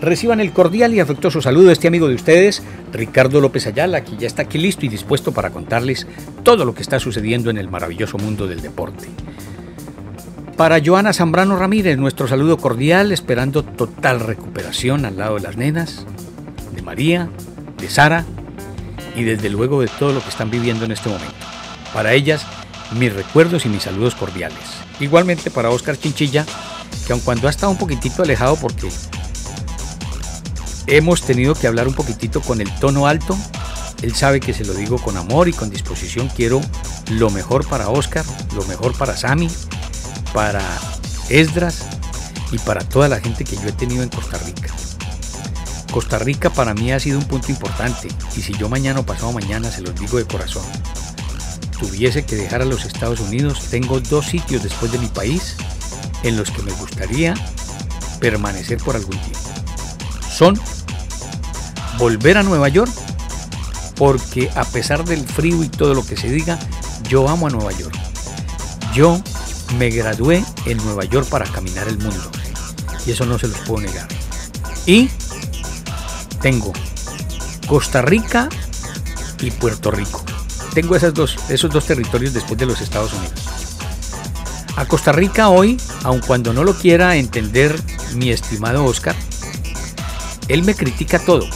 Reciban 0.00 0.40
el 0.40 0.52
cordial 0.52 0.92
y 0.92 1.00
afectuoso 1.00 1.40
saludo 1.40 1.68
de 1.68 1.72
este 1.72 1.88
amigo 1.88 2.08
de 2.08 2.14
ustedes, 2.14 2.62
Ricardo 2.92 3.40
López 3.40 3.66
Ayala, 3.66 4.04
que 4.04 4.16
ya 4.16 4.26
está 4.26 4.42
aquí 4.42 4.58
listo 4.58 4.84
y 4.84 4.88
dispuesto 4.88 5.32
para 5.32 5.50
contarles 5.50 6.06
todo 6.42 6.64
lo 6.64 6.74
que 6.74 6.82
está 6.82 6.98
sucediendo 6.98 7.50
en 7.50 7.58
el 7.58 7.68
maravilloso 7.68 8.18
mundo 8.18 8.46
del 8.46 8.60
deporte. 8.60 9.08
Para 10.56 10.80
Joana 10.84 11.12
Zambrano 11.12 11.56
Ramírez, 11.56 11.98
nuestro 11.98 12.28
saludo 12.28 12.58
cordial, 12.58 13.12
esperando 13.12 13.64
total 13.64 14.20
recuperación 14.20 15.04
al 15.04 15.16
lado 15.16 15.36
de 15.36 15.40
las 15.40 15.56
nenas, 15.56 16.06
de 16.74 16.82
María, 16.82 17.28
de 17.78 17.88
Sara 17.88 18.24
y 19.16 19.24
desde 19.24 19.48
luego 19.48 19.80
de 19.80 19.88
todo 19.88 20.12
lo 20.12 20.22
que 20.22 20.28
están 20.28 20.50
viviendo 20.50 20.84
en 20.84 20.92
este 20.92 21.08
momento. 21.08 21.34
Para 21.92 22.12
ellas, 22.12 22.46
mis 22.98 23.12
recuerdos 23.12 23.66
y 23.66 23.68
mis 23.68 23.82
saludos 23.82 24.14
cordiales. 24.14 24.58
Igualmente 25.00 25.50
para 25.50 25.70
Oscar 25.70 25.96
Chinchilla, 25.96 26.44
que 27.06 27.12
aun 27.12 27.20
cuando 27.20 27.48
ha 27.48 27.50
estado 27.50 27.72
un 27.72 27.78
poquitito 27.78 28.22
alejado 28.22 28.56
porque 28.56 28.88
hemos 30.86 31.22
tenido 31.22 31.54
que 31.54 31.66
hablar 31.66 31.88
un 31.88 31.94
poquitito 31.94 32.40
con 32.40 32.60
el 32.60 32.74
tono 32.76 33.06
alto. 33.06 33.36
Él 34.02 34.14
sabe 34.14 34.40
que 34.40 34.52
se 34.52 34.64
lo 34.64 34.74
digo 34.74 34.98
con 34.98 35.16
amor 35.16 35.48
y 35.48 35.52
con 35.52 35.70
disposición. 35.70 36.28
Quiero 36.28 36.60
lo 37.10 37.30
mejor 37.30 37.66
para 37.66 37.88
Oscar, 37.88 38.24
lo 38.54 38.64
mejor 38.64 38.96
para 38.96 39.16
Sammy, 39.16 39.48
para 40.32 40.62
Esdras 41.28 41.84
y 42.52 42.58
para 42.58 42.82
toda 42.82 43.08
la 43.08 43.20
gente 43.20 43.44
que 43.44 43.56
yo 43.56 43.68
he 43.68 43.72
tenido 43.72 44.02
en 44.02 44.08
Costa 44.08 44.38
Rica. 44.38 44.72
Costa 45.90 46.18
Rica 46.18 46.50
para 46.50 46.74
mí 46.74 46.92
ha 46.92 46.98
sido 46.98 47.18
un 47.18 47.24
punto 47.24 47.52
importante 47.52 48.08
y 48.36 48.40
si 48.40 48.52
yo 48.54 48.68
mañana 48.68 49.00
o 49.00 49.06
pasado 49.06 49.32
mañana 49.32 49.70
se 49.70 49.80
los 49.80 49.94
digo 49.94 50.18
de 50.18 50.24
corazón, 50.24 50.64
tuviese 51.78 52.24
que 52.24 52.34
dejar 52.34 52.62
a 52.62 52.64
los 52.64 52.84
Estados 52.84 53.20
Unidos, 53.20 53.68
tengo 53.70 54.00
dos 54.00 54.26
sitios 54.26 54.62
después 54.64 54.90
de 54.90 54.98
mi 54.98 55.06
país 55.06 55.56
en 56.24 56.36
los 56.36 56.50
que 56.50 56.62
me 56.62 56.72
gustaría 56.72 57.34
permanecer 58.18 58.78
por 58.78 58.96
algún 58.96 59.18
tiempo. 59.18 59.63
Son 60.34 60.58
volver 61.96 62.38
a 62.38 62.42
Nueva 62.42 62.68
York 62.68 62.92
porque 63.94 64.50
a 64.56 64.64
pesar 64.64 65.04
del 65.04 65.24
frío 65.24 65.62
y 65.62 65.68
todo 65.68 65.94
lo 65.94 66.04
que 66.04 66.16
se 66.16 66.28
diga, 66.28 66.58
yo 67.08 67.28
amo 67.28 67.46
a 67.46 67.50
Nueva 67.50 67.70
York. 67.70 67.94
Yo 68.92 69.22
me 69.78 69.90
gradué 69.90 70.44
en 70.66 70.78
Nueva 70.78 71.04
York 71.04 71.28
para 71.28 71.44
caminar 71.46 71.86
el 71.86 71.98
mundo 71.98 72.30
y 73.06 73.12
eso 73.12 73.24
no 73.26 73.38
se 73.38 73.46
los 73.46 73.58
puedo 73.60 73.86
negar. 73.86 74.08
Y 74.86 75.08
tengo 76.42 76.72
Costa 77.68 78.02
Rica 78.02 78.48
y 79.40 79.52
Puerto 79.52 79.92
Rico. 79.92 80.24
Tengo 80.74 80.96
esas 80.96 81.14
dos, 81.14 81.36
esos 81.48 81.70
dos 81.70 81.86
territorios 81.86 82.34
después 82.34 82.58
de 82.58 82.66
los 82.66 82.80
Estados 82.80 83.12
Unidos. 83.12 83.40
A 84.74 84.86
Costa 84.86 85.12
Rica 85.12 85.48
hoy, 85.48 85.80
aun 86.02 86.18
cuando 86.18 86.52
no 86.52 86.64
lo 86.64 86.74
quiera 86.74 87.14
entender 87.14 87.80
mi 88.16 88.30
estimado 88.30 88.84
Oscar, 88.84 89.14
él 90.48 90.64
me 90.64 90.74
critica 90.74 91.18
todo, 91.18 91.46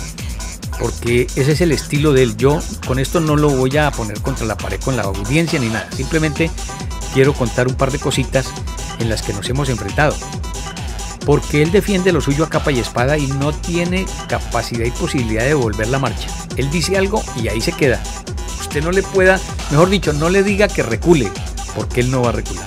porque 0.79 1.27
ese 1.37 1.53
es 1.53 1.61
el 1.61 1.73
estilo 1.73 2.13
de 2.13 2.23
él. 2.23 2.37
Yo 2.37 2.61
con 2.87 2.99
esto 2.99 3.21
no 3.21 3.37
lo 3.37 3.51
voy 3.51 3.77
a 3.77 3.91
poner 3.91 4.21
contra 4.21 4.47
la 4.47 4.57
pared 4.57 4.81
con 4.81 4.97
la 4.97 5.03
audiencia 5.03 5.59
ni 5.59 5.69
nada. 5.69 5.89
Simplemente 5.93 6.51
quiero 7.13 7.33
contar 7.35 7.69
un 7.69 7.75
par 7.75 7.91
de 7.91 7.99
cositas 7.99 8.47
en 8.99 9.09
las 9.09 9.23
que 9.23 9.33
nos 9.33 9.49
hemos 9.49 9.69
enfrentado. 9.69 10.17
Porque 11.27 11.63
él 11.63 11.71
defiende 11.71 12.13
lo 12.13 12.21
suyo 12.21 12.45
a 12.45 12.49
capa 12.49 12.73
y 12.73 12.79
espada 12.79 13.19
y 13.19 13.27
no 13.27 13.53
tiene 13.53 14.07
capacidad 14.29 14.87
y 14.87 14.91
posibilidad 14.91 15.45
de 15.45 15.55
volver 15.55 15.89
la 15.89 15.99
marcha. 15.99 16.29
Él 16.57 16.71
dice 16.71 16.97
algo 16.97 17.23
y 17.37 17.49
ahí 17.49 17.61
se 17.61 17.73
queda. 17.73 18.03
Usted 18.61 18.83
no 18.83 18.93
le 18.93 19.03
pueda, 19.03 19.39
mejor 19.71 19.91
dicho, 19.91 20.13
no 20.13 20.31
le 20.31 20.43
diga 20.43 20.69
que 20.69 20.83
recule, 20.83 21.31
porque 21.75 22.01
él 22.01 22.11
no 22.11 22.23
va 22.23 22.31
a 22.31 22.33
recular. 22.33 22.67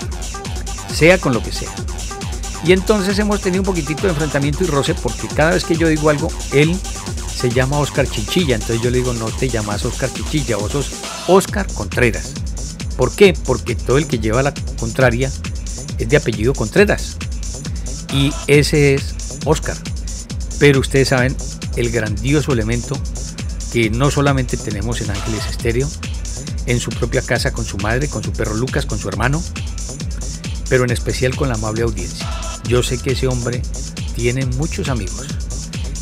Sea 0.93 1.17
con 1.17 1.33
lo 1.33 1.41
que 1.41 1.51
sea. 1.51 1.69
Y 2.63 2.73
entonces 2.73 3.17
hemos 3.19 3.41
tenido 3.41 3.61
un 3.61 3.65
poquitito 3.65 4.03
de 4.03 4.09
enfrentamiento 4.09 4.63
y 4.63 4.67
roce 4.67 4.93
porque 4.93 5.27
cada 5.27 5.51
vez 5.51 5.63
que 5.63 5.75
yo 5.75 5.87
digo 5.87 6.09
algo, 6.09 6.29
él 6.53 6.77
se 7.35 7.49
llama 7.49 7.79
Oscar 7.79 8.07
Chinchilla. 8.07 8.55
Entonces 8.55 8.81
yo 8.81 8.91
le 8.91 8.99
digo, 8.99 9.13
no 9.13 9.25
te 9.25 9.49
llamas 9.49 9.83
Oscar 9.83 10.11
Chinchilla, 10.13 10.57
vos 10.57 10.71
sos 10.71 10.91
Oscar 11.27 11.65
Contreras. 11.73 12.33
¿Por 12.97 13.11
qué? 13.15 13.33
Porque 13.45 13.75
todo 13.75 13.97
el 13.97 14.05
que 14.05 14.19
lleva 14.19 14.43
la 14.43 14.53
contraria 14.79 15.31
es 15.97 16.09
de 16.09 16.17
apellido 16.17 16.53
Contreras. 16.53 17.17
Y 18.13 18.31
ese 18.47 18.93
es 18.93 19.15
Oscar. 19.45 19.77
Pero 20.59 20.79
ustedes 20.79 21.07
saben 21.07 21.35
el 21.77 21.89
grandioso 21.89 22.53
elemento 22.53 22.95
que 23.71 23.89
no 23.89 24.11
solamente 24.11 24.57
tenemos 24.57 25.01
en 25.01 25.09
Ángeles 25.09 25.47
Estéreo, 25.49 25.89
en 26.67 26.79
su 26.79 26.91
propia 26.91 27.21
casa 27.21 27.51
con 27.51 27.65
su 27.65 27.77
madre, 27.77 28.07
con 28.07 28.23
su 28.23 28.31
perro 28.31 28.55
Lucas, 28.55 28.85
con 28.85 28.99
su 28.99 29.07
hermano, 29.07 29.41
pero 30.71 30.85
en 30.85 30.91
especial 30.91 31.35
con 31.35 31.49
la 31.49 31.55
amable 31.55 31.81
audiencia. 31.81 32.25
Yo 32.63 32.81
sé 32.81 32.97
que 32.97 33.11
ese 33.11 33.27
hombre 33.27 33.61
tiene 34.15 34.45
muchos 34.45 34.87
amigos 34.87 35.27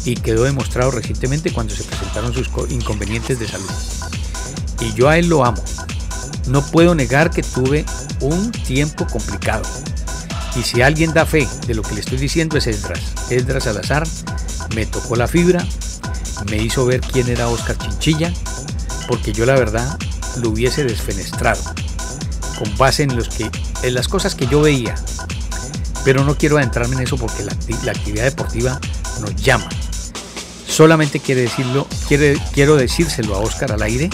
y 0.06 0.13
quedó 0.13 0.44
demostrado 0.44 0.91
recientemente 0.91 1.52
cuando 1.52 1.74
se 1.74 1.84
presentaron 1.84 2.35
sus 2.35 2.50
inconvenientes 2.69 3.40
de 3.40 3.47
salud. 3.47 3.72
Y 4.79 4.94
yo 4.94 5.09
a 5.09 5.18
él 5.18 5.28
lo 5.28 5.44
amo. 5.44 5.63
No 6.50 6.62
puedo 6.62 6.94
negar 6.94 7.31
que 7.31 7.41
tuve 7.41 7.84
un 8.22 8.52
tiempo 8.52 9.08
complicado. 9.08 9.63
Y 10.56 10.62
si 10.62 10.84
alguien 10.84 11.13
da 11.13 11.25
fe 11.25 11.47
de 11.66 11.74
lo 11.74 11.81
que 11.81 11.96
le 11.96 12.02
estoy 12.02 12.19
diciendo 12.19 12.56
es 12.56 12.68
Esdras. 12.68 13.02
Esdras 13.31 13.63
Salazar 13.63 14.08
me 14.75 14.85
tocó 14.85 15.16
la 15.16 15.28
fibra, 15.28 15.66
me 16.52 16.58
hizo 16.58 16.85
ver 16.85 17.02
quién 17.02 17.28
era 17.28 17.47
Oscar 17.47 17.75
Chinchilla, 17.75 18.31
porque 19.08 19.34
yo 19.34 19.47
la 19.47 19.56
verdad 19.56 19.97
lo 20.44 20.50
hubiese 20.52 20.84
desfenestrado 20.84 21.59
con 22.59 22.78
base 22.78 23.03
en, 23.03 23.18
las 23.94 24.08
cosas 24.09 24.36
que 24.36 24.46
yo 24.46 24.62
veía, 24.62 24.94
pero 26.03 26.25
no 26.25 26.36
quiero 26.36 26.58
adentrarme 26.58 26.97
en 26.97 27.03
eso 27.03 27.16
porque 27.16 27.44
la, 27.44 27.92
actividad 27.92 28.25
deportiva 28.25 28.80
nos 29.22 29.34
llama. 29.38 29.70
Solamente 30.68 31.22
quiere 31.22 31.42
decirlo, 31.42 31.88
quiero 32.53 32.75
decírselo 32.75 33.36
a 33.36 33.40
Oscar 33.40 33.72
al 33.72 33.81
aire 33.81 34.09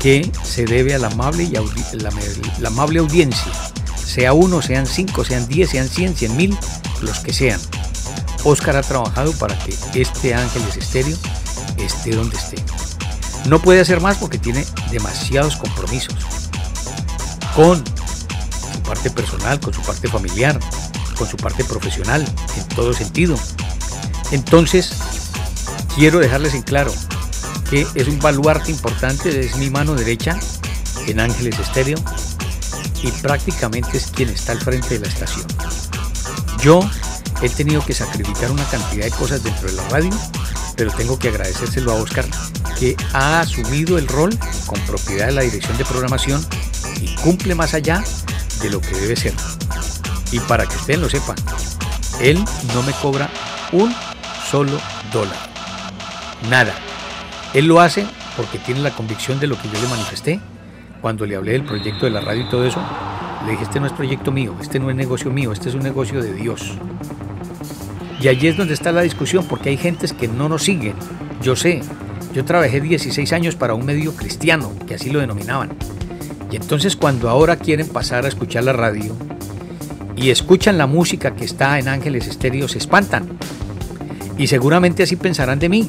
que 0.00 0.30
se 0.42 0.64
debe 0.64 0.94
a 0.94 0.98
la 0.98 1.06
amable, 1.08 1.44
y 1.44 1.52
la, 1.98 2.68
amable 2.68 2.98
audiencia, 2.98 3.52
sea 3.96 4.32
uno, 4.32 4.60
sean 4.60 4.86
cinco, 4.86 5.24
sean 5.24 5.46
diez, 5.48 5.70
sean 5.70 5.88
cien, 5.88 6.14
cien 6.16 6.36
mil, 6.36 6.56
los 7.00 7.20
que 7.20 7.32
sean. 7.32 7.60
Oscar 8.44 8.76
ha 8.76 8.82
trabajado 8.82 9.32
para 9.32 9.56
que 9.58 10.00
este 10.00 10.34
Ángeles 10.34 10.76
Estéreo 10.76 11.16
esté 11.78 12.10
donde 12.10 12.36
esté. 12.36 12.56
No 13.48 13.60
puede 13.60 13.80
hacer 13.80 14.00
más 14.00 14.16
porque 14.18 14.38
tiene 14.38 14.64
demasiados 14.90 15.56
compromisos 15.56 16.47
con 17.58 17.82
parte 18.86 19.10
personal, 19.10 19.58
con 19.58 19.74
su 19.74 19.82
parte 19.82 20.06
familiar, 20.06 20.60
con 21.16 21.28
su 21.28 21.36
parte 21.36 21.64
profesional, 21.64 22.24
en 22.56 22.68
todo 22.68 22.92
sentido. 22.92 23.36
Entonces, 24.30 24.92
quiero 25.96 26.20
dejarles 26.20 26.54
en 26.54 26.62
claro 26.62 26.94
que 27.68 27.84
es 27.96 28.06
un 28.06 28.20
baluarte 28.20 28.70
importante, 28.70 29.40
es 29.40 29.56
mi 29.56 29.70
mano 29.70 29.96
derecha 29.96 30.38
en 31.08 31.18
Ángeles 31.18 31.58
Estéreo 31.58 31.98
y 33.02 33.10
prácticamente 33.10 33.98
es 33.98 34.06
quien 34.06 34.28
está 34.28 34.52
al 34.52 34.60
frente 34.60 34.94
de 34.96 35.00
la 35.00 35.08
estación. 35.08 35.44
Yo 36.62 36.88
he 37.42 37.48
tenido 37.48 37.84
que 37.84 37.92
sacrificar 37.92 38.52
una 38.52 38.64
cantidad 38.66 39.04
de 39.04 39.10
cosas 39.10 39.42
dentro 39.42 39.68
de 39.68 39.74
la 39.74 39.88
radio, 39.88 40.10
pero 40.76 40.92
tengo 40.92 41.18
que 41.18 41.30
agradecérselo 41.30 41.90
a 41.90 41.94
Oscar 41.96 42.24
que 42.78 42.96
ha 43.14 43.40
asumido 43.40 43.98
el 43.98 44.06
rol 44.06 44.38
con 44.66 44.80
propiedad 44.82 45.26
de 45.26 45.32
la 45.32 45.42
dirección 45.42 45.76
de 45.76 45.84
programación 45.84 46.46
y 47.00 47.14
cumple 47.16 47.54
más 47.54 47.74
allá 47.74 48.02
de 48.62 48.70
lo 48.70 48.80
que 48.80 48.94
debe 48.94 49.16
ser. 49.16 49.34
Y 50.32 50.40
para 50.40 50.66
que 50.66 50.76
ustedes 50.76 51.00
lo 51.00 51.08
sepan, 51.08 51.36
él 52.20 52.42
no 52.74 52.82
me 52.82 52.92
cobra 52.92 53.30
un 53.72 53.94
solo 54.50 54.78
dólar. 55.12 55.36
Nada. 56.50 56.74
Él 57.54 57.66
lo 57.66 57.80
hace 57.80 58.06
porque 58.36 58.58
tiene 58.58 58.80
la 58.80 58.90
convicción 58.90 59.40
de 59.40 59.46
lo 59.46 59.60
que 59.60 59.68
yo 59.68 59.80
le 59.80 59.88
manifesté 59.88 60.40
cuando 61.00 61.26
le 61.26 61.36
hablé 61.36 61.52
del 61.52 61.64
proyecto 61.64 62.06
de 62.06 62.10
la 62.10 62.20
radio 62.20 62.42
y 62.42 62.50
todo 62.50 62.64
eso. 62.64 62.82
Le 63.44 63.52
dije, 63.52 63.64
este 63.64 63.80
no 63.80 63.86
es 63.86 63.92
proyecto 63.92 64.32
mío, 64.32 64.54
este 64.60 64.78
no 64.78 64.90
es 64.90 64.96
negocio 64.96 65.30
mío, 65.30 65.52
este 65.52 65.68
es 65.68 65.74
un 65.74 65.82
negocio 65.82 66.20
de 66.20 66.34
Dios. 66.34 66.72
Y 68.20 68.28
allí 68.28 68.48
es 68.48 68.56
donde 68.56 68.74
está 68.74 68.90
la 68.90 69.02
discusión, 69.02 69.46
porque 69.48 69.68
hay 69.68 69.76
gentes 69.76 70.12
que 70.12 70.26
no 70.26 70.48
nos 70.48 70.64
siguen. 70.64 70.94
Yo 71.40 71.54
sé, 71.54 71.82
yo 72.34 72.44
trabajé 72.44 72.80
16 72.80 73.32
años 73.32 73.54
para 73.54 73.74
un 73.74 73.86
medio 73.86 74.14
cristiano, 74.14 74.72
que 74.86 74.94
así 74.94 75.10
lo 75.10 75.20
denominaban. 75.20 75.70
Y 76.50 76.56
entonces 76.56 76.96
cuando 76.96 77.28
ahora 77.28 77.56
quieren 77.56 77.88
pasar 77.88 78.24
a 78.24 78.28
escuchar 78.28 78.64
la 78.64 78.72
radio 78.72 79.14
y 80.16 80.30
escuchan 80.30 80.78
la 80.78 80.86
música 80.86 81.34
que 81.34 81.44
está 81.44 81.78
en 81.78 81.88
Ángeles 81.88 82.26
Estéreo, 82.26 82.68
se 82.68 82.78
espantan. 82.78 83.38
Y 84.36 84.46
seguramente 84.46 85.02
así 85.02 85.16
pensarán 85.16 85.58
de 85.58 85.68
mí, 85.68 85.88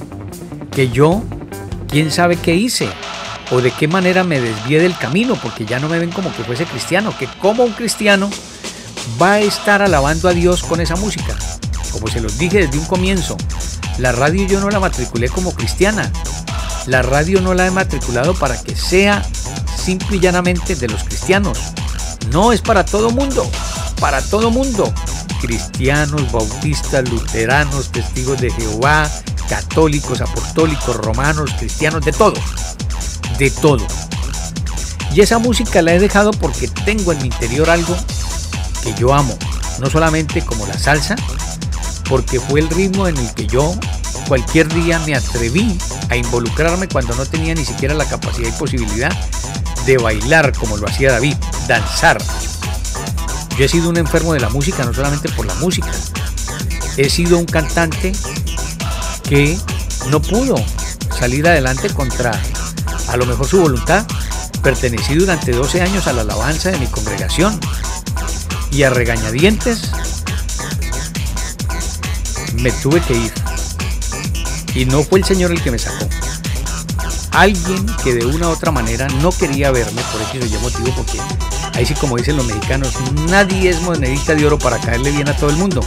que 0.72 0.90
yo 0.90 1.24
quién 1.88 2.12
sabe 2.12 2.36
qué 2.36 2.56
hice 2.56 2.90
o 3.52 3.62
de 3.62 3.72
qué 3.72 3.88
manera 3.88 4.24
me 4.24 4.40
desvié 4.40 4.80
del 4.80 4.98
camino, 4.98 5.36
porque 5.42 5.66
ya 5.66 5.80
no 5.80 5.90
me 5.90 6.00
ven 6.00 6.12
como 6.12 6.34
que 6.36 6.44
fuese 6.44 6.66
cristiano, 6.66 7.14
que 7.18 7.28
como 7.42 7.64
un 7.64 7.74
cristiano 7.74 8.30
va 9.22 9.34
a 9.34 9.40
estar 9.40 9.82
alabando 9.82 10.30
a 10.30 10.34
Dios 10.34 10.64
con 10.64 10.82
esa 10.82 10.96
música. 10.96 11.36
Como 11.92 12.08
se 12.08 12.22
los 12.22 12.38
dije 12.38 12.60
desde 12.60 12.78
un 12.78 12.86
comienzo, 12.86 13.38
la 13.98 14.12
radio 14.12 14.46
yo 14.48 14.60
no 14.60 14.70
la 14.70 14.80
matriculé 14.80 15.30
como 15.30 15.54
cristiana. 15.54 16.12
La 16.86 17.02
radio 17.02 17.42
no 17.42 17.54
la 17.54 17.68
he 17.68 17.72
matriculado 17.72 18.34
para 18.34 18.62
que 18.62 18.76
sea 18.76 19.24
simple 19.80 20.18
y 20.18 20.20
llanamente 20.20 20.76
de 20.76 20.88
los 20.88 21.04
cristianos. 21.04 21.58
No 22.32 22.52
es 22.52 22.62
para 22.62 22.86
todo 22.86 23.10
mundo, 23.10 23.50
para 24.00 24.22
todo 24.22 24.52
mundo. 24.52 24.94
Cristianos, 25.42 26.32
bautistas, 26.32 27.10
luteranos, 27.10 27.92
testigos 27.92 28.40
de 28.42 28.52
Jehová, 28.52 29.10
católicos, 29.48 30.22
apostólicos, 30.22 30.96
romanos, 30.98 31.52
cristianos, 31.58 32.06
de 32.06 32.12
todo. 32.12 32.36
De 33.38 33.50
todo. 33.50 33.86
Y 35.14 35.22
esa 35.22 35.40
música 35.40 35.82
la 35.82 35.94
he 35.94 36.00
dejado 36.00 36.32
porque 36.32 36.68
tengo 36.68 37.14
en 37.14 37.20
mi 37.20 37.28
interior 37.28 37.70
algo 37.70 37.96
que 38.84 38.94
yo 38.94 39.14
amo. 39.14 39.36
No 39.80 39.90
solamente 39.90 40.44
como 40.44 40.68
la 40.68 40.78
salsa, 40.78 41.16
porque 42.10 42.40
fue 42.40 42.60
el 42.60 42.70
ritmo 42.70 43.08
en 43.08 43.18
el 43.18 43.34
que 43.34 43.48
yo 43.48 43.74
cualquier 44.28 44.72
día 44.74 45.00
me 45.00 45.16
atreví 45.16 45.78
a 46.10 46.16
involucrarme 46.16 46.88
cuando 46.88 47.16
no 47.16 47.26
tenía 47.26 47.56
ni 47.56 47.66
siquiera 47.66 47.96
la 47.96 48.06
capacidad 48.06 48.50
y 48.50 48.60
posibilidad 48.60 49.12
de 49.90 49.98
bailar 49.98 50.56
como 50.56 50.78
lo 50.78 50.88
hacía 50.88 51.12
David, 51.14 51.36
danzar. 51.68 52.22
Yo 53.58 53.66
he 53.66 53.68
sido 53.68 53.90
un 53.90 53.98
enfermo 53.98 54.34
de 54.34 54.40
la 54.40 54.50
música, 54.50 54.86
no 54.86 54.94
solamente 54.94 55.30
por 55.30 55.48
la 55.48 55.56
música. 55.56 55.90
He 56.96 57.10
sido 57.10 57.40
un 57.40 57.46
cantante 57.46 58.12
que 59.28 59.58
no 60.12 60.22
pudo 60.22 60.64
salir 61.18 61.48
adelante 61.48 61.90
contra 61.90 62.40
a 63.08 63.18
lo 63.18 63.26
mejor 63.26 63.48
su 63.48 63.62
voluntad. 63.62 64.06
Pertenecí 64.62 65.16
durante 65.16 65.54
12 65.54 65.82
años 65.82 66.06
a 66.06 66.14
la 66.14 66.22
alabanza 66.22 66.70
de 66.70 66.78
mi 66.78 66.86
congregación 66.86 67.60
y 68.72 68.84
a 68.84 68.92
regañadientes 68.92 69.90
me 72.54 72.72
tuve 72.74 73.02
que 73.02 73.14
ir. 73.14 73.34
Y 74.76 74.86
no 74.86 75.02
fue 75.02 75.18
el 75.18 75.26
Señor 75.26 75.50
el 75.52 75.64
que 75.64 75.72
me 75.72 75.80
sacó. 75.80 76.08
Alguien 77.40 77.86
que 78.04 78.14
de 78.14 78.26
una 78.26 78.50
u 78.50 78.52
otra 78.52 78.70
manera 78.70 79.08
no 79.22 79.32
quería 79.32 79.72
verme, 79.72 80.02
por 80.12 80.22
eso 80.22 80.46
yo 80.46 80.60
motivo, 80.60 80.94
porque 80.94 81.22
ahí 81.74 81.86
sí 81.86 81.94
como 81.94 82.18
dicen 82.18 82.36
los 82.36 82.46
mexicanos, 82.46 82.92
nadie 83.30 83.70
es 83.70 83.82
monedita 83.82 84.36
de 84.36 84.46
oro 84.46 84.60
para 84.60 84.78
caerle 84.78 85.12
bien 85.12 85.30
a 85.30 85.38
todo 85.38 85.50
el 85.50 85.56
mundo. 85.56 85.80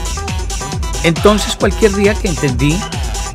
Entonces 1.02 1.54
cualquier 1.54 1.94
día 1.94 2.14
que 2.14 2.28
entendí 2.28 2.74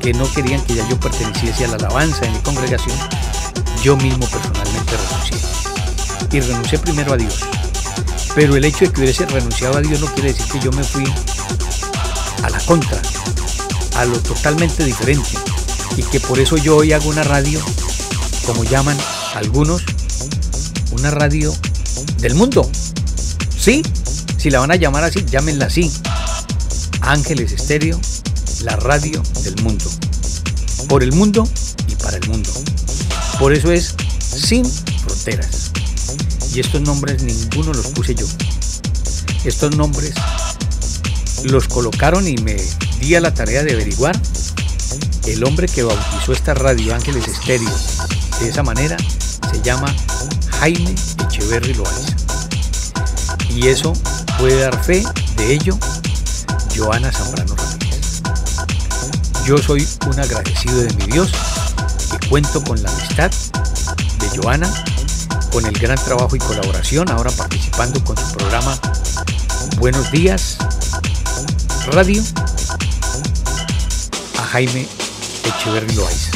que 0.00 0.12
no 0.14 0.28
querían 0.32 0.60
que 0.62 0.74
ya 0.74 0.88
yo 0.88 0.98
perteneciese 0.98 1.66
a 1.66 1.68
la 1.68 1.76
alabanza 1.76 2.22
de 2.22 2.30
mi 2.30 2.38
congregación, 2.38 2.98
yo 3.84 3.96
mismo 3.96 4.26
personalmente 4.26 4.96
renuncié. 4.96 5.38
Y 6.32 6.40
renuncié 6.40 6.78
primero 6.80 7.12
a 7.12 7.16
Dios. 7.16 7.38
Pero 8.34 8.56
el 8.56 8.64
hecho 8.64 8.86
de 8.86 8.90
que 8.90 9.00
hubiese 9.00 9.26
renunciado 9.26 9.78
a 9.78 9.80
Dios 9.80 10.00
no 10.00 10.12
quiere 10.14 10.32
decir 10.32 10.46
que 10.50 10.58
yo 10.58 10.72
me 10.72 10.82
fui 10.82 11.04
a 12.42 12.50
la 12.50 12.58
contra, 12.66 13.00
a 13.94 14.04
lo 14.06 14.18
totalmente 14.18 14.84
diferente. 14.84 15.38
Y 15.96 16.02
que 16.02 16.18
por 16.18 16.40
eso 16.40 16.56
yo 16.56 16.78
hoy 16.78 16.92
hago 16.92 17.08
una 17.10 17.22
radio, 17.22 17.60
como 18.48 18.64
llaman 18.64 18.96
algunos, 19.34 19.82
una 20.92 21.10
radio 21.10 21.54
del 22.20 22.34
mundo. 22.34 22.68
Sí, 23.58 23.82
si 24.38 24.48
la 24.48 24.60
van 24.60 24.70
a 24.70 24.76
llamar 24.76 25.04
así, 25.04 25.22
llámenla 25.30 25.66
así. 25.66 25.92
Ángeles 27.02 27.52
Estéreo, 27.52 28.00
la 28.62 28.74
radio 28.76 29.22
del 29.42 29.62
mundo. 29.62 29.84
Por 30.88 31.02
el 31.02 31.12
mundo 31.12 31.46
y 31.88 31.94
para 31.96 32.16
el 32.16 32.26
mundo. 32.26 32.50
Por 33.38 33.52
eso 33.52 33.70
es 33.70 33.94
sin 34.18 34.64
fronteras. 34.64 35.70
Y 36.54 36.60
estos 36.60 36.80
nombres 36.80 37.22
ninguno 37.22 37.74
los 37.74 37.88
puse 37.88 38.14
yo. 38.14 38.26
Estos 39.44 39.76
nombres 39.76 40.14
los 41.44 41.68
colocaron 41.68 42.26
y 42.26 42.38
me 42.38 42.56
di 42.98 43.14
a 43.14 43.20
la 43.20 43.34
tarea 43.34 43.62
de 43.62 43.74
averiguar. 43.74 44.18
El 45.26 45.44
hombre 45.44 45.68
que 45.68 45.82
bautizó 45.82 46.32
esta 46.32 46.54
radio 46.54 46.94
Ángeles 46.94 47.28
Estéreo 47.28 47.97
de 48.40 48.48
esa 48.48 48.62
manera 48.62 48.96
se 49.50 49.60
llama 49.62 49.94
Jaime 50.60 50.94
Echeverry 51.24 51.74
Loaiza. 51.74 52.16
Y 53.50 53.68
eso 53.68 53.92
puede 54.38 54.60
dar 54.60 54.84
fe 54.84 55.04
de 55.36 55.54
ello 55.54 55.78
Joana 56.76 57.10
Zambrano 57.10 57.54
Ramírez. 57.56 58.22
Yo 59.44 59.58
soy 59.58 59.86
un 60.06 60.20
agradecido 60.20 60.78
de 60.78 60.94
mi 60.94 61.12
Dios 61.12 61.30
y 62.12 62.28
cuento 62.28 62.62
con 62.62 62.80
la 62.82 62.90
amistad 62.90 63.30
de 64.18 64.38
Joana, 64.38 64.70
con 65.52 65.66
el 65.66 65.78
gran 65.78 65.98
trabajo 66.04 66.36
y 66.36 66.38
colaboración, 66.38 67.10
ahora 67.10 67.30
participando 67.30 68.02
con 68.04 68.16
su 68.16 68.32
programa 68.34 68.78
Buenos 69.78 70.10
Días 70.12 70.58
Radio, 71.92 72.22
a 74.38 74.42
Jaime 74.42 74.86
Echeverry 75.44 75.94
Loaiza, 75.94 76.27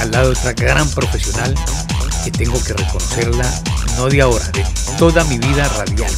al 0.00 0.10
lado 0.10 0.32
de 0.32 0.38
otra 0.38 0.52
gran 0.52 0.88
profesional 0.90 1.54
que 2.24 2.30
tengo 2.30 2.62
que 2.62 2.72
reconocerla 2.72 3.48
no 3.96 4.08
de 4.08 4.22
ahora, 4.22 4.46
de 4.48 4.64
toda 4.98 5.24
mi 5.24 5.38
vida 5.38 5.68
radial. 5.68 6.12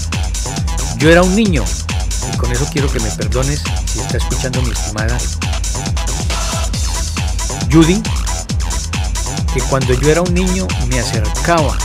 Yo 0.99 1.11
era 1.11 1.23
un 1.23 1.35
niño 1.35 1.65
y 2.33 2.37
con 2.37 2.51
eso 2.53 2.67
quiero 2.73 2.91
que 2.91 3.01
me 3.01 3.11
perdones 3.11 3.63
si 3.87 4.01
está 4.01 4.19
escuchando 4.19 4.63
mi 4.63 4.71
estimada 4.71 5.19
Judy, 7.73 8.03
que 9.55 9.61
cuando 9.63 9.95
yo 9.95 10.11
era 10.11 10.23
un 10.23 10.35
niño 10.35 10.69
me 10.89 11.01
acercaba 11.01 11.77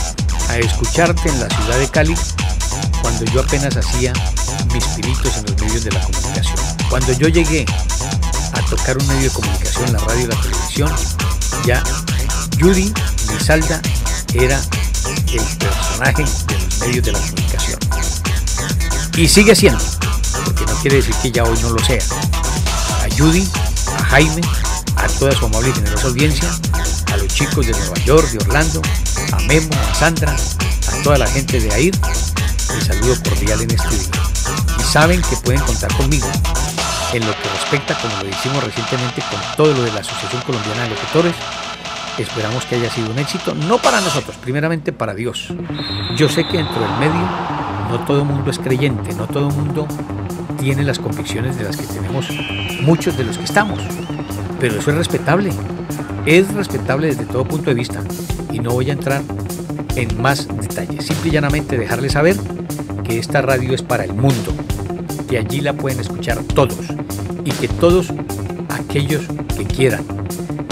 a 0.48 0.58
escucharte 0.58 1.28
en 1.28 1.40
la 1.40 1.48
ciudad 1.48 1.78
de 1.78 1.88
Cali 1.88 2.14
cuando 3.02 3.24
yo 3.26 3.40
apenas 3.40 3.76
hacía 3.76 4.12
mis 4.72 4.84
pinitos 4.84 5.36
en 5.38 5.46
los 5.46 5.60
medios 5.60 5.84
de 5.84 5.90
la 5.90 6.00
comunicación. 6.00 6.58
Cuando 6.90 7.12
yo 7.14 7.28
llegué 7.28 7.66
a 8.52 8.60
tocar 8.68 8.98
un 8.98 9.06
medio 9.08 9.22
de 9.22 9.30
comunicación, 9.30 9.92
la 9.92 9.98
radio 10.00 10.24
y 10.24 10.26
la 10.26 10.40
televisión, 10.40 10.92
ya 11.64 11.82
Judy 12.60 12.92
Lizalda 13.32 13.80
era 14.34 14.60
el 15.32 15.58
personaje 15.58 16.24
de 16.24 16.58
los 16.58 16.78
medios 16.80 17.04
de 17.04 17.12
la 17.12 17.18
comunicación. 17.18 17.78
Y 19.16 19.28
sigue 19.28 19.54
siendo, 19.54 19.82
porque 20.44 20.64
no 20.66 20.74
quiere 20.80 20.96
decir 20.96 21.14
que 21.22 21.30
ya 21.30 21.44
hoy 21.44 21.58
no 21.62 21.70
lo 21.70 21.84
sea. 21.84 22.02
A 23.02 23.16
Judy, 23.16 23.48
a 23.96 24.04
Jaime, 24.04 24.42
a 24.96 25.06
toda 25.18 25.32
su 25.32 25.46
amable 25.46 25.70
y 25.70 25.72
generosa 25.72 26.08
audiencia, 26.08 26.48
a 27.12 27.16
los 27.16 27.28
chicos 27.28 27.66
de 27.66 27.72
Nueva 27.72 27.96
York, 28.04 28.28
de 28.30 28.38
Orlando, 28.38 28.82
a 29.32 29.36
Memo, 29.40 29.70
a 29.74 29.94
Sandra, 29.94 30.34
a 30.34 31.02
toda 31.02 31.18
la 31.18 31.26
gente 31.26 31.60
de 31.60 31.72
AIR, 31.72 31.94
el 32.74 32.82
saludo 32.86 33.22
cordial 33.22 33.60
en 33.62 33.70
este 33.70 33.88
día. 33.88 34.22
Y 34.78 34.82
saben 34.82 35.22
que 35.22 35.36
pueden 35.36 35.60
contar 35.62 35.92
conmigo 35.96 36.28
en 37.12 37.26
lo 37.26 37.32
que 37.32 37.48
respecta, 37.48 37.94
como 37.94 38.22
lo 38.22 38.28
hicimos 38.28 38.62
recientemente, 38.62 39.22
con 39.30 39.40
todo 39.56 39.72
lo 39.74 39.82
de 39.82 39.92
la 39.92 40.00
Asociación 40.00 40.42
Colombiana 40.42 40.84
de 40.84 40.90
Locutores. 40.90 41.34
Esperamos 42.18 42.64
que 42.64 42.76
haya 42.76 42.90
sido 42.90 43.10
un 43.10 43.18
éxito, 43.18 43.54
no 43.54 43.78
para 43.78 44.00
nosotros, 44.00 44.36
primeramente 44.36 44.92
para 44.92 45.14
Dios. 45.14 45.52
Yo 46.16 46.28
sé 46.28 46.46
que 46.46 46.58
dentro 46.58 46.80
del 46.80 46.90
medio 46.98 47.28
no 47.90 48.00
todo 48.04 48.18
el 48.18 48.24
mundo 48.24 48.50
es 48.50 48.58
creyente, 48.58 49.14
no 49.14 49.26
todo 49.26 49.48
el 49.48 49.54
mundo 49.54 49.86
tiene 50.58 50.82
las 50.82 50.98
convicciones 50.98 51.56
de 51.56 51.64
las 51.64 51.76
que 51.76 51.86
tenemos 51.86 52.28
muchos 52.82 53.16
de 53.16 53.24
los 53.24 53.38
que 53.38 53.44
estamos, 53.44 53.78
pero 54.60 54.78
eso 54.78 54.90
es 54.90 54.96
respetable, 54.96 55.52
es 56.26 56.52
respetable 56.52 57.06
desde 57.06 57.24
todo 57.24 57.44
punto 57.44 57.70
de 57.70 57.74
vista 57.74 58.02
y 58.52 58.58
no 58.58 58.72
voy 58.72 58.90
a 58.90 58.92
entrar 58.92 59.22
en 59.96 60.20
más 60.20 60.48
detalles, 60.48 61.06
simple 61.06 61.28
y 61.28 61.32
llanamente 61.32 61.78
dejarles 61.78 62.12
saber 62.12 62.36
que 63.04 63.18
esta 63.18 63.40
radio 63.40 63.74
es 63.74 63.82
para 63.82 64.04
el 64.04 64.12
mundo, 64.12 64.52
que 65.28 65.38
allí 65.38 65.60
la 65.60 65.72
pueden 65.72 66.00
escuchar 66.00 66.42
todos 66.42 66.76
y 67.48 67.50
que 67.52 67.68
todos 67.68 68.08
aquellos 68.68 69.24
que 69.56 69.64
quieran 69.64 70.04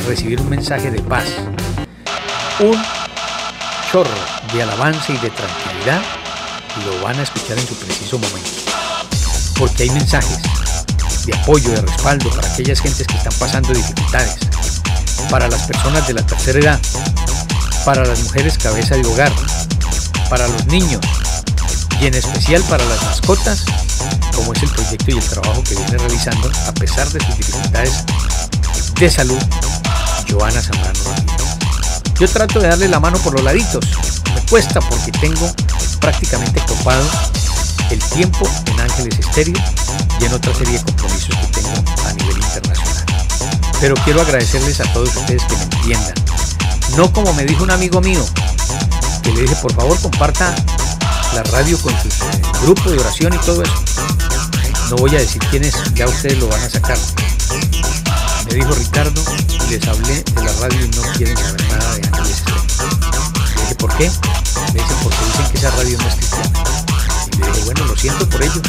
recibir 0.06 0.38
un 0.42 0.50
mensaje 0.50 0.90
de 0.90 1.00
paz, 1.00 1.24
un 2.60 2.78
chorro 3.90 4.10
de 4.52 4.62
alabanza 4.62 5.10
y 5.12 5.16
de 5.16 5.30
tranquilidad, 5.30 6.02
lo 6.84 7.02
van 7.02 7.18
a 7.18 7.22
escuchar 7.22 7.58
en 7.58 7.66
su 7.66 7.74
preciso 7.76 8.18
momento. 8.18 8.50
Porque 9.58 9.84
hay 9.84 9.90
mensajes 9.90 10.38
de 11.24 11.34
apoyo, 11.34 11.70
de 11.70 11.80
respaldo 11.80 12.28
para 12.28 12.52
aquellas 12.52 12.80
gentes 12.80 13.06
que 13.06 13.16
están 13.16 13.32
pasando 13.38 13.72
dificultades, 13.72 14.36
para 15.30 15.48
las 15.48 15.62
personas 15.62 16.06
de 16.06 16.12
la 16.12 16.26
tercera 16.26 16.58
edad, 16.58 16.80
para 17.86 18.04
las 18.04 18.22
mujeres 18.22 18.58
cabeza 18.58 18.96
de 18.96 19.06
hogar, 19.06 19.32
para 20.28 20.46
los 20.46 20.66
niños 20.66 21.00
y 22.02 22.06
en 22.06 22.14
especial 22.14 22.62
para 22.64 22.84
las 22.84 23.02
mascotas 23.02 23.64
como 24.36 24.52
es 24.52 24.62
el 24.62 24.68
proyecto 24.68 25.10
y 25.10 25.14
el 25.14 25.24
trabajo 25.24 25.64
que 25.64 25.74
viene 25.74 25.96
realizando 25.96 26.52
a 26.66 26.72
pesar 26.72 27.08
de 27.08 27.18
sus 27.24 27.36
dificultades 27.38 28.04
de 29.00 29.10
salud, 29.10 29.38
Joana 30.30 30.60
Zambrano 30.60 31.00
Yo 32.20 32.28
trato 32.28 32.60
de 32.60 32.68
darle 32.68 32.88
la 32.88 33.00
mano 33.00 33.18
por 33.18 33.32
los 33.32 33.42
laditos, 33.42 33.84
me 34.34 34.40
cuesta 34.42 34.80
porque 34.80 35.10
tengo 35.12 35.50
prácticamente 36.00 36.60
copado 36.66 37.04
el 37.90 37.98
tiempo 37.98 38.46
en 38.66 38.80
Ángeles 38.80 39.18
Estéreo 39.18 39.56
y 40.20 40.24
en 40.26 40.32
otra 40.34 40.54
serie 40.54 40.78
de 40.78 40.84
compromisos 40.84 41.34
que 41.34 41.46
tengo 41.46 41.70
a 42.06 42.12
nivel 42.12 42.36
internacional. 42.36 43.04
Pero 43.80 43.94
quiero 44.04 44.20
agradecerles 44.20 44.80
a 44.80 44.92
todos 44.92 45.16
ustedes 45.16 45.42
que 45.44 45.56
me 45.56 45.62
entiendan, 45.62 46.14
No 46.96 47.10
como 47.12 47.32
me 47.32 47.44
dijo 47.44 47.64
un 47.64 47.70
amigo 47.70 48.00
mío, 48.00 48.24
que 49.22 49.32
le 49.32 49.42
dije, 49.42 49.56
por 49.56 49.74
favor, 49.74 49.98
comparta 50.00 50.54
la 51.34 51.42
radio 51.44 51.78
con 51.80 51.92
su 52.00 52.08
eh, 52.08 52.42
grupo 52.62 52.90
de 52.90 52.98
oración 52.98 53.34
y 53.34 53.38
todo 53.38 53.62
eso. 53.62 53.95
No 54.90 54.96
voy 54.98 55.16
a 55.16 55.18
decir 55.18 55.42
quién 55.50 55.64
es, 55.64 55.74
ya 55.94 56.06
ustedes 56.06 56.38
lo 56.38 56.46
van 56.46 56.62
a 56.62 56.70
sacar. 56.70 56.96
Me 58.46 58.54
dijo 58.54 58.72
Ricardo, 58.72 59.20
les 59.68 59.88
hablé 59.88 60.22
de 60.22 60.44
la 60.44 60.52
radio 60.60 60.84
y 60.84 60.88
no 60.88 61.02
quieren 61.16 61.36
saber 61.36 61.68
nada 61.68 61.94
de 61.96 62.06
Ángeles 62.06 62.42
Le 63.56 63.62
dije, 63.62 63.74
¿por 63.74 63.96
qué? 63.96 64.10
Me 64.72 64.80
dicen, 64.80 64.96
porque 65.02 65.18
dicen 65.26 65.50
que 65.50 65.58
esa 65.58 65.70
radio 65.72 65.98
no 65.98 66.08
es 66.08 66.14
cristiana. 66.14 66.50
Y 67.32 67.36
le 67.38 67.46
dije, 67.46 67.64
bueno, 67.64 67.84
lo 67.84 67.96
siento 67.96 68.28
por 68.28 68.42
ello, 68.42 68.62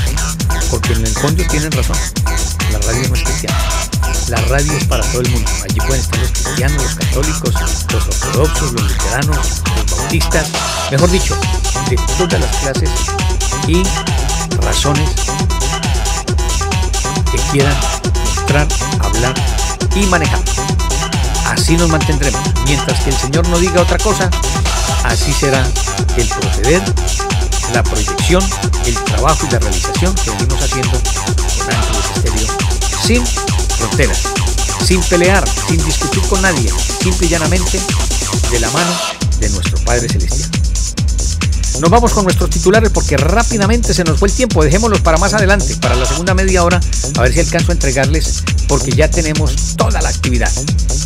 porque 0.71 0.93
en 0.93 1.05
el 1.05 1.13
fondo 1.13 1.43
tienen 1.51 1.71
razón. 1.71 1.97
La 2.71 2.79
radio 2.79 3.09
no 3.09 3.15
es 3.15 3.23
cristiana. 3.23 3.57
La 4.29 4.41
radio 4.41 4.73
es 4.73 4.85
para 4.85 5.03
todo 5.11 5.21
el 5.21 5.29
mundo. 5.29 5.51
Allí 5.63 5.77
pueden 5.77 6.01
estar 6.01 6.19
los 6.19 6.31
cristianos, 6.31 6.81
los 6.81 6.95
católicos, 6.95 7.53
los 7.93 8.07
ortodoxos, 8.07 8.71
los 8.73 8.81
luteranos, 8.81 9.61
los 9.75 9.91
bautistas, 9.91 10.47
mejor 10.89 11.11
dicho, 11.11 11.37
de 11.91 11.95
todas 12.17 12.41
las 12.41 12.55
clases 12.57 12.89
y 13.67 13.83
razones 14.65 15.09
quieran 17.57 17.75
mostrar, 18.23 18.67
hablar 18.99 19.33
y 19.95 20.05
manejar. 20.05 20.39
Así 21.47 21.75
nos 21.75 21.89
mantendremos. 21.89 22.39
Mientras 22.65 22.99
que 22.99 23.09
el 23.09 23.17
Señor 23.17 23.47
no 23.47 23.57
diga 23.57 23.81
otra 23.81 23.97
cosa, 23.97 24.29
así 25.03 25.33
será 25.33 25.65
el 26.17 26.27
proceder, 26.27 26.83
la 27.73 27.81
proyección, 27.81 28.47
el 28.85 28.93
trabajo 29.05 29.47
y 29.47 29.53
la 29.53 29.57
realización 29.57 30.13
que 30.13 30.29
venimos 30.29 30.61
haciendo 30.61 31.01
con 31.01 31.75
Ángeles 31.75 32.05
Estéreo 32.15 32.47
sin 33.03 33.25
fronteras, 33.25 34.19
sin 34.85 35.01
pelear, 35.01 35.43
sin 35.67 35.83
discutir 35.83 36.21
con 36.29 36.39
nadie, 36.43 36.71
simple 37.01 37.25
y 37.25 37.29
llanamente 37.29 37.79
de 38.51 38.59
la 38.59 38.69
mano 38.69 38.91
de 39.39 39.49
nuestro 39.49 39.79
Padre 39.79 40.07
Celestial. 40.07 40.66
Nos 41.79 41.91
vamos 41.91 42.11
con 42.13 42.23
nuestros 42.23 42.49
titulares 42.49 42.89
porque 42.89 43.17
rápidamente 43.17 43.93
se 43.93 44.03
nos 44.03 44.19
fue 44.19 44.29
el 44.29 44.33
tiempo. 44.33 44.63
Dejémoslos 44.63 45.01
para 45.01 45.17
más 45.17 45.33
adelante, 45.33 45.75
para 45.77 45.95
la 45.95 46.05
segunda 46.05 46.33
media 46.33 46.63
hora, 46.63 46.79
a 47.17 47.21
ver 47.21 47.33
si 47.33 47.39
alcanzo 47.39 47.71
a 47.71 47.73
entregarles, 47.73 48.43
porque 48.67 48.91
ya 48.91 49.09
tenemos 49.09 49.75
toda 49.75 50.01
la 50.01 50.09
actividad 50.09 50.51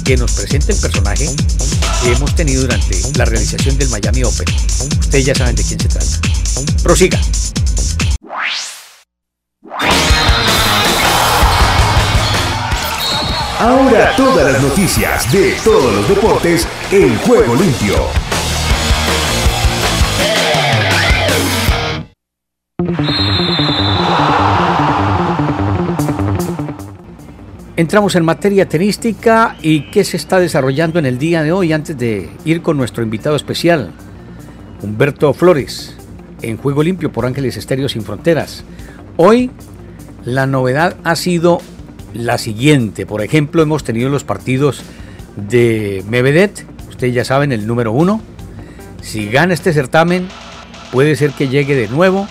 que 0.06 0.16
nos 0.16 0.32
presenta 0.32 0.72
el 0.72 0.80
personaje 0.80 1.30
que 2.04 2.12
hemos 2.14 2.34
tenido 2.36 2.62
durante 2.62 3.00
la 3.16 3.26
realización 3.26 3.78
del 3.78 3.90
Miami 3.90 4.24
Open. 4.24 4.48
Ustedes 5.00 5.26
ya 5.26 5.36
saben 5.36 5.56
de 5.56 5.64
quién 5.64 5.80
se 5.80 5.88
trata. 5.90 6.20
Prosiga. 6.84 7.20
Ahora 13.60 14.16
todas 14.16 14.52
las 14.54 14.62
noticias 14.62 15.32
de 15.32 15.52
todos 15.64 15.94
los 15.94 16.08
deportes 16.08 16.68
en 16.92 17.16
juego 17.20 17.56
limpio. 17.56 18.31
Entramos 27.82 28.14
en 28.14 28.24
materia 28.24 28.70
tenística 28.70 29.58
y 29.60 29.90
qué 29.90 30.04
se 30.04 30.16
está 30.16 30.40
desarrollando 30.40 31.00
en 31.00 31.08
el 31.08 31.18
día 31.18 31.42
de 31.42 31.52
hoy 31.52 31.74
antes 31.74 31.98
de 31.98 32.30
ir 32.46 32.62
con 32.62 32.78
nuestro 32.78 33.02
invitado 33.02 33.36
especial, 33.36 33.92
Humberto 34.84 35.34
Flores, 35.34 35.96
en 36.44 36.58
Juego 36.58 36.84
Limpio 36.84 37.12
por 37.12 37.26
Ángeles 37.26 37.58
Estéreo 37.58 37.90
Sin 37.90 38.04
Fronteras. 38.04 38.64
Hoy 39.18 39.50
la 40.24 40.46
novedad 40.46 40.96
ha 41.04 41.16
sido 41.16 41.60
la 42.14 42.38
siguiente. 42.38 43.08
Por 43.08 43.24
ejemplo, 43.24 43.64
hemos 43.64 43.84
tenido 43.84 44.10
los 44.10 44.24
partidos 44.24 44.84
de 45.36 46.04
Mevedet, 46.08 46.68
ustedes 46.88 47.16
ya 47.16 47.26
saben, 47.26 47.52
el 47.52 47.66
número 47.66 47.94
uno. 47.94 48.22
Si 49.02 49.28
gana 49.28 49.56
este 49.56 49.74
certamen, 49.74 50.28
puede 50.92 51.16
ser 51.16 51.32
que 51.32 51.48
llegue 51.48 51.76
de 51.76 51.88
nuevo 51.88 52.28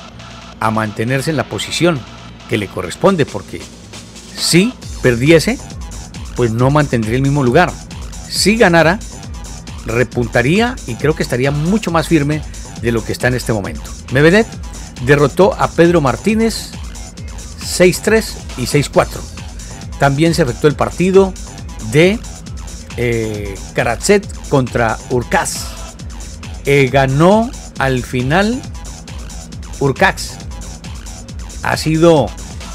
a 0.61 0.71
mantenerse 0.71 1.31
en 1.31 1.37
la 1.37 1.49
posición 1.49 1.99
que 2.49 2.57
le 2.57 2.69
corresponde, 2.69 3.27
porque 3.27 3.61
si 4.37 4.73
perdiese, 5.03 5.59
pues 6.37 6.53
no 6.53 6.71
mantendría 6.71 7.17
el 7.17 7.23
mismo 7.23 7.43
lugar. 7.43 7.73
Si 8.29 8.57
ganara, 8.57 8.99
repuntaría 9.87 10.77
y 10.87 10.95
creo 10.95 11.15
que 11.15 11.23
estaría 11.23 11.51
mucho 11.51 11.91
más 11.91 12.09
firme 12.09 12.43
de 12.83 12.93
lo 12.93 13.05
que 13.05 13.13
está 13.13 13.29
en 13.29 13.35
este 13.35 13.53
momento. 13.53 13.91
Mevedet 14.13 14.47
derrotó 15.05 15.55
a 15.55 15.69
Pedro 15.69 16.01
Martínez 16.01 16.71
6-3 17.61 18.25
y 18.59 18.63
6-4. 18.63 19.09
También 19.99 20.35
se 20.35 20.43
efectuó 20.43 20.69
el 20.69 20.77
partido 20.77 21.33
de 21.91 22.19
eh, 22.97 23.55
contra 24.49 24.99
Urkaz. 25.11 25.67
Eh, 26.65 26.89
ganó 26.93 27.51
al 27.79 28.03
final 28.03 28.61
Urkaz. 29.79 30.39
Ha 31.63 31.77
sido 31.77 32.27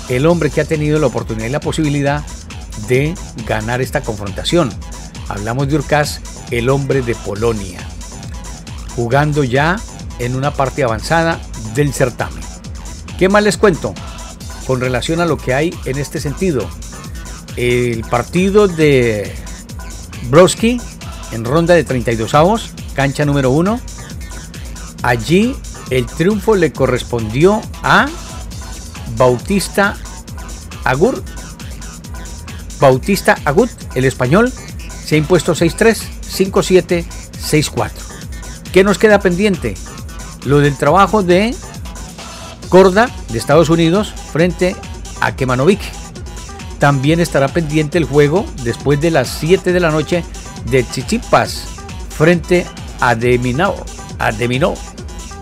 el 0.10 0.26
hombre 0.26 0.50
que 0.50 0.62
ha 0.62 0.66
tenido 0.66 1.00
la 1.00 1.08
oportunidad 1.08 1.48
y 1.48 1.52
la 1.52 1.60
posibilidad 1.60 2.24
de 2.88 3.16
ganar 3.48 3.82
esta 3.82 4.02
confrontación. 4.02 4.72
Hablamos 5.28 5.68
de 5.68 5.76
Urkaz, 5.76 6.22
el 6.52 6.70
hombre 6.70 7.02
de 7.02 7.16
Polonia, 7.16 7.80
jugando 8.96 9.44
ya 9.44 9.80
en 10.20 10.36
una 10.36 10.52
parte 10.52 10.84
avanzada 10.84 11.40
del 11.74 11.94
certamen. 11.94 12.44
¿Qué 13.18 13.30
más 13.30 13.44
les 13.44 13.58
cuento 13.58 13.94
con 14.68 14.80
relación 14.80 15.22
a 15.22 15.26
lo 15.26 15.38
que 15.38 15.54
hay 15.54 15.74
en 15.86 15.98
este 15.98 16.20
sentido? 16.20 16.68
el 17.56 18.02
partido 18.02 18.68
de 18.68 19.34
Broski 20.30 20.80
en 21.32 21.46
ronda 21.46 21.74
de 21.74 21.84
32 21.84 22.34
avos, 22.34 22.72
cancha 22.94 23.26
número 23.26 23.52
1. 23.52 23.80
Allí 25.04 25.56
el 25.90 26.06
triunfo 26.06 26.56
le 26.56 26.72
correspondió 26.72 27.62
a 27.84 28.08
Bautista 29.18 29.96
Agur. 30.84 31.24
Bautista 32.80 33.38
Agut, 33.46 33.70
el 33.96 34.06
español, 34.06 34.52
se 35.06 35.16
ha 35.16 35.18
impuesto 35.18 35.54
6-3, 35.54 35.98
5-7, 36.52 37.06
6-4. 37.40 37.92
¿Qué 38.72 38.84
nos 38.84 38.98
queda 38.98 39.20
pendiente? 39.20 39.76
Lo 40.46 40.60
del 40.60 40.78
trabajo 40.78 41.24
de 41.24 41.56
Corda 42.70 43.10
de 43.30 43.38
Estados 43.38 43.70
Unidos 43.70 44.14
frente 44.32 44.76
a 45.22 45.36
Kemanovic 45.36 45.80
también 46.80 47.20
estará 47.20 47.48
pendiente 47.48 47.98
el 47.98 48.06
juego 48.06 48.46
después 48.64 49.00
de 49.02 49.12
las 49.12 49.30
7 49.40 49.72
de 49.72 49.80
la 49.80 49.92
noche 49.92 50.24
de 50.70 50.88
Chichipas 50.88 51.64
frente 52.10 52.66
a 53.00 53.16
Deminao. 53.16 53.76
A 54.20 54.32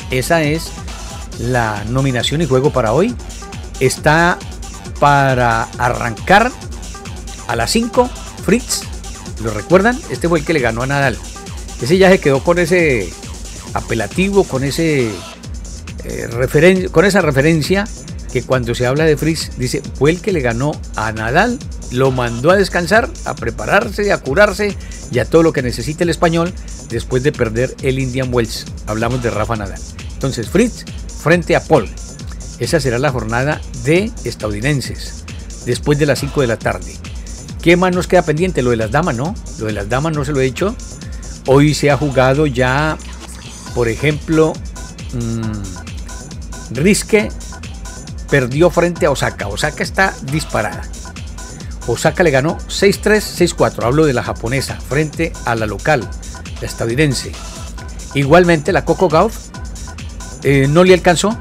Esa 0.09 0.43
es 0.43 0.71
la 1.39 1.83
nominación 1.89 2.41
y 2.41 2.45
juego 2.45 2.71
para 2.71 2.93
hoy. 2.93 3.15
Está 3.83 4.39
para 5.01 5.63
arrancar 5.77 6.53
a 7.49 7.55
las 7.57 7.69
5 7.71 8.09
Fritz. 8.45 8.83
¿Lo 9.43 9.51
recuerdan? 9.51 9.99
Este 10.09 10.29
fue 10.29 10.39
el 10.39 10.45
que 10.45 10.53
le 10.53 10.61
ganó 10.61 10.83
a 10.83 10.87
Nadal. 10.87 11.17
Ese 11.81 11.97
ya 11.97 12.09
se 12.09 12.21
quedó 12.21 12.41
con 12.41 12.59
ese 12.59 13.11
apelativo, 13.73 14.45
con 14.45 14.63
ese 14.63 15.11
eh, 16.05 16.89
con 16.93 17.03
esa 17.03 17.19
referencia 17.19 17.85
que 18.31 18.43
cuando 18.43 18.73
se 18.73 18.85
habla 18.85 19.03
de 19.03 19.17
Fritz, 19.17 19.57
dice, 19.57 19.81
fue 19.95 20.11
el 20.11 20.21
que 20.21 20.31
le 20.31 20.39
ganó 20.39 20.71
a 20.95 21.11
Nadal, 21.11 21.59
lo 21.91 22.11
mandó 22.11 22.51
a 22.51 22.55
descansar, 22.55 23.09
a 23.25 23.35
prepararse, 23.35 24.13
a 24.13 24.19
curarse 24.19 24.77
y 25.11 25.19
a 25.19 25.25
todo 25.25 25.43
lo 25.43 25.51
que 25.51 25.61
necesita 25.61 26.05
el 26.05 26.09
español 26.09 26.53
después 26.89 27.21
de 27.21 27.33
perder 27.33 27.75
el 27.81 27.99
Indian 27.99 28.33
Wells. 28.33 28.65
Hablamos 28.87 29.21
de 29.21 29.29
Rafa 29.29 29.57
Nadal. 29.57 29.81
Entonces, 30.13 30.49
Fritz 30.49 30.85
frente 31.21 31.57
a 31.57 31.61
Paul. 31.61 31.89
Esa 32.59 32.79
será 32.79 32.99
la 32.99 33.11
jornada 33.11 33.61
de 33.83 34.11
estadounidenses, 34.23 35.23
después 35.65 35.97
de 35.99 36.05
las 36.05 36.19
5 36.19 36.41
de 36.41 36.47
la 36.47 36.57
tarde. 36.57 36.95
¿Qué 37.61 37.77
más 37.77 37.95
nos 37.95 38.07
queda 38.07 38.23
pendiente? 38.23 38.61
Lo 38.61 38.71
de 38.71 38.77
las 38.77 38.91
damas, 38.91 39.15
¿no? 39.15 39.35
Lo 39.57 39.65
de 39.67 39.73
las 39.73 39.89
damas 39.89 40.13
no 40.13 40.25
se 40.25 40.31
lo 40.31 40.41
he 40.41 40.45
dicho. 40.45 40.75
Hoy 41.47 41.73
se 41.73 41.91
ha 41.91 41.97
jugado 41.97 42.45
ya, 42.45 42.97
por 43.73 43.87
ejemplo, 43.87 44.53
mmm, 45.13 45.63
Risque 46.71 47.29
perdió 48.29 48.69
frente 48.69 49.05
a 49.05 49.11
Osaka. 49.11 49.47
Osaka 49.47 49.83
está 49.83 50.13
disparada. 50.31 50.83
Osaka 51.87 52.23
le 52.23 52.31
ganó 52.31 52.57
6-3, 52.67 53.55
6-4. 53.55 53.83
Hablo 53.83 54.05
de 54.05 54.13
la 54.13 54.23
japonesa 54.23 54.79
frente 54.79 55.33
a 55.45 55.55
la 55.55 55.65
local, 55.65 56.09
la 56.61 56.67
estadounidense. 56.67 57.31
Igualmente 58.13 58.71
la 58.71 58.85
Coco 58.85 59.09
Gauff 59.09 59.37
eh, 60.43 60.67
no 60.69 60.83
le 60.83 60.93
alcanzó 60.93 61.37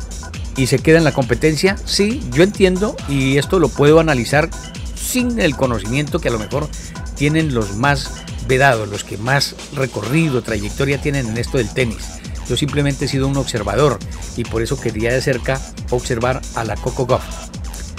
y 0.57 0.67
se 0.67 0.79
queda 0.79 0.99
en 0.99 1.05
la 1.05 1.13
competencia. 1.13 1.77
Sí, 1.85 2.23
yo 2.33 2.43
entiendo 2.43 2.97
y 3.09 3.39
esto 3.39 3.59
lo 3.59 3.69
puedo 3.69 4.01
analizar 4.01 4.51
sin 4.95 5.41
el 5.41 5.57
conocimiento 5.57 6.21
que 6.21 6.29
a 6.29 6.33
lo 6.33 6.39
mejor 6.39 6.69
tienen 7.17 7.55
los 7.55 7.77
más 7.77 8.11
vedados, 8.47 8.89
los 8.89 9.05
que 9.05 9.19
más 9.19 9.55
recorrido, 9.75 10.43
trayectoria 10.43 11.01
tienen 11.01 11.29
en 11.29 11.39
esto 11.39 11.59
del 11.59 11.73
tenis. 11.73 12.05
Yo 12.49 12.57
simplemente 12.57 13.05
he 13.05 13.09
sido 13.09 13.29
un 13.29 13.37
observador 13.37 13.99
y 14.37 14.45
por 14.45 14.63
eso 14.63 14.81
quería 14.81 15.13
de 15.13 15.23
cerca 15.23 15.61
observar 15.91 16.41
a 16.55 16.65
la 16.65 16.77
Coco 16.77 17.07
Goff. 17.07 17.23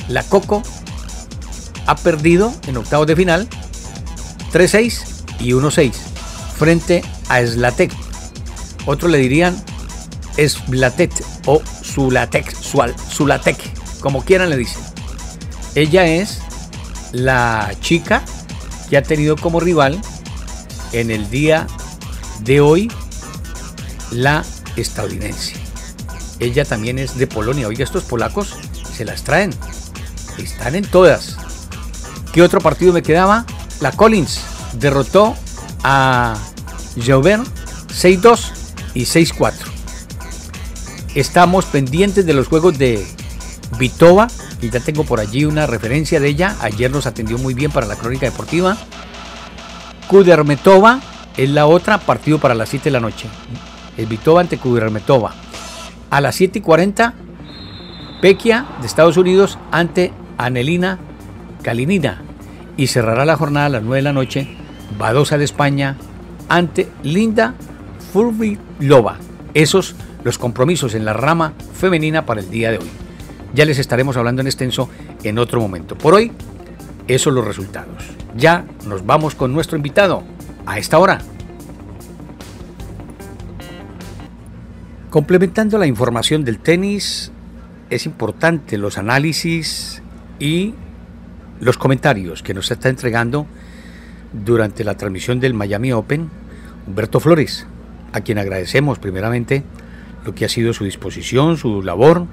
La 0.07 0.24
Coco 0.24 0.62
ha 1.86 1.95
perdido 1.95 2.53
en 2.67 2.77
octavos 2.77 3.07
de 3.07 3.15
final 3.15 3.48
3-6 4.51 5.03
y 5.39 5.51
1-6 5.51 5.93
frente 6.57 7.03
a 7.29 7.45
Slatek. 7.45 7.91
Otros 8.86 9.12
le 9.12 9.17
dirían 9.17 9.55
Esblatet 10.38 11.12
o 11.45 11.62
Zulatek, 11.93 12.55
Zulatek, 13.12 13.57
como 14.00 14.23
quieran 14.23 14.50
le 14.50 14.57
dicen. 14.57 14.81
Ella 15.75 16.05
es 16.05 16.39
la 17.12 17.71
chica 17.81 18.23
que 18.89 18.97
ha 18.97 19.03
tenido 19.03 19.35
como 19.38 19.59
rival 19.59 20.00
en 20.91 21.12
el 21.12 21.29
día 21.29 21.67
de 22.41 22.62
hoy 22.62 22.91
la 24.12 24.43
estadounidense. 24.75 25.55
Ella 26.39 26.65
también 26.65 27.00
es 27.00 27.17
de 27.17 27.27
Polonia. 27.27 27.67
Oiga, 27.67 27.83
estos 27.83 28.03
polacos 28.03 28.55
se 28.95 29.05
las 29.05 29.23
traen. 29.23 29.51
Están 30.38 30.75
en 30.75 30.85
todas. 30.85 31.38
¿Qué 32.31 32.41
otro 32.41 32.59
partido 32.59 32.93
me 32.93 33.03
quedaba? 33.03 33.45
La 33.79 33.91
Collins 33.91 34.41
derrotó 34.73 35.35
a 35.83 36.35
Jaubert 37.03 37.45
6-2 37.89 38.51
y 38.95 39.03
6-4. 39.03 39.73
Estamos 41.15 41.65
pendientes 41.65 42.25
de 42.25 42.34
los 42.34 42.48
juegos 42.48 42.79
de 42.79 43.05
Vitova, 43.77 44.27
y 44.62 44.72
ya 44.72 44.79
tengo 44.79 45.03
por 45.03 45.20
allí 45.20 45.46
una 45.46 45.67
referencia 45.67 46.20
de 46.20 46.27
ella. 46.27 46.55
Ayer 46.62 46.89
nos 46.89 47.05
atendió 47.05 47.38
muy 47.38 47.53
bien 47.53 47.70
para 47.70 47.86
la 47.86 47.96
crónica 47.96 48.25
deportiva. 48.25 48.77
Kudermetova 50.08 51.01
es 51.38 51.50
la 51.50 51.67
otra, 51.67 52.00
partido 52.00 52.39
para 52.39 52.55
las 52.55 52.70
7 52.70 52.86
de 52.86 52.91
la 52.91 53.00
noche. 53.00 53.27
El 53.96 54.08
Vitova 54.08 54.41
ante 54.41 54.58
Kudermetova. 54.58 55.36
A 56.10 56.20
las 56.20 56.36
7 56.36 56.60
y 56.60 56.62
40, 56.62 57.13
Pequia 58.20 58.65
de 58.82 58.88
Estados 58.88 59.17
Unidos 59.17 59.60
ante 59.72 60.13
Anelina 60.39 60.98
Kalinina. 61.62 62.24
Y 62.75 62.88
cerrará 62.88 63.24
la 63.25 63.38
jornada 63.38 63.67
a 63.67 63.70
las 63.70 63.84
9 63.84 63.98
de 63.98 64.01
la 64.01 64.13
noche, 64.13 64.58
Badosa 64.98 65.38
de 65.38 65.46
España 65.46 65.96
ante 66.50 66.89
Linda 67.03 67.53
Furbilova. 68.12 69.17
Esos 69.53 69.96
los 70.24 70.38
compromisos 70.38 70.96
en 70.96 71.06
la 71.06 71.13
rama 71.13 71.53
femenina 71.74 72.25
para 72.25 72.42
el 72.42 72.50
día 72.50 72.72
de 72.72 72.77
hoy. 72.77 72.89
Ya 73.53 73.65
les 73.65 73.80
estaremos 73.80 74.18
hablando 74.18 74.42
en 74.42 74.48
extenso 74.48 74.89
en 75.24 75.38
otro 75.38 75.62
momento. 75.62 75.98
Por 75.98 76.13
hoy, 76.13 76.32
esos 77.08 77.34
los 77.34 77.46
resultados. 77.46 78.03
Ya 78.36 78.65
nos 78.88 79.06
vamos 79.06 79.36
con 79.36 79.53
nuestro 79.53 79.77
invitado 79.77 80.24
a 80.65 80.80
esta 80.80 80.98
hora. 80.98 81.20
Complementando 85.10 85.77
la 85.77 85.86
información 85.86 86.44
del 86.44 86.58
tenis, 86.58 87.32
es 87.92 88.08
importante 88.08 88.77
los 88.77 88.98
análisis 88.98 90.01
y 90.39 90.74
los 91.60 91.77
comentarios 91.77 92.42
que 92.42 92.56
nos 92.56 92.72
está 92.72 92.89
entregando 92.89 93.46
durante 94.34 94.84
la 94.84 94.98
transmisión 94.98 95.39
del 95.39 95.53
Miami 95.53 95.92
Open 95.94 96.32
Humberto 96.88 97.20
Flores, 97.20 97.68
a 98.12 98.22
quien 98.22 98.39
agradecemos 98.39 98.98
primeramente 98.98 99.63
lo 100.25 100.36
que 100.36 100.46
ha 100.46 100.50
sido 100.50 100.74
su 100.74 100.84
disposición, 100.84 101.58
su 101.58 101.82
labor, 101.82 102.25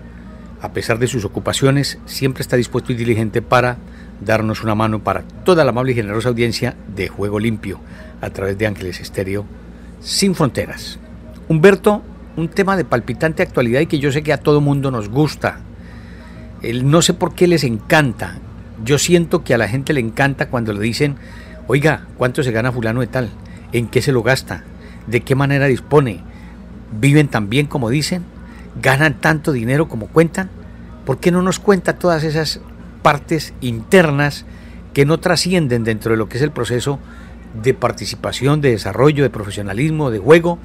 a 0.61 0.73
pesar 0.73 0.99
de 0.99 1.07
sus 1.07 1.25
ocupaciones, 1.25 1.99
siempre 2.05 2.43
está 2.43 2.57
dispuesto 2.57 2.93
y 2.93 2.97
diligente 2.97 3.43
para 3.43 3.79
darnos 4.21 4.63
una 4.63 4.75
mano 4.75 5.03
para 5.03 5.23
toda 5.23 5.65
la 5.65 5.71
amable 5.71 5.93
y 5.93 5.95
generosa 5.95 6.29
audiencia 6.29 6.77
de 6.95 7.09
Juego 7.09 7.39
Limpio 7.39 7.81
a 8.21 8.31
través 8.31 8.59
de 8.59 8.67
Ángeles 8.67 9.01
Estéreo 9.01 9.47
sin 10.01 10.35
fronteras. 10.35 10.99
Humberto, 11.49 12.03
un 12.37 12.49
tema 12.49 12.77
de 12.77 12.85
palpitante 12.85 13.43
actualidad 13.43 13.81
y 13.81 13.87
que 13.87 13.99
yo 13.99 14.13
sé 14.13 14.23
que 14.23 14.33
a 14.33 14.39
todo 14.39 14.61
mundo 14.61 14.91
nos 14.91 15.09
gusta. 15.09 15.61
El, 16.63 16.91
no 16.91 17.03
sé 17.03 17.15
por 17.15 17.35
qué 17.35 17.47
les 17.47 17.65
encanta. 17.65 18.39
Yo 18.85 18.99
siento 18.99 19.43
que 19.45 19.55
a 19.55 19.59
la 19.59 19.69
gente 19.69 19.93
le 19.93 20.01
encanta 20.01 20.49
cuando 20.49 20.73
le 20.73 20.81
dicen, 20.81 21.17
oiga, 21.67 22.07
¿cuánto 22.17 22.43
se 22.43 22.53
gana 22.53 22.73
fulano 22.73 23.01
de 23.01 23.07
tal? 23.07 23.31
¿En 23.73 23.89
qué 23.89 24.03
se 24.03 24.13
lo 24.13 24.23
gasta? 24.23 24.65
¿De 25.07 25.21
qué 25.23 25.35
manera 25.35 25.67
dispone? 25.67 26.23
¿Viven 26.93 27.29
tan 27.29 27.49
bien 27.49 27.67
como 27.67 27.91
dicen? 27.91 28.25
ganan 28.81 29.15
tanto 29.15 29.53
dinero 29.53 29.89
como 29.89 30.09
cuentan? 30.09 30.51
¿Por 31.05 31.19
qué 31.19 31.31
no 31.31 31.43
nos 31.43 31.59
cuenta 31.59 31.99
todas 31.99 32.25
esas 32.25 32.61
partes 33.03 33.55
internas 33.61 34.45
que 34.93 35.07
no 35.07 35.19
trascienden 35.19 35.85
dentro 35.85 36.13
de 36.13 36.19
lo 36.19 36.29
que 36.29 36.37
es 36.37 36.43
el 36.43 36.51
proceso 36.51 36.99
de 37.63 37.75
participación, 37.75 38.61
de 38.61 38.71
desarrollo, 38.71 39.23
de 39.23 39.31
profesionalismo, 39.31 40.11
de 40.11 40.19
juego? 40.19 40.59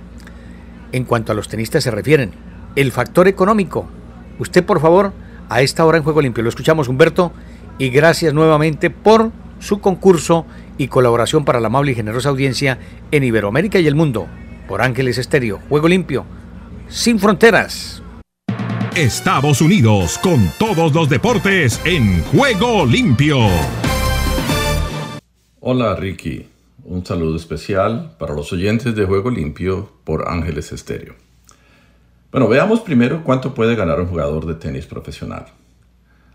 En 0.92 1.04
cuanto 1.04 1.32
a 1.32 1.36
los 1.36 1.48
tenistas 1.48 1.84
se 1.84 1.92
refieren, 1.92 2.32
el 2.76 2.92
factor 2.92 3.28
económico. 3.28 3.88
Usted, 4.40 4.64
por 4.64 4.80
favor, 4.80 5.14
a 5.50 5.62
esta 5.62 5.86
hora 5.86 5.98
en 5.98 6.04
Juego 6.04 6.22
Limpio. 6.22 6.44
Lo 6.44 6.50
escuchamos, 6.50 6.88
Humberto, 6.88 7.32
y 7.78 7.90
gracias 7.90 8.34
nuevamente 8.34 8.90
por 8.90 9.32
su 9.60 9.80
concurso 9.80 10.46
y 10.78 10.88
colaboración 10.90 11.46
para 11.46 11.60
la 11.60 11.68
amable 11.68 11.94
y 11.94 11.96
generosa 11.96 12.30
audiencia 12.30 12.78
en 13.12 13.24
Iberoamérica 13.24 13.80
y 13.80 13.88
el 13.88 13.96
mundo. 13.96 14.28
Por 14.68 14.82
Ángeles 14.82 15.18
Estéreo, 15.18 15.60
Juego 15.70 15.88
Limpio 15.88 16.26
sin 16.88 17.20
fronteras. 17.20 18.02
Estados 18.96 19.62
Unidos 19.62 20.18
con 20.18 20.50
todos 20.58 20.94
los 20.94 21.10
deportes 21.10 21.82
en 21.84 22.24
juego 22.24 22.86
limpio. 22.86 23.38
Hola 25.60 25.96
Ricky, 25.96 26.48
un 26.84 27.06
saludo 27.06 27.36
especial 27.36 28.16
para 28.18 28.34
los 28.34 28.54
oyentes 28.54 28.96
de 28.96 29.06
Juego 29.06 29.32
Limpio 29.32 29.92
por 30.04 30.30
Ángeles 30.30 30.72
Estéreo. 30.72 31.16
Bueno, 32.32 32.48
veamos 32.48 32.82
primero 32.82 33.24
cuánto 33.24 33.54
puede 33.54 33.76
ganar 33.76 34.00
un 34.00 34.08
jugador 34.08 34.46
de 34.46 34.56
tenis 34.56 34.86
profesional. 34.86 35.48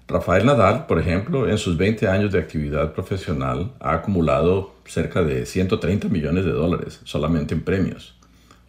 Rafael 0.09 0.45
Nadal, 0.45 0.87
por 0.87 0.99
ejemplo, 0.99 1.49
en 1.49 1.57
sus 1.57 1.77
20 1.77 2.09
años 2.09 2.33
de 2.33 2.41
actividad 2.41 2.93
profesional 2.93 3.73
ha 3.79 3.95
acumulado 3.95 4.75
cerca 4.85 5.23
de 5.23 5.47
130 5.47 6.09
millones 6.09 6.45
de 6.45 6.51
dólares 6.51 7.01
solamente 7.05 7.55
en 7.55 7.63
premios 7.63 8.20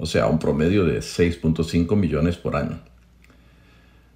o 0.01 0.07
sea, 0.07 0.25
un 0.25 0.39
promedio 0.39 0.83
de 0.83 0.97
6.5 0.99 1.95
millones 1.95 2.35
por 2.35 2.55
año. 2.55 2.79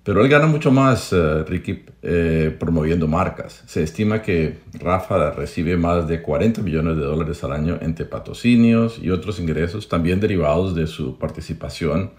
Pero 0.04 0.24
él 0.24 0.30
gana 0.30 0.48
mucho 0.48 0.71
más, 0.71 1.13
eh, 1.13 1.43
Ricky, 1.43 1.86
eh, 2.02 2.56
promoviendo 2.60 3.08
marcas. 3.08 3.63
Se 3.67 3.84
estima 3.84 4.24
que 4.24 4.58
Rafa 4.74 5.30
recibe 5.32 5.78
más 5.78 6.08
de 6.08 6.24
40 6.24 6.63
millones 6.63 6.98
de 6.98 7.04
dólares 7.04 7.43
al 7.43 7.52
año 7.52 7.78
entre 7.82 8.06
patrocinios 8.06 8.98
y 9.00 9.12
otros 9.12 9.39
ingresos, 9.39 9.88
también 9.88 10.19
derivados 10.19 10.74
de 10.76 10.88
su 10.88 11.19
participación 11.19 12.12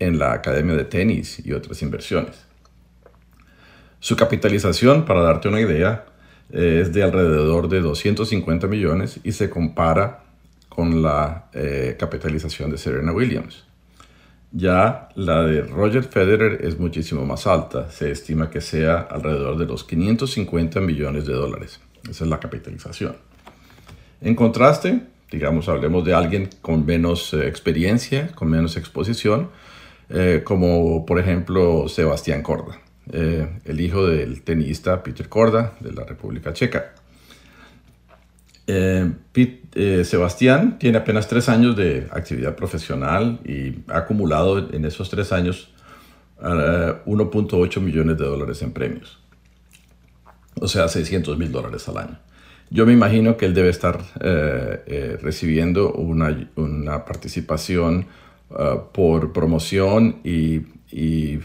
en 0.00 0.18
la 0.18 0.32
Academia 0.32 0.74
de 0.74 0.84
Tenis 0.84 1.40
y 1.46 1.52
otras 1.52 1.82
inversiones. 1.82 2.44
Su 4.00 4.16
capitalización, 4.16 5.04
para 5.04 5.20
darte 5.20 5.46
una 5.46 5.60
idea, 5.60 6.06
eh, 6.52 6.80
es 6.82 6.92
de 6.92 7.04
alrededor 7.04 7.68
de 7.68 7.82
250 7.82 8.66
millones 8.66 9.20
y 9.22 9.30
se 9.30 9.48
compara 9.48 10.24
con 10.70 11.02
la 11.02 11.50
eh, 11.52 11.96
capitalización 11.98 12.70
de 12.70 12.78
Serena 12.78 13.12
Williams. 13.12 13.64
Ya 14.52 15.10
la 15.14 15.42
de 15.42 15.62
Roger 15.62 16.04
Federer 16.04 16.64
es 16.64 16.78
muchísimo 16.78 17.26
más 17.26 17.46
alta, 17.46 17.90
se 17.90 18.10
estima 18.10 18.48
que 18.50 18.60
sea 18.60 19.00
alrededor 19.00 19.58
de 19.58 19.66
los 19.66 19.84
550 19.84 20.80
millones 20.80 21.26
de 21.26 21.34
dólares. 21.34 21.80
Esa 22.08 22.24
es 22.24 22.30
la 22.30 22.40
capitalización. 22.40 23.16
En 24.22 24.34
contraste, 24.34 25.02
digamos, 25.30 25.68
hablemos 25.68 26.04
de 26.04 26.14
alguien 26.14 26.48
con 26.62 26.86
menos 26.86 27.34
eh, 27.34 27.46
experiencia, 27.46 28.28
con 28.34 28.48
menos 28.48 28.76
exposición, 28.76 29.50
eh, 30.08 30.42
como 30.44 31.04
por 31.04 31.20
ejemplo 31.20 31.88
Sebastián 31.88 32.42
Corda, 32.42 32.80
el 33.12 33.80
hijo 33.80 34.06
del 34.06 34.42
tenista 34.42 35.02
Peter 35.02 35.28
Corda 35.28 35.74
de 35.80 35.92
la 35.92 36.04
República 36.04 36.52
Checa. 36.52 36.92
Eh, 38.72 39.10
eh, 39.74 40.04
Sebastián 40.04 40.78
tiene 40.78 40.98
apenas 40.98 41.28
tres 41.28 41.48
años 41.48 41.76
de 41.76 42.08
actividad 42.10 42.56
profesional 42.56 43.38
y 43.44 43.84
ha 43.88 43.98
acumulado 43.98 44.58
en 44.72 44.84
esos 44.84 45.08
tres 45.10 45.32
años 45.32 45.72
1.8 46.40 47.76
eh, 47.76 47.80
millones 47.80 48.18
de 48.18 48.24
dólares 48.24 48.62
en 48.62 48.72
premios. 48.72 49.20
O 50.60 50.66
sea, 50.66 50.88
600 50.88 51.38
mil 51.38 51.52
dólares 51.52 51.88
al 51.88 51.98
año. 51.98 52.18
Yo 52.70 52.84
me 52.86 52.92
imagino 52.92 53.36
que 53.36 53.46
él 53.46 53.54
debe 53.54 53.68
estar 53.68 54.00
recibiendo 55.22 55.92
una, 55.92 57.04
participación 57.04 58.06
por 58.92 59.32
promoción 59.32 60.20
y, 60.22 60.66
y 60.92 61.40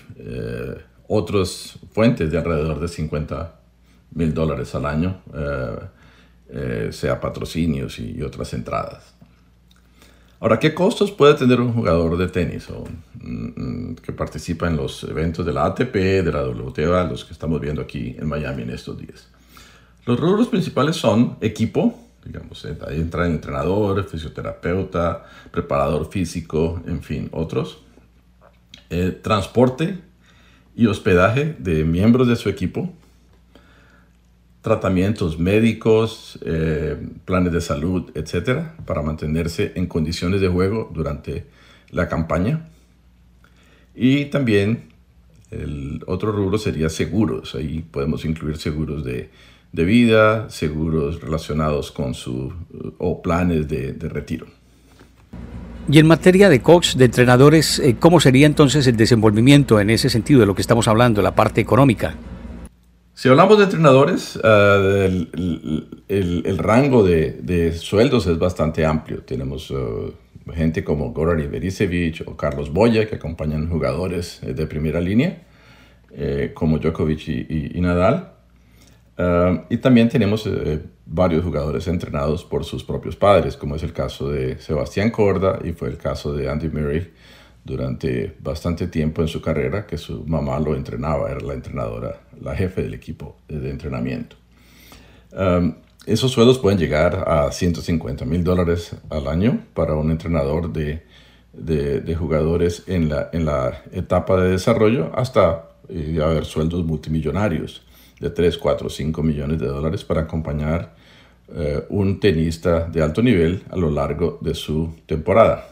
otras 1.07 1.79
fuentes 1.91 2.31
de 2.31 2.37
alrededor 2.37 2.79
de 2.79 2.87
50 2.87 3.59
mil 4.13 4.33
dólares 4.35 4.75
al 4.75 4.85
año 4.85 5.21
eh, 6.49 6.89
sea 6.91 7.19
patrocinios 7.19 7.99
y, 7.99 8.21
otras 8.21 8.53
entradas. 8.53 9.13
Ahora, 10.39 10.59
¿qué 10.59 10.73
costos 10.73 11.11
puede 11.11 11.33
tener 11.33 11.59
un 11.59 11.73
jugador 11.73 12.17
de 12.17 12.27
tenis 12.27 12.69
o, 12.69 12.83
mm, 13.21 13.91
mm, 13.91 13.95
que 13.95 14.11
participa 14.11 14.67
en 14.67 14.77
los 14.77 15.03
eventos 15.03 15.45
de 15.45 15.53
la 15.53 15.65
ATP, 15.65 16.23
de 16.23 16.31
la 16.31 16.43
WTA, 16.43 17.05
los 17.05 17.25
que 17.25 17.33
estamos 17.33 17.59
viendo 17.59 17.81
aquí 17.81 18.15
en 18.19 18.27
Miami 18.27 18.63
en 18.63 18.71
estos 18.71 18.97
días? 18.97 19.29
Los 20.05 20.19
rubros 20.19 20.47
principales 20.47 20.97
son 20.97 21.37
equipo, 21.41 21.97
digamos, 22.23 22.63
eh, 22.65 22.77
ahí 22.87 22.99
entran 22.99 23.31
entrenador, 23.31 24.03
fisioterapeuta, 24.03 25.25
preparador 25.51 26.09
físico, 26.11 26.81
en 26.85 27.01
fin, 27.01 27.29
otros. 27.31 27.81
Eh, 28.89 29.17
transporte 29.21 29.99
y 30.75 30.87
hospedaje 30.87 31.55
de 31.57 31.83
miembros 31.85 32.27
de 32.27 32.35
su 32.35 32.49
equipo, 32.49 32.93
tratamientos 34.65 35.37
médicos, 35.37 36.39
eh, 36.43 36.97
planes 37.23 37.53
de 37.53 37.61
salud, 37.61 38.09
etcétera, 38.15 38.75
para 38.87 39.03
mantenerse 39.03 39.73
en 39.75 39.85
condiciones 39.85 40.41
de 40.41 40.47
juego 40.47 40.89
durante 40.91 41.45
la 41.91 42.09
campaña. 42.09 42.67
Y 43.93 44.25
también 44.25 44.85
el 45.51 46.01
otro 46.07 46.31
rubro 46.31 46.57
sería 46.57 46.89
seguros. 46.89 47.53
Ahí 47.53 47.85
podemos 47.91 48.25
incluir 48.25 48.57
seguros 48.57 49.05
de, 49.05 49.29
vida, 49.71 50.49
seguros 50.49 51.21
relacionados 51.21 51.91
con 51.91 52.15
su 52.15 52.51
o 52.97 53.21
planes 53.21 53.67
de, 53.67 53.93
retiro. 54.09 54.47
Y 55.87 55.99
en 55.99 56.07
materia 56.07 56.49
de 56.49 56.59
coach, 56.61 56.95
de 56.95 57.05
entrenadores, 57.05 57.77
eh, 57.77 57.97
¿cómo 57.99 58.19
sería 58.19 58.47
entonces 58.47 58.87
el 58.87 58.97
desenvolvimiento 58.97 59.79
en 59.79 59.91
ese 59.91 60.09
sentido 60.09 60.39
de 60.39 60.47
lo 60.47 60.55
que 60.55 60.61
estamos 60.61 60.87
hablando, 60.87 61.21
la 61.21 61.35
parte 61.35 61.61
económica? 61.61 62.15
Si 63.15 63.29
hablamos 63.29 63.57
de 63.57 63.63
entrenadores, 63.63 64.39
eh, 64.43 65.27
el, 66.07 66.57
rango 66.59 67.03
de, 67.03 67.73
sueldos 67.73 68.27
es 68.27 68.37
bastante 68.37 68.85
amplio. 68.85 69.23
Tenemos 69.23 69.71
eh, 69.71 70.13
gente 70.53 70.83
como 70.83 71.11
Goran 71.11 71.39
Iverisevic 71.39 72.27
o 72.27 72.37
Carlos 72.37 72.71
Boya 72.71 73.07
que 73.07 73.15
acompañan 73.15 73.69
jugadores 73.69 74.41
de 74.41 74.67
primera 74.67 75.01
línea. 75.01 75.41
Eh, 76.17 76.51
como 76.53 76.79
Djokovic 76.79 77.27
y, 77.27 77.81
Nadal. 77.81 78.31
Ah, 79.17 79.65
y 79.69 79.77
también 79.77 80.07
tenemos 80.07 80.47
eh, 80.47 80.81
varios 81.05 81.43
jugadores 81.43 81.87
entrenados 81.87 82.45
por 82.45 82.63
sus 82.63 82.85
propios 82.85 83.17
padres, 83.17 83.57
como 83.57 83.75
es 83.75 83.83
el 83.83 83.91
caso 83.91 84.29
de 84.29 84.57
Sebastián 84.59 85.09
Corda 85.09 85.59
y 85.63 85.73
fue 85.73 85.89
el 85.89 85.97
caso 85.97 86.33
de 86.33 86.49
Andy 86.49 86.69
Murray 86.69 87.11
durante 87.65 88.33
bastante 88.39 88.87
tiempo 88.87 89.21
en 89.21 89.27
su 89.27 89.41
carrera, 89.41 89.85
que 89.85 89.97
su 89.97 90.23
mamá 90.25 90.57
lo 90.59 90.75
entrenaba, 90.75 91.29
era 91.29 91.41
la 91.41 91.53
entrenadora, 91.53 92.21
la 92.39 92.55
jefe 92.55 92.83
del 92.83 92.93
equipo 92.93 93.37
de 93.49 93.69
entrenamiento. 93.69 94.37
Ah, 95.33 95.75
esos 96.05 96.31
sueldos 96.31 96.59
pueden 96.59 96.77
llegar 96.77 97.25
a 97.27 97.51
150 97.51 98.25
mil 98.25 98.43
dólares 98.43 98.95
al 99.09 99.27
año 99.27 99.65
para 99.73 99.95
un 99.95 100.11
entrenador 100.11 100.71
de, 100.71 101.03
de, 101.51 101.99
de, 101.99 102.15
jugadores 102.15 102.83
en 102.85 103.09
la, 103.09 103.29
en 103.33 103.45
la 103.45 103.81
etapa 103.91 104.39
de 104.39 104.51
desarrollo 104.51 105.11
hasta 105.15 105.71
y 105.89 106.19
haber 106.19 106.45
sueldos 106.45 106.85
multimillonarios 106.85 107.81
de 108.19 108.29
3, 108.29 108.57
4, 108.57 108.89
5 108.89 109.23
millones 109.23 109.59
de 109.59 109.67
dólares 109.67 110.03
para 110.03 110.21
acompañar 110.21 110.95
eh, 111.53 111.83
un 111.89 112.19
tenista 112.19 112.87
de 112.87 113.01
alto 113.01 113.21
nivel 113.21 113.63
a 113.69 113.75
lo 113.75 113.89
largo 113.89 114.37
de 114.41 114.53
su 114.55 114.95
temporada. 115.05 115.69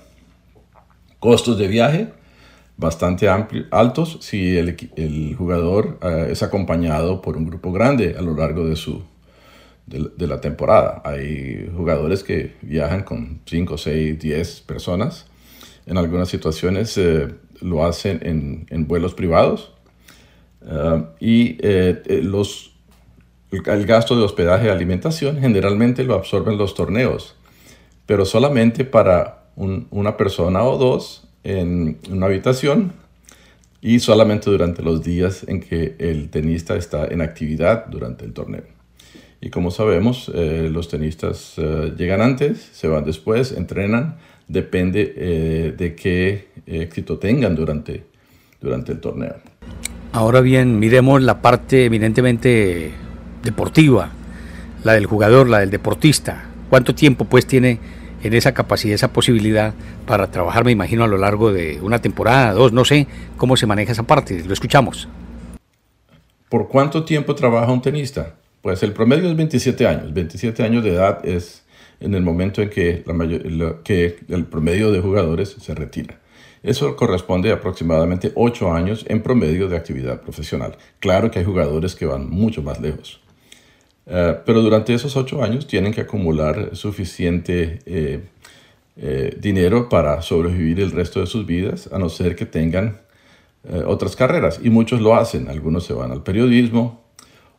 Costos 1.24 1.58
de 1.58 1.68
viaje 1.70 2.08
bastante 2.76 3.30
altos 3.72 4.18
si 4.20 4.58
el, 4.58 4.76
el 4.98 5.36
jugador 5.38 5.98
eh, 6.02 6.28
es 6.32 6.44
acompañado 6.44 7.22
por 7.22 7.38
un 7.38 7.46
grupo 7.46 7.72
grande 7.72 8.16
a 8.18 8.22
lo 8.22 8.36
largo 8.36 8.68
de, 8.68 8.76
su, 8.76 9.04
de, 9.86 10.28
la 10.28 10.42
temporada. 10.42 11.02
Hay 11.06 11.72
jugadores 11.74 12.24
que 12.24 12.56
viajan 12.62 13.04
con 13.04 13.40
5, 13.46 13.78
6, 13.78 14.20
10 14.20 14.62
personas. 14.62 15.28
En 15.86 15.98
algunas 15.98 16.28
situaciones 16.28 16.98
eh, 16.98 17.30
lo 17.62 17.86
hacen 17.86 18.20
en, 18.24 18.66
en 18.70 18.88
vuelos 18.88 19.14
privados 19.14 19.74
Ah, 20.66 21.10
y 21.20 21.58
eh, 21.62 22.02
eh, 22.06 22.22
los, 22.24 22.72
el, 23.52 23.86
gasto 23.86 24.16
de 24.16 24.24
hospedaje 24.24 24.68
y 24.68 24.70
alimentación 24.70 25.40
generalmente 25.40 26.04
lo 26.04 26.14
absorben 26.14 26.58
los 26.58 26.74
torneos, 26.74 27.36
pero 28.06 28.26
solamente 28.26 28.86
para 28.86 29.43
una 29.56 30.18
persona 30.18 30.64
o 30.64 30.78
dos 30.78 31.28
en 31.44 31.98
una 32.10 32.26
habitación 32.26 32.94
y 33.82 34.00
solamente 34.00 34.50
durante 34.50 34.82
los 34.82 35.04
días 35.04 35.46
en 35.48 35.60
que 35.60 35.96
el 36.00 36.30
tenista 36.30 36.76
está 36.76 37.06
en 37.06 37.22
actividad 37.22 37.88
durante 37.88 38.26
el 38.26 38.34
torneo. 38.34 38.64
Y 39.42 39.50
como 39.50 39.72
sabemos, 39.72 40.32
eh, 40.34 40.70
los 40.72 40.88
tenistas 40.88 41.56
llegan 41.98 42.22
antes, 42.22 42.70
se 42.72 42.88
van 42.88 43.04
después, 43.04 43.52
entrenan, 43.52 44.16
depende 44.48 45.74
de 45.78 45.96
qué 45.96 46.48
éxito 46.66 47.18
tengan 47.18 47.56
durante, 47.56 48.06
durante 48.62 48.94
el 48.94 49.00
torneo. 49.00 49.36
Ahora 50.14 50.42
bien, 50.42 50.78
miremos 50.78 51.24
la 51.24 51.42
parte 51.42 51.86
eminentemente 51.86 52.92
deportiva, 53.44 54.12
la 54.84 54.94
del 54.94 55.08
jugador, 55.08 55.50
la 55.50 55.60
del 55.60 55.72
deportista. 55.72 56.46
¿Cuánto 56.70 56.94
tiempo 56.94 57.26
pues 57.26 57.48
tiene 57.48 57.80
en 58.24 58.34
esa 58.34 58.54
capacidad, 58.54 58.96
esa 58.96 59.14
posibilidad 59.14 59.74
para 60.08 60.32
trabajar, 60.32 60.66
me 60.66 60.72
imagino, 60.72 61.04
a 61.04 61.08
lo 61.08 61.18
largo 61.18 61.52
de 61.52 61.80
una 61.82 62.00
temporada, 62.00 62.54
dos, 62.54 62.72
no 62.72 62.86
sé 62.86 63.08
cómo 63.38 63.58
se 63.58 63.68
maneja 63.68 63.92
esa 63.92 64.04
parte? 64.04 64.44
Lo 64.46 64.54
escuchamos. 64.54 65.08
¿Por 66.50 66.68
cuánto 66.68 67.04
tiempo 67.04 67.36
trabaja 67.36 67.72
un 67.72 67.82
tenista? 67.82 68.36
Pues 68.62 68.82
el 68.84 68.94
promedio 68.94 69.30
es 69.30 69.36
27 69.36 69.88
años. 69.88 70.14
27 70.14 70.64
años 70.64 70.84
de 70.84 70.92
edad 70.92 71.26
es 71.26 71.64
en 72.00 72.14
el 72.14 72.22
momento 72.22 72.62
en 72.62 72.70
que, 72.70 73.04
el 74.30 74.46
promedio 74.46 74.92
de 74.92 75.00
jugadores 75.02 75.56
se 75.60 75.74
retira. 75.74 76.20
Eso 76.62 76.96
corresponde 76.96 77.52
a 77.52 77.56
aproximadamente 77.56 78.32
8 78.36 78.72
años 78.72 79.06
en 79.10 79.22
promedio 79.22 79.68
de 79.68 79.78
actividad 79.78 80.22
profesional. 80.22 80.78
Claro 81.00 81.32
que 81.32 81.40
hay 81.40 81.46
jugadores 81.46 81.96
que 81.96 82.06
van 82.06 82.30
mucho 82.30 82.62
más 82.62 82.80
lejos. 82.80 83.23
Eh, 84.06 84.38
pero 84.46 84.62
durante 84.62 84.94
esos 84.94 85.16
8 85.16 85.44
años 85.44 85.68
tienen 85.68 85.94
que 85.94 86.02
acumular 86.02 86.76
suficiente 86.76 87.80
eh, 87.86 88.22
eh, 88.98 89.38
dinero 89.40 89.90
para 89.90 90.22
sobrevivir 90.22 90.82
el 90.82 90.92
resto 90.92 91.22
de 91.22 91.28
sus 91.28 91.46
vidas, 91.46 91.90
a 91.92 91.98
no 92.00 92.10
ser 92.10 92.36
que 92.36 92.46
tengan 92.46 93.02
otras 93.86 94.18
carreras. 94.18 94.60
Y 94.62 94.70
muchos 94.70 95.00
lo 95.00 95.16
hacen. 95.16 95.48
Algunos 95.48 95.86
se 95.86 95.94
van 95.94 96.12
al 96.12 96.22
periodismo, 96.22 97.02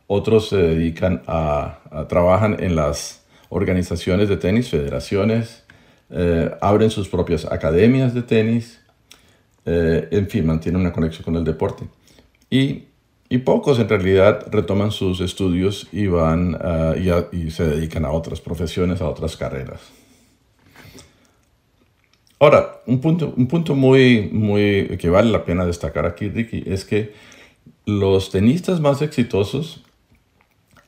otros 0.05 0.49
se 0.49 0.57
dedican 0.57 1.23
a, 1.25 1.79
a 1.89 2.07
trabajan 2.07 2.57
en 2.59 2.75
las 2.75 3.25
organizaciones 3.49 4.29
de 4.29 4.37
tenis, 4.37 4.69
federaciones, 4.69 5.63
abren 6.61 6.91
sus 6.91 7.09
propias 7.09 7.45
academias 7.45 8.13
de 8.13 8.21
tenis 8.21 8.81
en 9.65 10.29
fin, 10.29 10.45
mantiene 10.45 10.77
una 10.77 10.93
conexión 10.93 11.23
con 11.23 11.37
el 11.37 11.43
deporte. 11.43 11.85
Y, 12.51 12.83
y 13.35 13.39
pocos 13.39 13.79
en 13.79 13.89
realidad 13.89 14.47
retoman 14.49 14.91
sus 14.91 15.19
estudios 15.19 15.89
y, 15.91 16.07
van 16.07 16.57
ah, 16.61 16.95
y, 16.97 17.51
se 17.51 17.65
dedican 17.65 18.05
a 18.05 18.11
otras 18.11 18.39
profesiones, 18.39 19.01
a 19.01 19.09
otras 19.09 19.35
carreras. 19.35 19.81
Ahora, 22.39 22.79
un 22.85 23.01
punto, 23.01 23.33
un 23.35 23.47
punto 23.47 23.75
muy, 23.75 24.29
muy 24.31 24.97
que 24.97 25.09
vale 25.09 25.31
la 25.31 25.43
pena 25.43 25.65
destacar 25.65 26.05
aquí, 26.05 26.29
Ricky, 26.29 26.63
es 26.65 26.85
que 26.85 27.13
los 27.85 28.31
tenistas 28.31 28.79
más 28.79 29.01
exitosos 29.01 29.83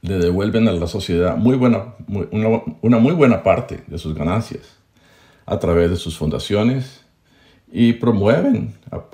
le 0.01 0.17
devuelven 0.17 0.69
a 0.69 0.71
la 0.71 0.87
sociedad 0.87 1.35
muy 1.35 1.57
buena, 1.57 1.95
una, 2.07 2.61
una, 2.81 2.97
muy 2.97 3.13
buena 3.13 3.43
parte 3.43 3.83
de 3.87 3.97
sus 3.97 4.15
ganancias 4.15 4.77
a 5.45 5.59
través 5.59 5.89
de 5.89 5.97
sus 5.97 6.17
fundaciones, 6.17 7.03
y 7.71 7.93
promueven 7.93 8.73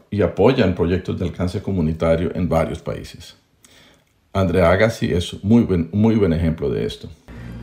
y 0.09 0.21
apoyan 0.21 0.75
proyectos 0.75 1.19
de 1.19 1.25
alcance 1.25 1.61
comunitario 1.61 2.31
en 2.35 2.47
varios 2.47 2.79
países. 2.79 3.35
Andrea 4.31 4.71
Agassi 4.71 5.11
es 5.11 5.43
muy 5.43 5.63
buen, 5.63 5.89
muy 5.91 6.15
buen 6.15 6.33
ejemplo 6.33 6.69
de 6.69 6.85
esto. 6.85 7.09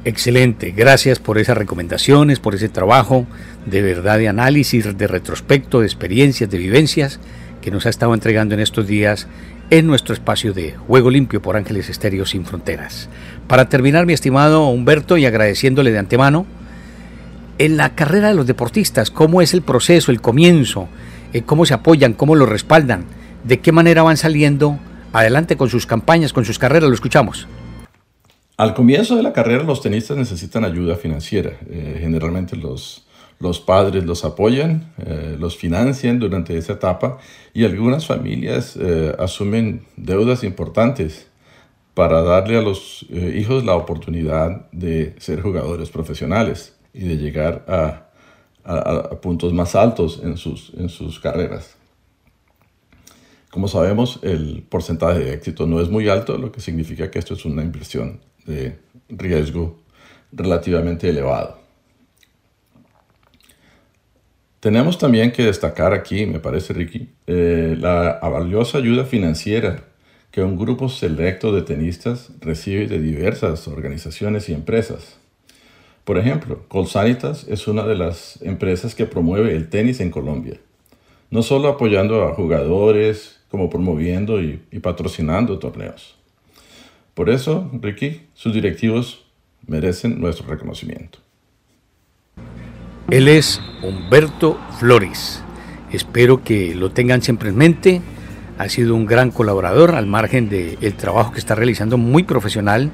Excelente, 0.05 0.71
gracias 0.71 1.19
por 1.19 1.37
esas 1.37 1.59
recomendaciones, 1.59 2.39
por 2.41 2.55
ese 2.55 2.69
trabajo 2.69 3.27
de 3.67 3.83
verdad 3.83 4.19
de 4.19 4.29
análisis, 4.29 4.97
de 4.97 5.07
retrospecto, 5.07 5.81
de 5.81 5.87
experiencias, 5.87 6.49
de 6.49 6.59
vivencias 6.59 7.21
que 7.61 7.71
nos 7.71 7.87
ha 7.87 7.91
estado 7.91 8.15
entregando 8.15 8.55
en 8.55 8.61
estos 8.61 8.87
días 8.87 9.29
en 9.69 9.87
nuestro 9.87 10.15
espacio 10.15 10.53
de 10.53 10.73
Juego 10.73 11.11
Limpio 11.11 11.43
por 11.43 11.57
Ángeles 11.57 11.91
Estéreo 11.91 12.25
Sin 12.25 12.45
Fronteras. 12.45 13.09
Para 13.47 13.69
terminar, 13.69 14.07
mi 14.07 14.13
estimado 14.13 14.67
Humberto, 14.69 15.19
y 15.19 15.27
agradeciéndole 15.27 15.93
de 15.93 15.99
antemano, 15.99 16.47
en 17.61 17.77
la 17.77 17.95
carrera 17.95 18.29
de 18.29 18.35
los 18.35 18.47
deportistas, 18.47 19.11
cómo 19.11 19.43
es 19.43 19.53
el 19.53 19.61
proceso, 19.61 20.11
el 20.11 20.23
comienzo, 20.23 20.89
eh, 21.35 21.43
cómo 21.43 21.67
se 21.67 21.75
apoyan, 21.75 22.15
cómo 22.15 22.35
lo 22.35 22.47
respaldan, 22.47 23.05
de 23.45 23.61
qué 23.61 23.71
manera 23.71 24.03
van 24.03 24.17
saliendo 24.17 24.79
adelante 25.13 25.59
con 25.59 25.69
sus 25.69 25.85
campañas, 25.85 26.33
con 26.33 26.47
sus 26.47 26.59
carreras, 26.59 26.89
lo 26.89 26.95
escuchamos. 26.95 27.47
Al 28.57 28.73
comienzo 28.73 29.15
de 29.15 29.23
la 29.23 29.35
carrera 29.35 29.63
los 29.63 29.83
tenistas 29.83 30.17
necesitan 30.17 30.65
ayuda 30.65 30.97
financiera. 30.97 31.59
Eh, 31.69 31.99
generalmente 32.01 32.57
los, 32.57 33.07
los 33.39 33.61
padres 33.61 34.05
los 34.05 34.25
apoyan, 34.25 34.95
eh, 34.97 35.37
los 35.39 35.59
financian 35.59 36.19
durante 36.19 36.57
esa 36.57 36.73
etapa 36.73 37.19
y 37.53 37.67
algunas 37.67 38.07
familias 38.07 38.79
asumen 39.19 39.83
deudas 39.99 40.45
importantes 40.45 41.27
para 41.93 42.23
darle 42.23 42.57
a 42.57 42.63
los 42.63 43.05
hijos 43.11 43.67
la 43.67 43.75
oportunidad 43.75 44.71
de 44.73 45.15
ser 45.19 45.43
jugadores 45.43 45.91
profesionales 45.91 46.80
y 46.93 47.09
de 47.09 47.17
llegar 47.17 47.65
a, 47.69 48.07
puntos 49.23 49.53
más 49.53 49.75
altos 49.75 50.21
en 50.23 50.37
sus, 50.37 50.73
en 50.77 50.89
sus 50.89 51.19
carreras. 51.19 51.77
Como 53.51 53.67
sabemos, 53.67 54.21
el 54.23 54.65
porcentaje 54.69 55.21
de 55.21 55.35
éxito 55.35 55.67
no 55.67 55.81
es 55.81 55.89
muy 55.89 56.09
alto, 56.09 56.39
lo 56.39 56.53
que 56.53 56.61
significa 56.61 57.11
que 57.11 57.19
esto 57.19 57.35
es 57.35 57.45
una 57.45 57.63
inversión 57.63 58.21
de 58.47 58.79
riesgo 59.09 59.81
relativamente 60.31 61.09
elevado. 61.09 61.59
Tenemos 64.61 64.99
también 64.99 65.33
que 65.33 65.43
destacar 65.43 65.95
aquí, 65.95 66.27
me 66.27 66.39
parece 66.39 66.75
Ricky, 66.75 67.09
eh, 67.27 67.77
la 67.79 68.21
valiosa 68.23 68.79
ayuda 68.79 69.05
financiera 69.05 69.85
que 70.31 70.43
un 70.43 70.57
grupo 70.57 70.89
selecto 70.89 71.53
de 71.53 71.63
tenistas 71.63 72.31
recibe 72.41 72.87
de 72.87 73.01
diversas 73.01 73.67
organizaciones 73.67 74.49
y 74.49 74.53
empresas. 74.53 75.20
Por 76.05 76.19
ejemplo, 76.19 76.65
Colsanitas 76.69 77.47
es 77.49 77.69
una 77.69 77.85
de 77.85 77.95
las 77.95 78.41
empresas 78.43 78.95
que 78.95 79.07
promueve 79.07 79.55
el 79.55 79.69
tenis 79.69 80.01
en 80.01 80.11
Colombia, 80.11 80.59
no 81.31 81.43
solo 81.43 81.69
apoyando 81.69 82.25
a 82.25 82.35
jugadores, 82.35 83.41
como 83.51 83.69
promoviendo 83.69 84.41
y, 84.41 84.63
y 84.71 84.79
patrocinando 84.79 85.59
torneos. 85.59 86.17
Por 87.15 87.31
eso, 87.31 87.71
Ricky, 87.81 88.23
sus 88.35 88.55
directivos 88.55 89.27
merecen 89.67 90.21
nuestro 90.21 90.47
reconocimiento. 90.47 91.19
Él 93.11 93.29
es 93.29 93.61
Humberto 93.83 94.59
Flores. 94.79 95.43
Espero 95.93 96.45
que 96.45 96.75
lo 96.77 96.93
tengan 96.93 97.23
siempre 97.23 97.49
en 97.49 97.57
mente. 97.57 98.03
Ha 98.57 98.69
sido 98.69 98.95
un 98.95 99.05
gran 99.05 99.33
colaborador 99.33 99.97
al 99.97 100.07
margen 100.07 100.49
del 100.49 100.95
trabajo 100.95 101.33
que 101.33 101.41
está 101.41 101.55
realizando 101.57 101.99
muy 101.99 102.23
profesional. 102.23 102.91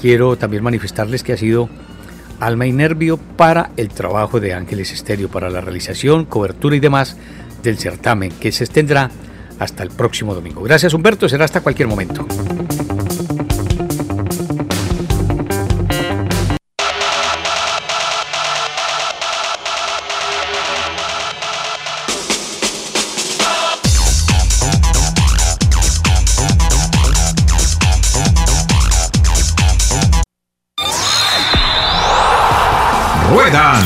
Quiero 0.00 0.36
también 0.36 0.62
manifestarles 0.62 1.22
que 1.22 1.34
ha 1.34 1.36
sido 1.36 1.68
alma 2.46 2.66
y 2.66 2.72
nervio 2.72 3.16
para 3.16 3.70
el 3.76 3.88
trabajo 3.88 4.40
de 4.40 4.52
Ángeles 4.54 4.92
Estéreo, 4.92 5.28
para 5.28 5.48
la 5.48 5.60
realización, 5.60 6.24
cobertura 6.24 6.74
y 6.76 6.80
demás 6.80 7.16
del 7.62 7.78
certamen 7.78 8.32
que 8.32 8.50
se 8.50 8.64
extendrá 8.64 9.10
hasta 9.58 9.82
el 9.82 9.90
próximo 9.90 10.34
domingo. 10.34 10.62
Gracias 10.62 10.92
Humberto, 10.92 11.28
será 11.28 11.44
hasta 11.44 11.60
cualquier 11.60 11.88
momento. 11.88 12.26
Ruedan, 33.52 33.84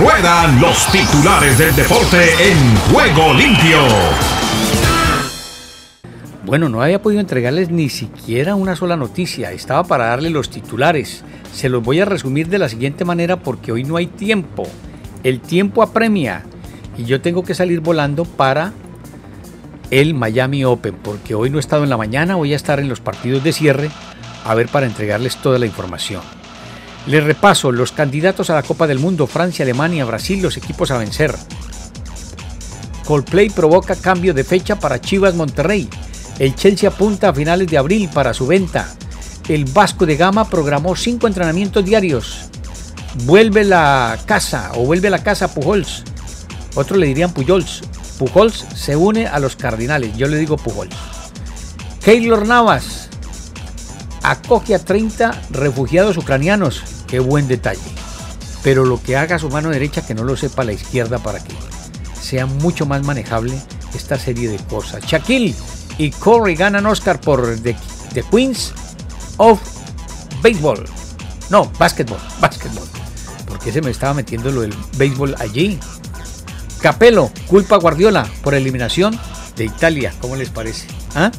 ruedan 0.00 0.60
los 0.60 0.86
titulares 0.92 1.58
del 1.58 1.74
deporte 1.74 2.22
en 2.40 2.76
juego 2.92 3.34
limpio. 3.34 3.78
Bueno, 6.44 6.68
no 6.68 6.80
había 6.80 7.02
podido 7.02 7.20
entregarles 7.20 7.68
ni 7.68 7.88
siquiera 7.88 8.54
una 8.54 8.76
sola 8.76 8.96
noticia, 8.96 9.50
estaba 9.50 9.82
para 9.82 10.06
darle 10.06 10.30
los 10.30 10.50
titulares. 10.50 11.24
Se 11.52 11.68
los 11.68 11.82
voy 11.82 11.98
a 11.98 12.04
resumir 12.04 12.46
de 12.46 12.60
la 12.60 12.68
siguiente 12.68 13.04
manera 13.04 13.40
porque 13.40 13.72
hoy 13.72 13.82
no 13.82 13.96
hay 13.96 14.06
tiempo. 14.06 14.68
El 15.24 15.40
tiempo 15.40 15.82
apremia 15.82 16.44
y 16.96 17.04
yo 17.04 17.20
tengo 17.20 17.42
que 17.42 17.56
salir 17.56 17.80
volando 17.80 18.24
para 18.24 18.72
el 19.90 20.14
Miami 20.14 20.64
Open 20.64 20.94
porque 20.94 21.34
hoy 21.34 21.50
no 21.50 21.56
he 21.56 21.60
estado 21.60 21.82
en 21.82 21.90
la 21.90 21.96
mañana, 21.96 22.36
voy 22.36 22.52
a 22.52 22.56
estar 22.56 22.78
en 22.78 22.88
los 22.88 23.00
partidos 23.00 23.42
de 23.42 23.52
cierre 23.52 23.90
a 24.44 24.54
ver 24.54 24.68
para 24.68 24.86
entregarles 24.86 25.38
toda 25.38 25.58
la 25.58 25.66
información. 25.66 26.37
Les 27.06 27.24
repaso 27.24 27.72
los 27.72 27.92
candidatos 27.92 28.50
a 28.50 28.54
la 28.54 28.62
Copa 28.62 28.86
del 28.86 28.98
Mundo, 28.98 29.26
Francia, 29.26 29.62
Alemania, 29.62 30.04
Brasil, 30.04 30.42
los 30.42 30.56
equipos 30.56 30.90
a 30.90 30.98
vencer. 30.98 31.34
Coldplay 33.06 33.48
provoca 33.48 33.96
cambio 33.96 34.34
de 34.34 34.44
fecha 34.44 34.78
para 34.78 35.00
Chivas 35.00 35.34
Monterrey. 35.34 35.88
El 36.38 36.54
Chelsea 36.54 36.90
apunta 36.90 37.30
a 37.30 37.34
finales 37.34 37.68
de 37.68 37.78
abril 37.78 38.10
para 38.12 38.34
su 38.34 38.46
venta. 38.46 38.94
El 39.48 39.64
Vasco 39.64 40.04
de 40.04 40.16
Gama 40.16 40.50
programó 40.50 40.94
cinco 40.94 41.26
entrenamientos 41.26 41.84
diarios. 41.84 42.50
Vuelve 43.24 43.64
la 43.64 44.18
casa 44.26 44.72
o 44.74 44.84
vuelve 44.84 45.08
la 45.08 45.22
casa 45.22 45.54
Pujols. 45.54 46.04
Otros 46.74 46.98
le 46.98 47.06
dirían 47.06 47.32
Pujols. 47.32 47.80
Pujols 48.18 48.66
se 48.74 48.94
une 48.94 49.26
a 49.26 49.38
los 49.38 49.56
Cardinales. 49.56 50.14
Yo 50.18 50.28
le 50.28 50.36
digo 50.36 50.58
Pujols. 50.58 50.94
Keylor 52.04 52.46
Navas 52.46 53.07
acoge 54.22 54.74
a 54.74 54.78
30 54.78 55.42
refugiados 55.50 56.16
ucranianos. 56.16 56.82
Qué 57.06 57.20
buen 57.20 57.48
detalle. 57.48 57.80
Pero 58.62 58.84
lo 58.84 59.02
que 59.02 59.16
haga 59.16 59.38
su 59.38 59.48
mano 59.48 59.70
derecha 59.70 60.06
que 60.06 60.14
no 60.14 60.24
lo 60.24 60.36
sepa 60.36 60.64
la 60.64 60.72
izquierda 60.72 61.18
para 61.18 61.42
que 61.42 61.54
sea 62.20 62.46
mucho 62.46 62.86
más 62.86 63.04
manejable 63.04 63.58
esta 63.94 64.18
serie 64.18 64.48
de 64.48 64.58
cosas. 64.58 65.04
Shaquille 65.04 65.54
y 65.96 66.10
Corey 66.10 66.54
ganan 66.54 66.86
Oscar 66.86 67.20
por 67.20 67.58
The, 67.60 67.76
Queens 68.30 68.72
of 69.38 69.60
Baseball. 70.42 70.84
No, 71.50 71.70
básquetbol, 71.78 72.18
básquetbol. 72.40 72.86
Porque 73.46 73.72
se 73.72 73.80
me 73.80 73.90
estaba 73.90 74.14
metiendo 74.14 74.50
lo 74.50 74.60
del 74.60 74.74
béisbol 74.96 75.34
allí. 75.38 75.78
Capello 76.80 77.30
culpa 77.46 77.76
Guardiola 77.76 78.28
por 78.42 78.54
eliminación 78.54 79.18
de 79.56 79.64
Italia. 79.64 80.14
¿Cómo 80.20 80.36
les 80.36 80.50
parece? 80.50 80.86
¿Ah? 81.14 81.32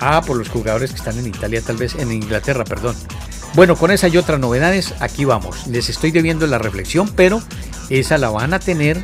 Ah, 0.00 0.22
por 0.26 0.36
los 0.36 0.48
jugadores 0.48 0.90
que 0.90 0.96
están 0.96 1.18
en 1.18 1.26
Italia, 1.26 1.62
tal 1.62 1.76
vez 1.76 1.94
en 1.94 2.12
Inglaterra, 2.12 2.64
perdón. 2.64 2.96
Bueno, 3.54 3.76
con 3.76 3.90
esa 3.90 4.08
y 4.08 4.16
otras 4.16 4.38
novedades, 4.38 4.94
aquí 5.00 5.24
vamos. 5.24 5.66
Les 5.66 5.88
estoy 5.88 6.10
debiendo 6.10 6.46
la 6.46 6.58
reflexión, 6.58 7.10
pero 7.14 7.42
esa 7.90 8.18
la 8.18 8.30
van 8.30 8.54
a 8.54 8.58
tener 8.58 9.02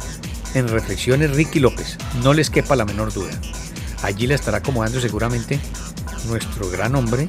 en 0.55 0.69
Reflexiones 0.69 1.33
Ricky 1.33 1.61
López. 1.61 1.99
No 2.23 2.33
les 2.33 2.51
quepa 2.51 2.77
la 2.77 2.85
menor 2.85 3.13
duda. 3.13 3.33
Allí 4.03 4.27
la 4.27 4.35
estará 4.35 4.59
acomodando 4.59 5.01
seguramente 5.01 5.59
nuestro 6.29 6.71
gran 6.71 6.95
hombre. 6.95 7.27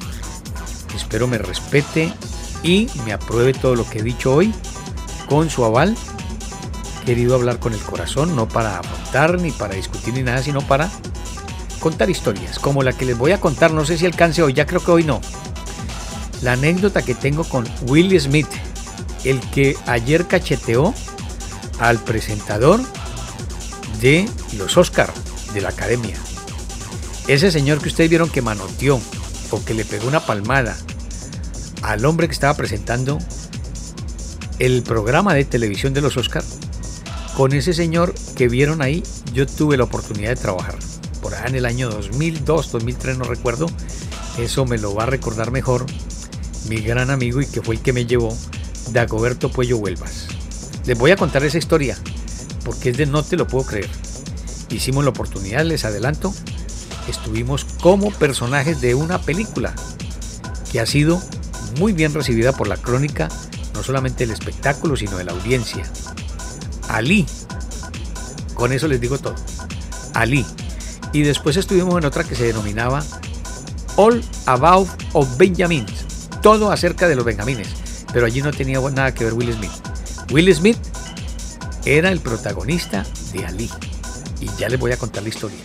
Espero 0.94 1.26
me 1.26 1.38
respete 1.38 2.12
y 2.62 2.88
me 3.04 3.12
apruebe 3.12 3.52
todo 3.52 3.74
lo 3.74 3.88
que 3.88 3.98
he 3.98 4.02
dicho 4.02 4.34
hoy 4.34 4.54
con 5.28 5.50
su 5.50 5.64
aval. 5.64 5.96
Querido 7.04 7.34
hablar 7.34 7.58
con 7.58 7.72
el 7.72 7.80
corazón, 7.80 8.34
no 8.34 8.48
para 8.48 8.78
apuntar 8.78 9.40
ni 9.40 9.52
para 9.52 9.74
discutir 9.74 10.14
ni 10.14 10.22
nada, 10.22 10.42
sino 10.42 10.60
para 10.60 10.90
contar 11.80 12.10
historias, 12.10 12.58
como 12.58 12.82
la 12.82 12.92
que 12.92 13.04
les 13.04 13.16
voy 13.16 13.32
a 13.32 13.40
contar. 13.40 13.72
No 13.72 13.84
sé 13.84 13.98
si 13.98 14.06
alcance 14.06 14.42
hoy, 14.42 14.52
ya 14.52 14.66
creo 14.66 14.82
que 14.84 14.90
hoy 14.90 15.04
no 15.04 15.20
la 16.42 16.52
anécdota 16.52 17.02
que 17.02 17.14
tengo 17.14 17.44
con 17.44 17.66
Will 17.88 18.18
Smith, 18.20 18.48
el 19.24 19.40
que 19.50 19.76
ayer 19.86 20.26
cacheteó 20.26 20.94
al 21.78 21.98
presentador 21.98 22.80
de 24.00 24.28
los 24.56 24.76
Oscar 24.76 25.12
de 25.54 25.60
la 25.60 25.70
Academia. 25.70 26.16
Ese 27.28 27.50
señor 27.50 27.80
que 27.80 27.88
ustedes 27.88 28.10
vieron 28.10 28.28
que 28.28 28.42
manoteó 28.42 29.00
o 29.50 29.64
que 29.64 29.74
le 29.74 29.84
pegó 29.84 30.06
una 30.06 30.20
palmada 30.20 30.76
al 31.82 32.04
hombre 32.04 32.28
que 32.28 32.34
estaba 32.34 32.54
presentando 32.54 33.18
el 34.58 34.82
programa 34.82 35.34
de 35.34 35.44
televisión 35.44 35.92
de 35.92 36.00
los 36.00 36.16
Oscar, 36.16 36.42
con 37.36 37.52
ese 37.52 37.74
señor 37.74 38.14
que 38.36 38.48
vieron 38.48 38.80
ahí, 38.80 39.02
yo 39.34 39.46
tuve 39.46 39.76
la 39.76 39.84
oportunidad 39.84 40.30
de 40.30 40.36
trabajar. 40.36 40.76
En 41.34 41.54
el 41.54 41.66
año 41.66 41.90
2002, 41.90 42.72
2003, 42.72 43.18
no 43.18 43.24
recuerdo. 43.24 43.66
Eso 44.38 44.64
me 44.64 44.78
lo 44.78 44.94
va 44.94 45.04
a 45.04 45.06
recordar 45.06 45.50
mejor 45.50 45.86
mi 46.68 46.76
gran 46.76 47.10
amigo 47.10 47.40
y 47.40 47.46
que 47.46 47.62
fue 47.62 47.76
el 47.76 47.82
que 47.82 47.92
me 47.92 48.06
llevó, 48.06 48.36
Dagoberto 48.92 49.50
Puello 49.50 49.78
Huelvas. 49.78 50.28
Les 50.84 50.96
voy 50.96 51.10
a 51.10 51.16
contar 51.16 51.44
esa 51.44 51.58
historia, 51.58 51.96
porque 52.64 52.90
es 52.90 52.96
de 52.96 53.06
no 53.06 53.22
te 53.22 53.36
lo 53.36 53.46
puedo 53.46 53.66
creer. 53.66 53.88
Hicimos 54.70 55.04
la 55.04 55.10
oportunidad, 55.10 55.64
les 55.64 55.84
adelanto, 55.84 56.32
estuvimos 57.08 57.64
como 57.80 58.10
personajes 58.12 58.80
de 58.80 58.94
una 58.94 59.20
película 59.20 59.74
que 60.70 60.80
ha 60.80 60.86
sido 60.86 61.20
muy 61.78 61.92
bien 61.92 62.14
recibida 62.14 62.52
por 62.52 62.68
la 62.68 62.76
crónica, 62.76 63.28
no 63.74 63.82
solamente 63.82 64.26
del 64.26 64.32
espectáculo, 64.32 64.96
sino 64.96 65.16
de 65.16 65.24
la 65.24 65.32
audiencia. 65.32 65.84
Ali, 66.88 67.26
con 68.54 68.72
eso 68.72 68.86
les 68.86 69.00
digo 69.00 69.18
todo, 69.18 69.34
Ali. 70.14 70.46
Y 71.12 71.22
después 71.22 71.56
estuvimos 71.56 71.96
en 71.98 72.04
otra 72.04 72.24
que 72.24 72.34
se 72.34 72.44
denominaba 72.44 73.02
All 73.96 74.22
About 74.46 74.88
of 75.12 75.36
Benjamin, 75.36 75.86
todo 76.42 76.70
acerca 76.70 77.08
de 77.08 77.16
los 77.16 77.24
benjamines, 77.24 77.68
pero 78.12 78.26
allí 78.26 78.42
no 78.42 78.52
tenía 78.52 78.80
nada 78.80 79.14
que 79.14 79.24
ver 79.24 79.34
Will 79.34 79.52
Smith. 79.52 79.70
Will 80.30 80.54
Smith 80.54 80.78
era 81.84 82.10
el 82.10 82.20
protagonista 82.20 83.06
de 83.32 83.46
Ali. 83.46 83.70
Y 84.40 84.48
ya 84.58 84.68
les 84.68 84.78
voy 84.78 84.92
a 84.92 84.98
contar 84.98 85.22
la 85.22 85.30
historia. 85.30 85.58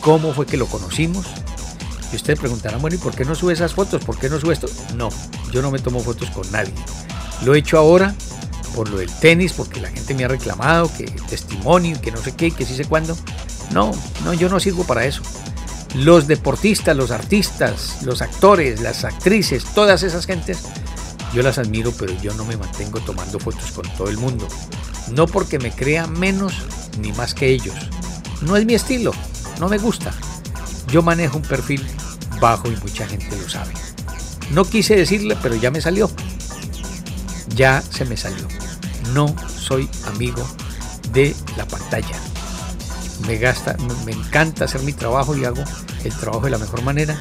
¿Cómo 0.00 0.34
fue 0.34 0.46
que 0.46 0.56
lo 0.56 0.66
conocimos? 0.66 1.26
Y 2.12 2.16
ustedes 2.16 2.38
preguntarán, 2.38 2.80
bueno, 2.80 2.96
¿y 2.96 2.98
por 2.98 3.14
qué 3.14 3.24
no 3.24 3.34
sube 3.34 3.52
esas 3.52 3.74
fotos? 3.74 4.04
¿Por 4.04 4.18
qué 4.18 4.28
no 4.28 4.40
sube 4.40 4.54
esto? 4.54 4.66
No, 4.96 5.10
yo 5.52 5.62
no 5.62 5.70
me 5.70 5.78
tomo 5.78 6.00
fotos 6.00 6.30
con 6.30 6.50
nadie. 6.50 6.72
Lo 7.44 7.54
he 7.54 7.58
hecho 7.58 7.78
ahora 7.78 8.14
por 8.74 8.88
lo 8.88 8.98
del 8.98 9.10
tenis, 9.10 9.52
porque 9.52 9.80
la 9.80 9.88
gente 9.88 10.14
me 10.14 10.24
ha 10.24 10.28
reclamado 10.28 10.90
que 10.96 11.04
testimonio, 11.04 12.00
que 12.00 12.10
no 12.10 12.18
sé 12.18 12.32
qué, 12.32 12.50
que 12.50 12.64
sí 12.64 12.74
sé 12.74 12.84
cuándo. 12.84 13.16
No, 13.74 13.90
no, 14.24 14.32
yo 14.32 14.48
no 14.48 14.58
sirvo 14.58 14.84
para 14.84 15.04
eso 15.04 15.20
los 15.94 16.26
deportistas, 16.26 16.96
los 16.96 17.10
artistas, 17.10 18.02
los 18.02 18.20
actores, 18.20 18.80
las 18.80 19.04
actrices, 19.04 19.64
todas 19.74 20.02
esas 20.02 20.26
gentes, 20.26 20.58
yo 21.32 21.42
las 21.42 21.58
admiro, 21.58 21.92
pero 21.98 22.12
yo 22.20 22.34
no 22.34 22.44
me 22.44 22.56
mantengo 22.56 23.00
tomando 23.00 23.38
fotos 23.38 23.70
con 23.72 23.88
todo 23.96 24.08
el 24.08 24.18
mundo. 24.18 24.46
No 25.12 25.26
porque 25.26 25.58
me 25.58 25.70
crea 25.70 26.06
menos 26.06 26.52
ni 26.98 27.12
más 27.12 27.34
que 27.34 27.48
ellos. 27.48 27.74
No 28.42 28.56
es 28.56 28.66
mi 28.66 28.74
estilo, 28.74 29.12
no 29.60 29.68
me 29.68 29.78
gusta. 29.78 30.12
Yo 30.88 31.02
manejo 31.02 31.38
un 31.38 31.42
perfil 31.42 31.84
bajo 32.40 32.68
y 32.68 32.76
mucha 32.76 33.06
gente 33.06 33.36
lo 33.40 33.48
sabe. 33.48 33.72
No 34.50 34.64
quise 34.64 34.96
decirle, 34.96 35.36
pero 35.42 35.54
ya 35.54 35.70
me 35.70 35.80
salió. 35.80 36.10
Ya 37.54 37.82
se 37.82 38.04
me 38.04 38.16
salió. 38.16 38.46
No 39.12 39.34
soy 39.58 39.88
amigo 40.06 40.44
de 41.12 41.34
la 41.56 41.66
pantalla. 41.66 42.33
Me, 43.26 43.36
gasta, 43.38 43.76
me 44.04 44.12
encanta 44.12 44.64
hacer 44.64 44.82
mi 44.82 44.92
trabajo 44.92 45.36
y 45.36 45.44
hago 45.44 45.62
el 46.04 46.12
trabajo 46.14 46.44
de 46.44 46.50
la 46.50 46.58
mejor 46.58 46.82
manera, 46.82 47.18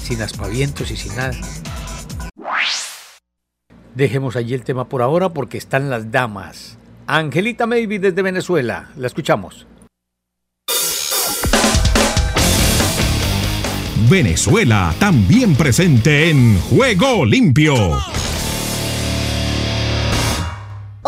sin 0.00 0.20
aspavientos 0.22 0.90
y 0.90 0.96
sin 0.96 1.16
nada. 1.16 1.36
Dejemos 3.94 4.36
allí 4.36 4.54
el 4.54 4.62
tema 4.62 4.88
por 4.88 5.02
ahora 5.02 5.30
porque 5.30 5.58
están 5.58 5.90
las 5.90 6.12
damas. 6.12 6.78
Angelita 7.06 7.66
Maybe 7.66 7.98
desde 7.98 8.22
Venezuela. 8.22 8.90
La 8.96 9.06
escuchamos. 9.06 9.66
Venezuela 14.08 14.94
también 14.98 15.54
presente 15.54 16.30
en 16.30 16.58
Juego 16.60 17.24
Limpio. 17.26 18.17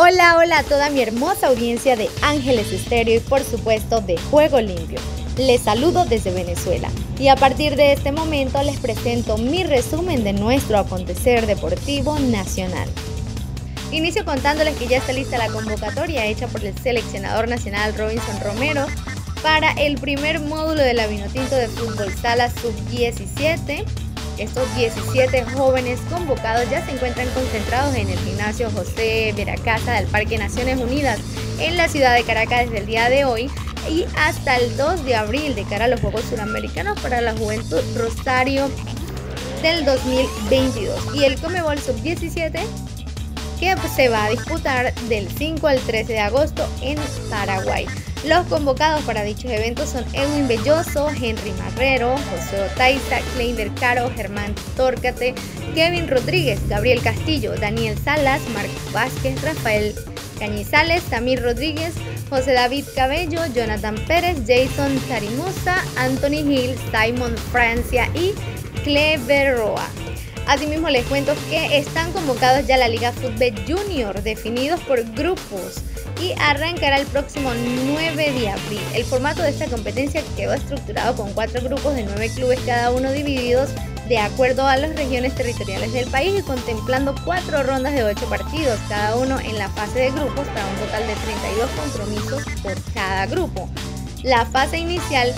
Hola, 0.03 0.39
hola 0.39 0.61
a 0.61 0.63
toda 0.63 0.89
mi 0.89 1.03
hermosa 1.03 1.49
audiencia 1.49 1.95
de 1.95 2.09
Ángeles 2.23 2.73
Estéreo 2.73 3.17
y 3.17 3.21
por 3.21 3.45
supuesto 3.45 4.01
de 4.01 4.17
Juego 4.17 4.59
Limpio. 4.59 4.99
Les 5.37 5.61
saludo 5.61 6.07
desde 6.07 6.33
Venezuela 6.33 6.89
y 7.19 7.29
a 7.29 7.37
partir 7.37 7.77
de 7.77 7.93
este 7.93 8.11
momento 8.11 8.63
les 8.63 8.79
presento 8.79 9.37
mi 9.37 9.63
resumen 9.63 10.25
de 10.25 10.33
nuestro 10.33 10.79
acontecer 10.79 11.47
deportivo 11.47 12.19
nacional. 12.19 12.89
Inicio 13.93 14.25
contándoles 14.25 14.75
que 14.79 14.87
ya 14.87 14.97
está 14.97 15.13
lista 15.13 15.37
la 15.37 15.49
convocatoria 15.49 16.25
hecha 16.25 16.49
por 16.49 16.65
el 16.65 16.75
seleccionador 16.79 17.47
nacional 17.47 17.95
Robinson 17.95 18.41
Romero 18.43 18.87
para 19.43 19.73
el 19.73 19.99
primer 19.99 20.41
módulo 20.41 20.81
de 20.81 20.95
la 20.95 21.07
de 21.09 21.69
Fútbol 21.69 22.11
Sala 22.15 22.49
Sub-17 22.49 23.85
estos 24.39 24.75
17 24.77 25.45
jóvenes 25.45 26.01
convocados 26.11 26.69
ya 26.71 26.85
se 26.85 26.93
encuentran 26.93 27.29
concentrados 27.31 27.95
en 27.95 28.09
el 28.09 28.19
gimnasio 28.19 28.71
José 28.71 29.33
Veracasa 29.37 29.95
del 29.95 30.07
Parque 30.07 30.39
Naciones 30.39 30.79
Unidas 30.81 31.19
en 31.59 31.77
la 31.77 31.89
ciudad 31.89 32.15
de 32.15 32.25
Caracas 32.25 32.67
desde 32.67 32.79
el 32.79 32.87
día 32.87 33.09
de 33.09 33.25
hoy 33.25 33.51
y 33.89 34.05
hasta 34.17 34.57
el 34.57 34.77
2 34.77 35.05
de 35.05 35.15
abril 35.15 35.55
de 35.55 35.65
cara 35.65 35.87
a 35.87 35.89
los 35.89 36.01
Juegos 36.01 36.23
Suramericanos 36.29 36.99
para 37.01 37.21
la 37.21 37.37
Juventud 37.37 37.81
Rosario 37.97 38.71
del 39.63 39.85
2022 39.85 41.15
y 41.17 41.25
el 41.25 41.41
Comebol 41.41 41.79
Sub-17 41.79 42.61
que 43.61 43.77
se 43.95 44.09
va 44.09 44.25
a 44.25 44.31
disputar 44.31 44.95
del 45.09 45.29
5 45.29 45.67
al 45.67 45.79
13 45.81 46.15
de 46.15 46.21
agosto 46.21 46.67
en 46.81 46.99
Paraguay. 47.29 47.87
Los 48.25 48.47
convocados 48.49 49.03
para 49.05 49.23
dichos 49.23 49.51
eventos 49.51 49.89
son 49.89 50.05
Edwin 50.13 50.47
Belloso, 50.47 51.09
Henry 51.09 51.53
Marrero, 51.53 52.17
José 52.31 52.63
Otaiza, 52.71 53.19
Kleinder 53.35 53.73
Caro, 53.75 54.11
Germán 54.15 54.55
Tórcate, 54.77 55.35
Kevin 55.75 56.07
Rodríguez, 56.07 56.61
Gabriel 56.69 57.01
Castillo, 57.03 57.55
Daniel 57.57 57.97
Salas, 57.99 58.43
Marco 58.51 58.73
Vázquez, 58.93 59.41
Rafael 59.43 59.95
Cañizales, 60.39 61.03
Samir 61.05 61.43
Rodríguez, 61.43 61.95
José 62.29 62.53
David 62.53 62.85
Cabello, 62.95 63.41
Jonathan 63.55 63.97
Pérez, 64.07 64.37
Jason 64.47 64.99
Tarimusa, 65.09 65.83
Anthony 65.97 66.41
Hill, 66.47 66.77
Simon 66.93 67.35
Francia 67.51 68.07
y 68.15 68.35
Clever 68.85 69.57
Roa. 69.57 69.89
Asimismo 70.47 70.91
les 70.91 71.07
cuento 71.07 71.33
que 71.49 71.79
están 71.79 72.13
convocados 72.13 72.67
ya 72.67 72.77
la 72.77 72.89
Liga 72.89 73.13
Fútbol 73.13 73.55
Junior, 73.67 74.23
definidos 74.23 74.81
por 74.81 75.03
grupos 75.13 75.83
y 76.21 76.35
arrancará 76.39 76.99
el 76.99 77.07
próximo 77.07 77.51
9 77.55 78.33
de 78.33 78.49
abril. 78.49 78.81
El 78.95 79.05
formato 79.05 79.43
de 79.43 79.51
esta 79.51 79.67
competencia 79.67 80.23
quedó 80.37 80.53
estructurado 80.53 81.17
con 81.17 81.33
cuatro 81.33 81.63
grupos 81.63 81.95
de 81.95 82.05
nueve 82.05 82.31
clubes, 82.35 82.61
cada 82.67 82.91
uno 82.91 83.11
divididos 83.13 83.71
de 84.09 84.19
acuerdo 84.19 84.67
a 84.67 84.77
las 84.77 84.97
regiones 84.97 85.35
territoriales 85.37 85.93
del 85.93 86.11
país 86.11 86.41
y 86.41 86.43
contemplando 86.43 87.15
cuatro 87.25 87.63
rondas 87.63 87.95
de 87.95 88.03
ocho 88.03 88.29
partidos, 88.29 88.79
cada 88.89 89.15
uno 89.17 89.39
en 89.39 89.57
la 89.57 89.69
fase 89.69 90.01
de 90.01 90.11
grupos 90.11 90.49
para 90.49 90.67
un 90.67 90.77
total 90.77 91.07
de 91.07 91.15
32 91.15 91.71
compromisos 91.71 92.43
por 92.63 92.93
cada 92.93 93.27
grupo. 93.27 93.71
La 94.25 94.45
fase 94.47 94.79
inicial 94.79 95.33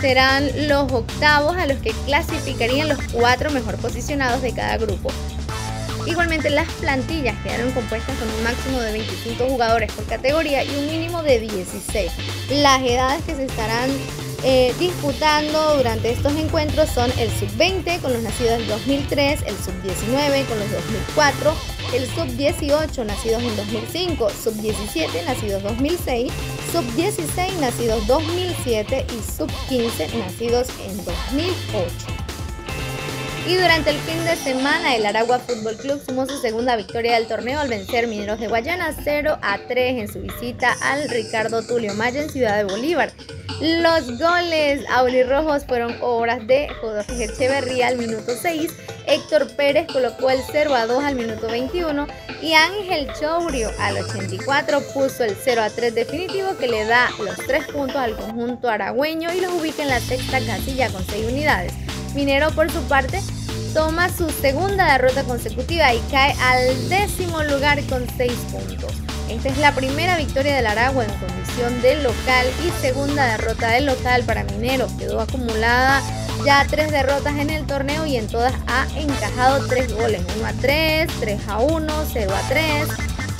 serán 0.00 0.68
los 0.68 0.90
octavos 0.92 1.56
a 1.56 1.66
los 1.66 1.78
que 1.78 1.90
clasificarían 2.06 2.88
los 2.88 2.98
cuatro 3.12 3.50
mejor 3.50 3.76
posicionados 3.76 4.40
de 4.40 4.52
cada 4.52 4.76
grupo. 4.78 5.10
Igualmente 6.06 6.50
las 6.50 6.70
plantillas 6.74 7.36
quedaron 7.42 7.70
compuestas 7.72 8.16
con 8.18 8.28
un 8.28 8.42
máximo 8.42 8.80
de 8.80 8.92
25 8.92 9.46
jugadores 9.46 9.92
por 9.92 10.04
categoría 10.06 10.64
y 10.64 10.74
un 10.76 10.86
mínimo 10.86 11.22
de 11.22 11.40
16. 11.40 12.10
Las 12.50 12.82
edades 12.82 13.22
que 13.24 13.34
se 13.34 13.44
estarán 13.44 13.90
eh, 14.44 14.74
disputando 14.80 15.76
durante 15.76 16.10
estos 16.10 16.32
encuentros 16.34 16.90
son 16.90 17.12
el 17.16 17.30
sub-20 17.30 18.00
con 18.00 18.12
los 18.12 18.22
nacidos 18.22 18.60
en 18.60 18.66
2003, 18.66 19.42
el 19.42 19.56
sub-19 19.56 20.46
con 20.46 20.58
los 20.58 20.70
2004, 20.72 21.54
el 21.94 22.06
sub-18 22.08 23.06
nacidos 23.06 23.42
en 23.42 23.56
2005, 23.56 24.30
sub-17 24.30 25.24
nacidos 25.26 25.62
2006, 25.62 26.32
sub-16 26.72 27.60
nacidos 27.60 28.04
2007 28.08 29.06
y 29.08 29.36
sub-15 29.38 30.12
nacidos 30.18 30.68
en 30.88 30.96
2008. 31.04 32.21
Y 33.44 33.56
durante 33.56 33.90
el 33.90 33.98
fin 33.98 34.24
de 34.24 34.36
semana, 34.36 34.94
el 34.94 35.04
Aragua 35.04 35.40
Fútbol 35.40 35.76
Club 35.76 36.00
sumó 36.06 36.26
su 36.26 36.38
segunda 36.38 36.76
victoria 36.76 37.16
del 37.16 37.26
torneo 37.26 37.58
al 37.58 37.68
vencer 37.68 38.06
Mineros 38.06 38.38
de 38.38 38.46
Guayana 38.46 38.94
0 39.02 39.36
a 39.42 39.58
3 39.66 40.00
en 40.00 40.12
su 40.12 40.20
visita 40.20 40.76
al 40.80 41.08
Ricardo 41.08 41.62
Tulio 41.62 41.92
Maya 41.94 42.22
en 42.22 42.30
Ciudad 42.30 42.56
de 42.56 42.64
Bolívar. 42.64 43.12
Los 43.60 44.18
goles 44.18 44.84
aulirrojos 44.88 45.64
fueron 45.66 45.96
obras 46.00 46.46
de 46.46 46.68
Jorge 46.80 47.24
Echeverría 47.24 47.88
al 47.88 47.96
minuto 47.96 48.32
6, 48.40 48.70
Héctor 49.06 49.54
Pérez 49.56 49.88
colocó 49.92 50.30
el 50.30 50.40
0 50.50 50.74
a 50.74 50.86
2 50.86 51.04
al 51.04 51.16
minuto 51.16 51.48
21 51.48 52.06
y 52.40 52.54
Ángel 52.54 53.08
Chourio 53.18 53.70
al 53.80 53.98
84 53.98 54.80
puso 54.94 55.24
el 55.24 55.36
0 55.42 55.62
a 55.62 55.70
3 55.70 55.94
definitivo 55.94 56.56
que 56.58 56.68
le 56.68 56.84
da 56.84 57.10
los 57.18 57.36
3 57.36 57.66
puntos 57.66 57.96
al 57.96 58.16
conjunto 58.16 58.68
aragüeño 58.68 59.32
y 59.32 59.40
los 59.40 59.52
ubica 59.52 59.82
en 59.82 59.88
la 59.88 60.00
sexta 60.00 60.38
casilla 60.44 60.88
con 60.90 61.04
6 61.04 61.26
unidades. 61.26 61.72
Minero, 62.14 62.50
por 62.50 62.70
su 62.70 62.80
parte, 62.82 63.20
toma 63.74 64.08
su 64.08 64.28
segunda 64.30 64.92
derrota 64.92 65.24
consecutiva 65.24 65.92
y 65.94 66.00
cae 66.10 66.34
al 66.40 66.88
décimo 66.88 67.42
lugar 67.42 67.82
con 67.84 68.06
6 68.16 68.32
puntos. 68.50 68.92
Esta 69.28 69.48
es 69.48 69.58
la 69.58 69.74
primera 69.74 70.18
victoria 70.18 70.54
del 70.56 70.66
Aragua 70.66 71.04
en 71.04 71.12
condición 71.14 71.80
de 71.80 72.02
local 72.02 72.46
y 72.66 72.82
segunda 72.82 73.24
derrota 73.36 73.68
del 73.70 73.86
local 73.86 74.24
para 74.24 74.44
Minero. 74.44 74.86
Quedó 74.98 75.20
acumulada 75.20 76.02
ya 76.44 76.66
tres 76.68 76.90
derrotas 76.90 77.36
en 77.38 77.48
el 77.48 77.66
torneo 77.66 78.04
y 78.04 78.16
en 78.16 78.26
todas 78.26 78.52
ha 78.66 78.86
encajado 78.94 79.66
tres 79.68 79.92
goles, 79.94 80.22
1 80.36 80.46
a 80.46 80.52
3, 80.52 81.10
3 81.20 81.40
a 81.48 81.58
1, 81.60 82.04
0 82.12 82.32
a 82.34 82.48
3 82.48 82.88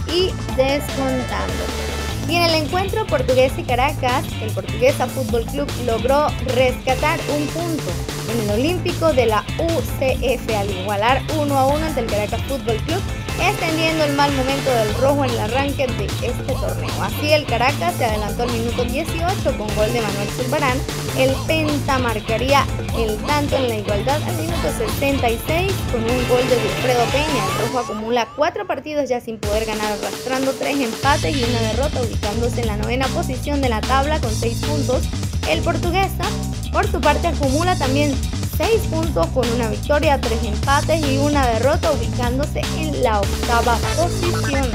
y 0.07 0.33
descontando. 0.57 2.02
Y 2.29 2.37
en 2.37 2.43
el 2.45 2.55
encuentro 2.55 3.07
portugués 3.07 3.53
y 3.59 3.65
Caracas, 3.65 4.25
el 4.41 4.51
Portuguesa 4.53 5.07
Fútbol 5.07 5.45
Club 5.47 5.69
logró 5.87 6.29
rescatar 6.55 7.21
un 7.37 7.47
punto 7.49 7.91
en 8.33 8.41
el 8.41 8.51
Olímpico 8.51 9.13
de 9.13 9.27
la 9.27 9.45
UCF 9.59 10.49
al 10.57 10.71
igualar 10.71 11.23
1 11.37 11.59
a 11.59 11.67
1 11.67 11.87
ante 11.87 12.01
el 12.01 12.07
Caracas 12.07 12.41
Fútbol 12.43 12.77
Club, 12.87 13.03
extendiendo 13.40 14.05
el 14.05 14.14
mal 14.14 14.33
momento 14.33 14.71
del 14.71 14.95
rojo 14.95 15.25
en 15.25 15.31
el 15.31 15.38
arranque 15.38 15.87
de 15.87 16.07
este 16.07 16.53
torneo. 16.53 17.03
Así 17.03 17.33
el 17.33 17.47
Caracas 17.47 17.95
se 17.97 18.05
adelantó 18.05 18.45
al 18.45 18.53
minuto 18.53 18.85
18 18.85 19.57
con 19.57 19.75
gol 19.75 19.92
de 19.92 20.01
Manuel 20.01 20.29
Zurbarán. 20.37 20.79
El 21.16 21.35
Penta 21.47 21.99
marcaría 21.99 22.66
el 22.97 23.16
tanto 23.25 23.57
en 23.57 23.68
la 23.68 23.77
igualdad 23.77 24.23
al 24.23 24.37
minuto 24.37 24.68
76 24.79 25.73
con 25.90 26.03
un 26.03 26.29
gol 26.29 26.49
de 26.49 26.57
Wilfredo 26.57 27.05
Peña. 27.07 27.47
El 27.47 27.66
rojo 27.66 27.79
acumula 27.81 28.29
cuatro 28.37 28.66
partidos 28.66 29.09
ya 29.09 29.21
sin 29.21 29.38
poder 29.38 29.64
ganar, 29.64 29.92
arrastrando 29.92 30.53
tres 30.53 30.77
empates 30.77 31.37
y 31.37 31.45
una 31.45 31.61
derrota, 31.61 32.03
ubicándose 32.03 32.61
en 32.61 32.66
la 32.66 32.77
novena 32.77 33.07
posición 33.09 33.61
de 33.61 33.68
la 33.68 33.81
tabla 33.81 34.21
con 34.21 34.35
seis 34.35 34.59
puntos. 34.59 35.03
El 35.49 35.61
portuguesa 35.62 36.25
por 36.73 36.90
su 36.90 37.01
parte 37.01 37.29
acumula 37.29 37.77
también 37.77 38.14
6 38.62 38.81
puntos 38.90 39.27
con 39.29 39.48
una 39.51 39.68
victoria, 39.68 40.20
3 40.20 40.44
empates 40.44 41.05
y 41.05 41.18
una 41.18 41.44
derrota 41.48 41.90
ubicándose 41.90 42.61
en 42.79 43.03
la 43.03 43.18
octava 43.20 43.77
posición. 43.96 44.70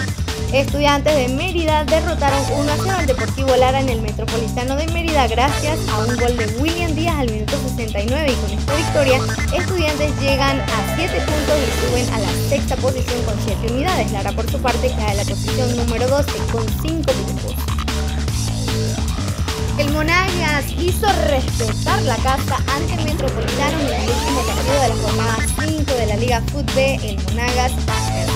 Estudiantes 0.51 1.15
de 1.15 1.29
Mérida 1.29 1.85
derrotaron 1.85 2.39
1 2.59 2.71
a 2.71 2.75
0 2.75 2.91
al 2.99 3.05
Deportivo 3.05 3.55
Lara 3.55 3.79
en 3.79 3.87
el 3.87 4.01
Metropolitano 4.01 4.75
de 4.75 4.87
Mérida 4.87 5.27
gracias 5.27 5.77
a 5.89 5.99
un 5.99 6.17
gol 6.17 6.35
de 6.37 6.47
William 6.59 6.95
Díaz 6.95 7.15
al 7.15 7.31
minuto 7.31 7.53
69 7.75 8.31
y 8.31 8.35
con 8.35 8.51
esta 8.51 8.75
victoria 8.75 9.19
estudiantes 9.57 10.19
llegan 10.19 10.59
a 10.59 10.95
7 10.95 11.13
puntos 11.21 11.55
y 11.57 11.87
suben 11.87 12.13
a 12.13 12.19
la 12.19 12.49
sexta 12.49 12.75
posición 12.75 13.23
con 13.23 13.35
7 13.45 13.73
unidades. 13.73 14.11
Lara 14.11 14.33
por 14.33 14.49
su 14.51 14.59
parte 14.61 14.89
cae 14.97 15.11
a 15.11 15.13
la 15.15 15.23
posición 15.23 15.77
número 15.77 16.07
12 16.09 16.31
con 16.51 16.67
5 16.81 17.11
puntos. 17.11 17.76
El 19.77 19.91
Monagas 19.91 20.65
hizo 20.79 21.05
respetar 21.27 22.01
la 22.01 22.15
casa 22.17 22.57
ante 22.75 22.95
el 22.95 23.05
Metropolitano 23.05 23.79
en 23.79 24.01
el 24.01 24.09
último 24.09 24.41
partido 24.41 24.81
de 24.81 24.87
la 24.87 24.95
jornada 24.95 25.37
5 25.67 25.93
de 25.93 26.05
la 26.07 26.15
Liga 26.17 26.41
Fútbol. 26.51 26.99
El 27.03 27.15
Monagas 27.25 27.73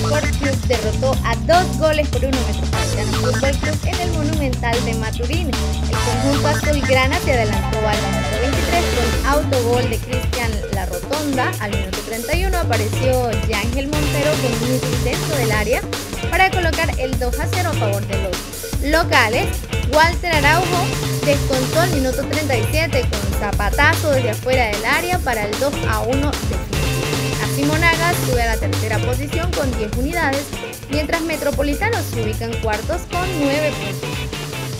Sport 0.04 0.36
Club 0.38 0.56
derrotó 0.68 1.16
a 1.24 1.34
dos 1.46 1.78
goles 1.78 2.08
por 2.10 2.24
uno 2.24 2.38
Metropolitano 2.46 3.12
Fútbol 3.18 3.50
Club 3.58 3.78
en 3.86 4.00
el 4.00 4.12
Monumental 4.12 4.84
de 4.84 4.94
Maturín. 4.94 5.48
El 5.48 6.22
conjunto 6.22 6.48
azulgrana 6.48 7.18
se 7.18 7.32
adelantó 7.32 7.78
al 7.88 7.96
minuto 7.96 8.40
23 8.40 8.84
con 8.94 9.26
autogol 9.26 9.90
de 9.90 9.98
Cristian 9.98 10.50
La 10.74 10.86
Rotonda. 10.86 11.50
Al 11.58 11.72
minuto 11.72 11.98
31 12.06 12.56
apareció 12.56 13.30
Yángel 13.48 13.88
Montero 13.88 14.30
con 14.30 14.70
un 14.70 15.04
dentro 15.04 15.36
del 15.36 15.50
área 15.50 15.82
para 16.30 16.50
colocar 16.52 16.88
el 17.00 17.18
2 17.18 17.40
a 17.40 17.48
0 17.52 17.68
a 17.68 17.78
favor 17.78 18.06
de 18.06 18.22
los 18.22 18.92
locales. 18.92 19.48
Walter 19.92 20.34
Araujo 20.36 21.11
descontó 21.24 21.80
al 21.80 21.90
minuto 21.92 22.22
37 22.26 23.02
con 23.02 23.40
zapatazo 23.40 24.10
desde 24.10 24.30
afuera 24.30 24.66
del 24.66 24.84
área 24.84 25.18
para 25.18 25.44
el 25.44 25.58
2 25.58 25.72
a 25.88 26.00
1 26.00 26.30
definitivo. 26.30 27.42
Así 27.44 27.64
Monagas 27.64 28.16
sube 28.26 28.42
a 28.42 28.54
la 28.54 28.56
tercera 28.56 28.98
posición 28.98 29.50
con 29.52 29.70
10 29.76 29.96
unidades, 29.96 30.44
mientras 30.90 31.22
Metropolitanos 31.22 32.02
se 32.04 32.22
ubica 32.22 32.44
en 32.44 32.60
cuartos 32.60 33.02
con 33.10 33.26
9 33.40 33.72
puntos. 33.72 34.08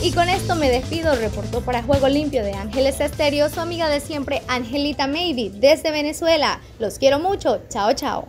Y 0.03 0.11
con 0.12 0.28
esto 0.28 0.57
me 0.57 0.68
despido, 0.68 1.14
reportó 1.14 1.61
para 1.61 1.82
Juego 1.84 2.09
Limpio 2.09 2.43
de 2.43 2.55
Ángeles 2.55 2.99
Estéreo, 3.01 3.49
su 3.49 3.61
amiga 3.61 3.88
de 3.88 4.01
siempre, 4.01 4.43
Angelita 4.49 5.07
Maybe, 5.07 5.51
desde 5.55 5.93
Venezuela. 5.93 6.61
Los 6.80 6.99
quiero 6.99 7.20
mucho, 7.20 7.61
chao 7.68 7.93
chao. 7.93 8.28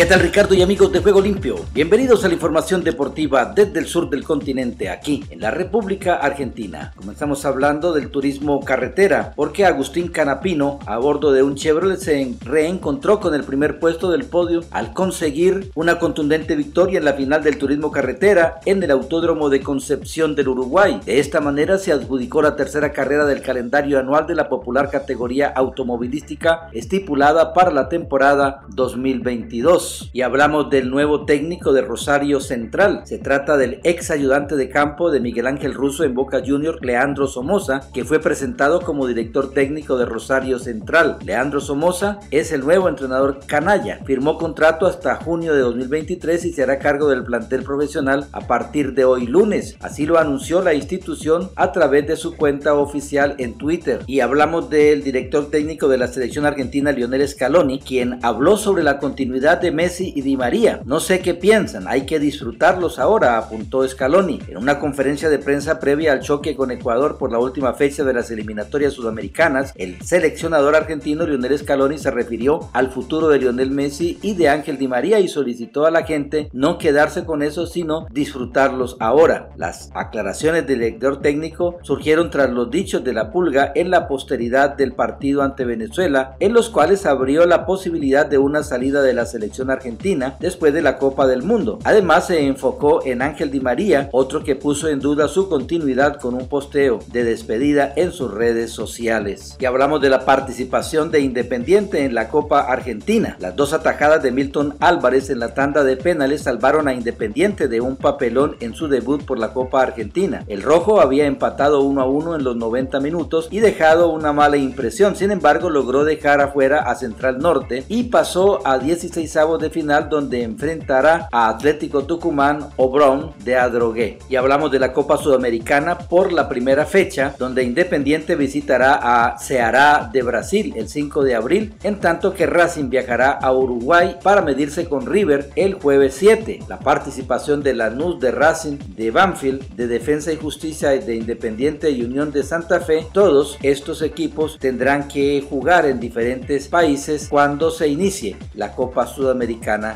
¿Qué 0.00 0.06
tal 0.06 0.20
Ricardo 0.20 0.54
y 0.54 0.62
amigos 0.62 0.90
de 0.92 1.00
Juego 1.00 1.20
Limpio? 1.20 1.56
Bienvenidos 1.74 2.24
a 2.24 2.28
la 2.28 2.32
información 2.32 2.82
deportiva 2.82 3.44
desde 3.44 3.80
el 3.80 3.84
sur 3.84 4.08
del 4.08 4.24
continente, 4.24 4.88
aquí 4.88 5.22
en 5.28 5.42
la 5.42 5.50
República 5.50 6.14
Argentina. 6.14 6.94
Comenzamos 6.96 7.44
hablando 7.44 7.92
del 7.92 8.08
turismo 8.08 8.60
carretera, 8.64 9.34
porque 9.36 9.66
Agustín 9.66 10.08
Canapino, 10.08 10.78
a 10.86 10.96
bordo 10.96 11.32
de 11.32 11.42
un 11.42 11.54
Chevrolet, 11.54 11.98
se 11.98 12.34
reencontró 12.42 13.20
con 13.20 13.34
el 13.34 13.44
primer 13.44 13.78
puesto 13.78 14.10
del 14.10 14.24
podio 14.24 14.64
al 14.70 14.94
conseguir 14.94 15.70
una 15.74 15.98
contundente 15.98 16.56
victoria 16.56 16.98
en 16.98 17.04
la 17.04 17.12
final 17.12 17.44
del 17.44 17.58
turismo 17.58 17.90
carretera 17.90 18.58
en 18.64 18.82
el 18.82 18.92
Autódromo 18.92 19.50
de 19.50 19.60
Concepción 19.60 20.34
del 20.34 20.48
Uruguay. 20.48 20.98
De 21.04 21.20
esta 21.20 21.42
manera 21.42 21.76
se 21.76 21.92
adjudicó 21.92 22.40
la 22.40 22.56
tercera 22.56 22.94
carrera 22.94 23.26
del 23.26 23.42
calendario 23.42 23.98
anual 23.98 24.26
de 24.26 24.34
la 24.34 24.48
popular 24.48 24.88
categoría 24.88 25.48
automovilística 25.48 26.70
estipulada 26.72 27.52
para 27.52 27.70
la 27.70 27.90
temporada 27.90 28.62
2022 28.70 29.89
y 30.12 30.22
hablamos 30.22 30.70
del 30.70 30.90
nuevo 30.90 31.24
técnico 31.24 31.72
de 31.72 31.82
Rosario 31.82 32.40
Central. 32.40 33.02
Se 33.04 33.18
trata 33.18 33.56
del 33.56 33.80
ex 33.84 34.10
ayudante 34.10 34.56
de 34.56 34.68
campo 34.68 35.10
de 35.10 35.20
Miguel 35.20 35.46
Ángel 35.46 35.74
Russo 35.74 36.04
en 36.04 36.14
Boca 36.14 36.42
Junior, 36.44 36.84
Leandro 36.84 37.26
Somoza, 37.26 37.80
que 37.92 38.04
fue 38.04 38.20
presentado 38.20 38.80
como 38.80 39.06
director 39.06 39.52
técnico 39.52 39.96
de 39.96 40.06
Rosario 40.06 40.58
Central. 40.58 41.18
Leandro 41.24 41.60
Somoza 41.60 42.20
es 42.30 42.52
el 42.52 42.60
nuevo 42.60 42.88
entrenador 42.88 43.40
canalla. 43.46 44.00
Firmó 44.04 44.38
contrato 44.38 44.86
hasta 44.86 45.16
junio 45.16 45.54
de 45.54 45.60
2023 45.60 46.44
y 46.44 46.52
se 46.52 46.62
hará 46.62 46.78
cargo 46.78 47.08
del 47.08 47.24
plantel 47.24 47.62
profesional 47.62 48.26
a 48.32 48.42
partir 48.46 48.94
de 48.94 49.04
hoy 49.04 49.26
lunes. 49.26 49.76
Así 49.80 50.06
lo 50.06 50.18
anunció 50.18 50.62
la 50.62 50.74
institución 50.74 51.50
a 51.56 51.72
través 51.72 52.06
de 52.06 52.16
su 52.16 52.36
cuenta 52.36 52.74
oficial 52.74 53.34
en 53.38 53.54
Twitter. 53.54 54.00
Y 54.06 54.20
hablamos 54.20 54.70
del 54.70 55.02
director 55.02 55.50
técnico 55.50 55.88
de 55.88 55.98
la 55.98 56.08
selección 56.08 56.46
argentina, 56.46 56.92
Lionel 56.92 57.26
Scaloni, 57.28 57.80
quien 57.80 58.18
habló 58.22 58.56
sobre 58.56 58.82
la 58.82 58.98
continuidad 58.98 59.60
de 59.60 59.69
Messi 59.72 60.12
y 60.14 60.22
Di 60.22 60.36
María. 60.36 60.80
No 60.84 61.00
sé 61.00 61.20
qué 61.20 61.34
piensan, 61.34 61.88
hay 61.88 62.06
que 62.06 62.18
disfrutarlos 62.18 62.98
ahora, 62.98 63.38
apuntó 63.38 63.86
Scaloni 63.86 64.40
en 64.48 64.56
una 64.56 64.78
conferencia 64.78 65.28
de 65.28 65.38
prensa 65.38 65.80
previa 65.80 66.12
al 66.12 66.20
choque 66.20 66.56
con 66.56 66.70
Ecuador 66.70 67.18
por 67.18 67.32
la 67.32 67.38
última 67.38 67.74
fecha 67.74 68.04
de 68.04 68.12
las 68.12 68.30
eliminatorias 68.30 68.92
sudamericanas. 68.92 69.72
El 69.76 70.00
seleccionador 70.02 70.76
argentino 70.76 71.26
Lionel 71.26 71.58
Scaloni 71.58 71.98
se 71.98 72.10
refirió 72.10 72.70
al 72.72 72.90
futuro 72.90 73.28
de 73.28 73.38
Lionel 73.38 73.70
Messi 73.70 74.18
y 74.22 74.34
de 74.34 74.48
Ángel 74.48 74.78
Di 74.78 74.88
María 74.88 75.20
y 75.20 75.28
solicitó 75.28 75.86
a 75.86 75.90
la 75.90 76.04
gente 76.04 76.48
no 76.52 76.78
quedarse 76.78 77.24
con 77.24 77.42
eso, 77.42 77.66
sino 77.66 78.06
disfrutarlos 78.10 78.96
ahora. 79.00 79.50
Las 79.56 79.90
aclaraciones 79.94 80.66
del 80.66 80.80
director 80.80 81.20
técnico 81.20 81.78
surgieron 81.82 82.30
tras 82.30 82.50
los 82.50 82.70
dichos 82.70 83.04
de 83.04 83.12
la 83.12 83.30
pulga 83.30 83.72
en 83.74 83.90
la 83.90 84.08
posteridad 84.08 84.76
del 84.76 84.92
partido 84.92 85.42
ante 85.42 85.64
Venezuela, 85.64 86.36
en 86.40 86.52
los 86.52 86.70
cuales 86.70 87.06
abrió 87.06 87.46
la 87.46 87.66
posibilidad 87.66 88.26
de 88.26 88.38
una 88.38 88.62
salida 88.62 89.02
de 89.02 89.12
la 89.12 89.26
selección 89.26 89.59
argentina 89.68 90.36
después 90.40 90.72
de 90.72 90.80
la 90.80 90.96
Copa 90.96 91.26
del 91.26 91.42
Mundo. 91.42 91.78
Además 91.84 92.28
se 92.28 92.46
enfocó 92.46 93.04
en 93.04 93.20
Ángel 93.20 93.50
Di 93.50 93.60
María, 93.60 94.08
otro 94.12 94.42
que 94.42 94.56
puso 94.56 94.88
en 94.88 95.00
duda 95.00 95.28
su 95.28 95.50
continuidad 95.50 96.20
con 96.20 96.34
un 96.34 96.48
posteo 96.48 97.00
de 97.12 97.24
despedida 97.24 97.92
en 97.96 98.12
sus 98.12 98.32
redes 98.32 98.70
sociales. 98.70 99.56
Y 99.58 99.64
hablamos 99.64 100.00
de 100.00 100.08
la 100.08 100.24
participación 100.24 101.10
de 101.10 101.20
Independiente 101.20 102.04
en 102.04 102.14
la 102.14 102.28
Copa 102.28 102.60
Argentina. 102.60 103.36
Las 103.40 103.56
dos 103.56 103.72
atajadas 103.72 104.22
de 104.22 104.30
Milton 104.30 104.76
Álvarez 104.80 105.30
en 105.30 105.40
la 105.40 105.54
tanda 105.54 105.84
de 105.84 105.96
penales 105.96 106.42
salvaron 106.42 106.88
a 106.88 106.94
Independiente 106.94 107.68
de 107.68 107.80
un 107.80 107.96
papelón 107.96 108.56
en 108.60 108.74
su 108.74 108.88
debut 108.88 109.24
por 109.24 109.38
la 109.38 109.52
Copa 109.52 109.82
Argentina. 109.82 110.44
El 110.46 110.62
rojo 110.62 111.00
había 111.00 111.26
empatado 111.26 111.82
1 111.82 112.00
a 112.00 112.06
1 112.06 112.36
en 112.36 112.44
los 112.44 112.56
90 112.56 113.00
minutos 113.00 113.48
y 113.50 113.60
dejado 113.60 114.10
una 114.10 114.32
mala 114.32 114.56
impresión. 114.56 115.16
Sin 115.16 115.30
embargo, 115.30 115.70
logró 115.70 116.04
dejar 116.04 116.40
afuera 116.40 116.80
a 116.80 116.94
Central 116.94 117.38
Norte 117.38 117.84
y 117.88 118.04
pasó 118.04 118.66
a 118.66 118.78
16 118.78 119.36
avos 119.50 119.60
de 119.60 119.70
final 119.70 120.08
donde 120.08 120.44
enfrentará 120.44 121.28
a 121.32 121.48
Atlético 121.48 122.04
Tucumán 122.04 122.68
o 122.76 122.88
Brown 122.88 123.32
de 123.44 123.56
Adrogué. 123.56 124.18
Y 124.28 124.36
hablamos 124.36 124.70
de 124.70 124.78
la 124.78 124.92
Copa 124.92 125.16
Sudamericana 125.16 125.98
por 125.98 126.32
la 126.32 126.48
primera 126.48 126.86
fecha 126.86 127.34
donde 127.36 127.64
Independiente 127.64 128.36
visitará 128.36 129.00
a 129.02 129.38
Ceará 129.38 130.08
de 130.12 130.22
Brasil 130.22 130.72
el 130.76 130.88
5 130.88 131.24
de 131.24 131.34
abril, 131.34 131.74
en 131.82 131.98
tanto 131.98 132.32
que 132.32 132.46
Racing 132.46 132.90
viajará 132.90 133.32
a 133.32 133.52
Uruguay 133.52 134.18
para 134.22 134.42
medirse 134.42 134.88
con 134.88 135.06
River 135.06 135.50
el 135.56 135.74
jueves 135.74 136.14
7. 136.18 136.60
La 136.68 136.78
participación 136.78 137.62
de 137.64 137.74
Lanús 137.74 138.20
de 138.20 138.30
Racing, 138.30 138.78
de 138.94 139.10
Banfield, 139.10 139.74
de 139.74 139.88
Defensa 139.88 140.32
y 140.32 140.36
Justicia 140.36 140.94
y 140.94 141.00
de 141.00 141.16
Independiente 141.16 141.90
y 141.90 142.04
Unión 142.04 142.30
de 142.30 142.44
Santa 142.44 142.78
Fe, 142.80 143.06
todos 143.12 143.58
estos 143.62 144.02
equipos 144.02 144.58
tendrán 144.60 145.08
que 145.08 145.44
jugar 145.48 145.86
en 145.86 145.98
diferentes 145.98 146.68
países 146.68 147.26
cuando 147.28 147.72
se 147.72 147.88
inicie 147.88 148.36
la 148.54 148.76
Copa 148.76 149.06
Sudamericana 149.06 149.39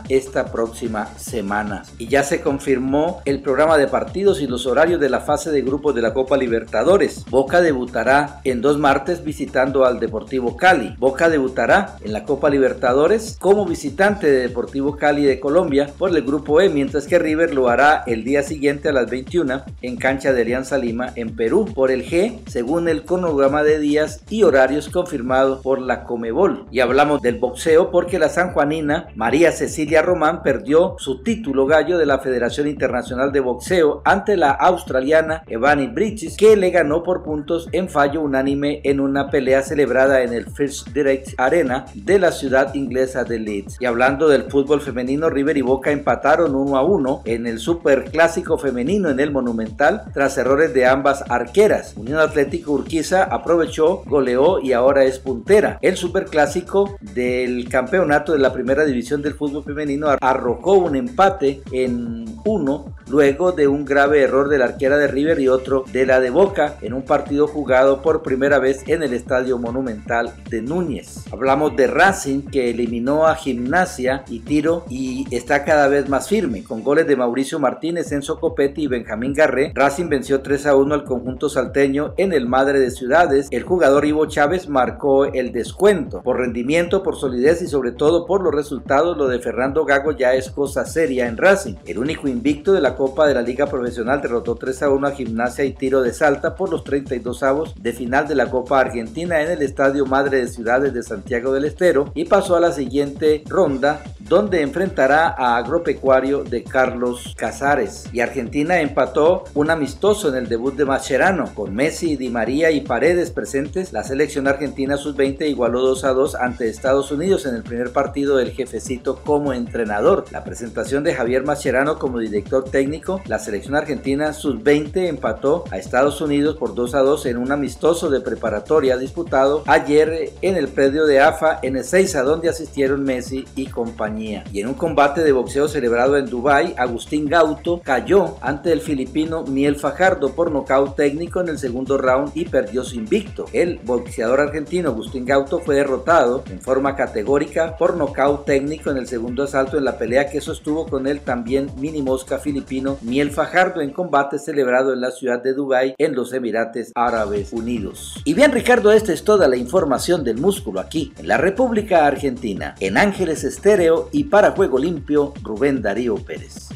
esta 0.08 0.52
próxima 0.52 1.06
semana. 1.16 1.82
Y 1.98 2.08
ya 2.08 2.22
se 2.22 2.40
confirmó 2.40 3.22
el 3.24 3.40
programa 3.40 3.78
de 3.78 3.88
partidos 3.88 4.40
y 4.40 4.46
los 4.46 4.66
horarios 4.66 5.00
de 5.00 5.10
la 5.10 5.20
fase 5.20 5.50
de 5.50 5.62
grupos 5.62 5.94
de 5.94 6.02
la 6.02 6.14
Copa 6.14 6.36
Libertadores. 6.36 7.24
Boca 7.30 7.60
debutará 7.60 8.40
en 8.44 8.60
dos 8.60 8.78
martes 8.78 9.24
visitando 9.24 9.84
al 9.84 10.00
Deportivo 10.00 10.56
Cali. 10.56 10.94
Boca 10.98 11.28
debutará 11.28 11.96
en 12.02 12.12
la 12.12 12.24
Copa 12.24 12.50
Libertadores 12.50 13.36
como 13.40 13.66
visitante 13.66 14.30
de 14.30 14.42
Deportivo 14.42 14.96
Cali 14.96 15.24
de 15.24 15.40
Colombia 15.40 15.90
por 15.98 16.10
el 16.10 16.22
grupo 16.22 16.60
E, 16.60 16.68
mientras 16.68 17.06
que 17.06 17.18
River 17.18 17.54
lo 17.54 17.68
hará 17.68 18.02
el 18.06 18.24
día 18.24 18.42
siguiente 18.42 18.88
a 18.88 18.92
las 18.92 19.10
21 19.10 19.62
en 19.82 19.96
cancha 19.96 20.32
de 20.32 20.42
Alianza 20.42 20.78
Lima 20.78 21.12
en 21.16 21.34
Perú 21.36 21.66
por 21.74 21.90
el 21.90 22.04
G, 22.04 22.38
según 22.46 22.88
el 22.88 23.04
cronograma 23.04 23.62
de 23.62 23.78
días 23.78 24.22
y 24.28 24.42
horarios 24.42 24.88
confirmado 24.88 25.62
por 25.62 25.80
la 25.80 26.04
Comebol. 26.04 26.66
Y 26.70 26.80
hablamos 26.80 27.22
del 27.22 27.38
boxeo 27.38 27.90
porque 27.90 28.18
la 28.18 28.28
sanjuanina 28.28 29.08
María 29.14 29.33
María 29.34 29.50
Cecilia 29.50 30.00
Román 30.00 30.44
perdió 30.44 30.94
su 30.96 31.24
título 31.24 31.66
gallo 31.66 31.98
de 31.98 32.06
la 32.06 32.20
Federación 32.20 32.68
Internacional 32.68 33.32
de 33.32 33.40
Boxeo 33.40 34.00
ante 34.04 34.36
la 34.36 34.52
australiana 34.52 35.42
Evany 35.48 35.88
Bridges, 35.88 36.36
que 36.36 36.54
le 36.54 36.70
ganó 36.70 37.02
por 37.02 37.24
puntos 37.24 37.68
en 37.72 37.88
fallo 37.88 38.20
unánime 38.20 38.80
en 38.84 39.00
una 39.00 39.32
pelea 39.32 39.62
celebrada 39.62 40.22
en 40.22 40.34
el 40.34 40.46
First 40.46 40.90
Direct 40.90 41.30
Arena 41.36 41.86
de 41.94 42.20
la 42.20 42.30
ciudad 42.30 42.72
inglesa 42.74 43.24
de 43.24 43.40
Leeds. 43.40 43.78
Y 43.80 43.86
hablando 43.86 44.28
del 44.28 44.44
fútbol 44.44 44.80
femenino, 44.80 45.28
River 45.28 45.56
y 45.56 45.62
Boca 45.62 45.90
empataron 45.90 46.54
1 46.54 46.76
a 46.76 46.84
1 46.84 47.22
en 47.24 47.48
el 47.48 47.58
Super 47.58 48.04
Clásico 48.04 48.56
femenino 48.56 49.10
en 49.10 49.18
el 49.18 49.32
Monumental 49.32 50.02
tras 50.14 50.38
errores 50.38 50.72
de 50.74 50.86
ambas 50.86 51.24
arqueras. 51.28 51.94
Unión 51.96 52.20
Atlético 52.20 52.70
Urquiza 52.70 53.24
aprovechó, 53.24 54.04
goleó 54.06 54.60
y 54.60 54.74
ahora 54.74 55.02
es 55.02 55.18
puntera. 55.18 55.80
El 55.82 55.96
Super 55.96 56.26
Clásico 56.26 56.96
del 57.00 57.68
campeonato 57.68 58.30
de 58.30 58.38
la 58.38 58.52
primera 58.52 58.84
división 58.84 59.23
del 59.24 59.34
fútbol 59.34 59.64
femenino 59.64 60.06
arrojó 60.20 60.74
un 60.74 60.94
empate 60.94 61.62
en 61.72 62.24
uno 62.44 62.94
luego 63.08 63.52
de 63.52 63.66
un 63.66 63.84
grave 63.84 64.22
error 64.22 64.48
de 64.48 64.58
la 64.58 64.66
arquera 64.66 64.96
de 64.96 65.08
River 65.08 65.40
y 65.40 65.48
otro 65.48 65.84
de 65.92 66.06
la 66.06 66.20
de 66.20 66.30
Boca 66.30 66.76
en 66.80 66.92
un 66.92 67.02
partido 67.02 67.46
jugado 67.46 68.02
por 68.02 68.22
primera 68.22 68.58
vez 68.58 68.84
en 68.86 69.02
el 69.02 69.12
Estadio 69.12 69.58
Monumental 69.58 70.32
de 70.48 70.62
Núñez. 70.62 71.24
Hablamos 71.32 71.76
de 71.76 71.86
Racing 71.86 72.42
que 72.42 72.70
eliminó 72.70 73.26
a 73.26 73.34
Gimnasia 73.34 74.24
y 74.28 74.40
Tiro 74.40 74.84
y 74.88 75.26
está 75.34 75.64
cada 75.64 75.88
vez 75.88 76.08
más 76.08 76.28
firme 76.28 76.62
con 76.62 76.82
goles 76.82 77.06
de 77.06 77.16
Mauricio 77.16 77.58
Martínez, 77.58 78.12
Enzo 78.12 78.38
Copetti 78.38 78.82
y 78.82 78.86
Benjamín 78.86 79.32
Garré. 79.32 79.72
Racing 79.74 80.08
venció 80.08 80.40
3 80.42 80.66
a 80.66 80.76
1 80.76 80.94
al 80.94 81.04
conjunto 81.04 81.48
salteño 81.48 82.14
en 82.16 82.32
el 82.32 82.46
Madre 82.46 82.78
de 82.78 82.90
Ciudades. 82.90 83.48
El 83.50 83.62
jugador 83.62 84.04
Ivo 84.04 84.26
Chávez 84.26 84.68
marcó 84.68 85.24
el 85.24 85.52
descuento 85.52 86.22
por 86.22 86.38
rendimiento, 86.38 87.02
por 87.02 87.16
solidez 87.16 87.62
y 87.62 87.66
sobre 87.66 87.92
todo 87.92 88.26
por 88.26 88.42
los 88.42 88.54
resultados 88.54 89.13
lo 89.16 89.28
de 89.28 89.38
Fernando 89.38 89.84
Gago 89.84 90.12
ya 90.12 90.34
es 90.34 90.50
cosa 90.50 90.84
seria 90.84 91.26
en 91.26 91.36
Racing. 91.36 91.74
El 91.86 91.98
único 91.98 92.28
invicto 92.28 92.72
de 92.72 92.80
la 92.80 92.96
Copa 92.96 93.26
de 93.26 93.34
la 93.34 93.42
Liga 93.42 93.66
Profesional 93.66 94.20
derrotó 94.20 94.54
3 94.56 94.82
a 94.82 94.90
1 94.90 95.06
a 95.06 95.10
Gimnasia 95.12 95.64
y 95.64 95.72
Tiro 95.72 96.02
de 96.02 96.12
Salta 96.12 96.54
por 96.54 96.70
los 96.70 96.84
32 96.84 97.42
avos 97.42 97.74
de 97.76 97.92
final 97.92 98.26
de 98.28 98.34
la 98.34 98.50
Copa 98.50 98.80
Argentina 98.80 99.40
en 99.42 99.50
el 99.50 99.62
Estadio 99.62 100.06
Madre 100.06 100.38
de 100.38 100.48
Ciudades 100.48 100.92
de 100.92 101.02
Santiago 101.02 101.52
del 101.52 101.64
Estero 101.64 102.10
y 102.14 102.24
pasó 102.24 102.56
a 102.56 102.60
la 102.60 102.72
siguiente 102.72 103.42
ronda 103.46 104.02
donde 104.20 104.62
enfrentará 104.62 105.34
a 105.36 105.56
Agropecuario 105.56 106.44
de 106.44 106.64
Carlos 106.64 107.34
Casares. 107.36 108.06
Y 108.12 108.20
Argentina 108.20 108.80
empató 108.80 109.44
un 109.54 109.70
amistoso 109.70 110.28
en 110.30 110.36
el 110.36 110.48
debut 110.48 110.74
de 110.74 110.86
Mascherano, 110.86 111.54
con 111.54 111.74
Messi, 111.74 112.16
Di 112.16 112.30
María 112.30 112.70
y 112.70 112.80
Paredes 112.80 113.30
presentes. 113.30 113.92
La 113.92 114.02
selección 114.02 114.48
argentina 114.48 114.96
sub-20 114.96 115.48
igualó 115.48 115.80
2 115.80 116.04
a 116.04 116.12
2 116.12 116.34
ante 116.36 116.68
Estados 116.68 117.12
Unidos 117.12 117.44
en 117.46 117.54
el 117.54 117.62
primer 117.62 117.92
partido 117.92 118.36
del 118.36 118.52
jefecito 118.52 119.03
como 119.12 119.52
entrenador. 119.52 120.24
La 120.30 120.44
presentación 120.44 121.04
de 121.04 121.14
Javier 121.14 121.44
Mascherano 121.44 121.98
como 121.98 122.18
director 122.18 122.64
técnico, 122.64 123.20
la 123.26 123.38
selección 123.38 123.76
argentina 123.76 124.32
sub-20 124.32 125.08
empató 125.08 125.64
a 125.70 125.76
Estados 125.76 126.20
Unidos 126.20 126.56
por 126.56 126.74
2 126.74 126.94
a 126.94 127.00
2 127.00 127.26
en 127.26 127.36
un 127.36 127.52
amistoso 127.52 128.08
de 128.08 128.20
preparatoria 128.20 128.96
disputado 128.96 129.62
ayer 129.66 130.32
en 130.40 130.56
el 130.56 130.68
predio 130.68 131.04
de 131.06 131.20
AFA 131.20 131.58
en 131.62 131.76
el 131.76 131.84
6 131.84 132.16
a 132.16 132.22
donde 132.22 132.48
asistieron 132.48 133.02
Messi 133.02 133.44
y 133.54 133.66
compañía. 133.66 134.44
Y 134.52 134.60
en 134.60 134.68
un 134.68 134.74
combate 134.74 135.22
de 135.22 135.32
boxeo 135.32 135.68
celebrado 135.68 136.16
en 136.16 136.26
Dubai, 136.26 136.74
Agustín 136.78 137.28
Gauto 137.28 137.80
cayó 137.84 138.36
ante 138.40 138.72
el 138.72 138.80
filipino 138.80 139.44
Miel 139.44 139.76
Fajardo 139.76 140.34
por 140.34 140.50
nocaut 140.50 140.96
técnico 140.96 141.40
en 141.40 141.48
el 141.48 141.58
segundo 141.58 141.98
round 141.98 142.32
y 142.34 142.44
perdió 142.46 142.84
su 142.84 142.96
invicto. 142.96 143.46
El 143.52 143.80
boxeador 143.84 144.40
argentino 144.40 144.90
Agustín 144.90 145.24
Gauto 145.24 145.58
fue 145.58 145.74
derrotado 145.74 146.44
en 146.50 146.60
forma 146.60 146.96
categórica 146.96 147.76
por 147.76 147.96
nocaut 147.96 148.44
técnico 148.44 148.83
en 148.90 148.96
el 148.96 149.06
segundo 149.06 149.44
asalto 149.44 149.78
en 149.78 149.84
la 149.84 149.98
pelea 149.98 150.28
que 150.28 150.40
sostuvo 150.40 150.86
con 150.86 151.06
el 151.06 151.20
también 151.20 151.70
mini 151.76 152.02
mosca 152.02 152.38
filipino 152.38 152.98
Miel 153.02 153.30
Fajardo 153.30 153.80
en 153.80 153.90
combate 153.90 154.38
celebrado 154.38 154.92
en 154.92 155.00
la 155.00 155.10
ciudad 155.10 155.42
de 155.42 155.54
Dubai 155.54 155.94
en 155.98 156.14
los 156.14 156.32
Emirates 156.32 156.92
Árabes 156.94 157.52
Unidos. 157.52 158.20
Y 158.24 158.34
bien 158.34 158.52
Ricardo, 158.52 158.92
esta 158.92 159.12
es 159.12 159.24
toda 159.24 159.48
la 159.48 159.56
información 159.56 160.24
del 160.24 160.38
músculo 160.38 160.80
aquí 160.80 161.12
en 161.18 161.28
la 161.28 161.36
República 161.36 162.06
Argentina, 162.06 162.74
en 162.80 162.96
Ángeles 162.96 163.44
Estéreo 163.44 164.08
y 164.12 164.24
para 164.24 164.52
Juego 164.52 164.78
Limpio, 164.78 165.34
Rubén 165.42 165.82
Darío 165.82 166.16
Pérez. 166.16 166.68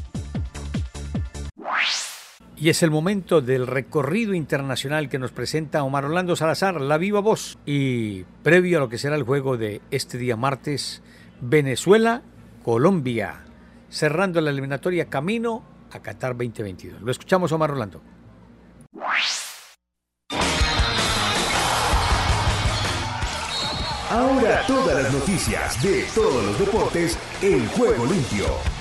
Y 2.60 2.70
es 2.70 2.82
el 2.82 2.90
momento 2.90 3.40
del 3.40 3.68
recorrido 3.68 4.34
internacional 4.34 5.08
que 5.08 5.20
nos 5.20 5.30
presenta 5.30 5.84
Omar 5.84 6.06
Orlando 6.06 6.34
Salazar, 6.34 6.80
la 6.80 6.98
viva 6.98 7.20
voz. 7.20 7.56
Y 7.66 8.24
previo 8.42 8.78
a 8.78 8.80
lo 8.80 8.88
que 8.88 8.98
será 8.98 9.14
el 9.14 9.22
juego 9.22 9.56
de 9.56 9.80
este 9.92 10.18
día 10.18 10.36
martes, 10.36 11.00
Venezuela, 11.40 12.22
Colombia, 12.64 13.44
cerrando 13.88 14.40
la 14.40 14.50
eliminatoria 14.50 15.08
camino 15.08 15.62
a 15.92 16.00
Qatar 16.00 16.36
2022. 16.36 17.00
Lo 17.02 17.10
escuchamos, 17.10 17.52
Omar 17.52 17.70
Orlando. 17.70 18.00
Ahora 24.10 24.62
todas 24.66 25.02
las 25.02 25.12
noticias 25.12 25.82
de 25.82 26.02
todos 26.14 26.42
los 26.42 26.58
deportes 26.58 27.18
en 27.42 27.68
juego 27.68 28.06
limpio. 28.06 28.77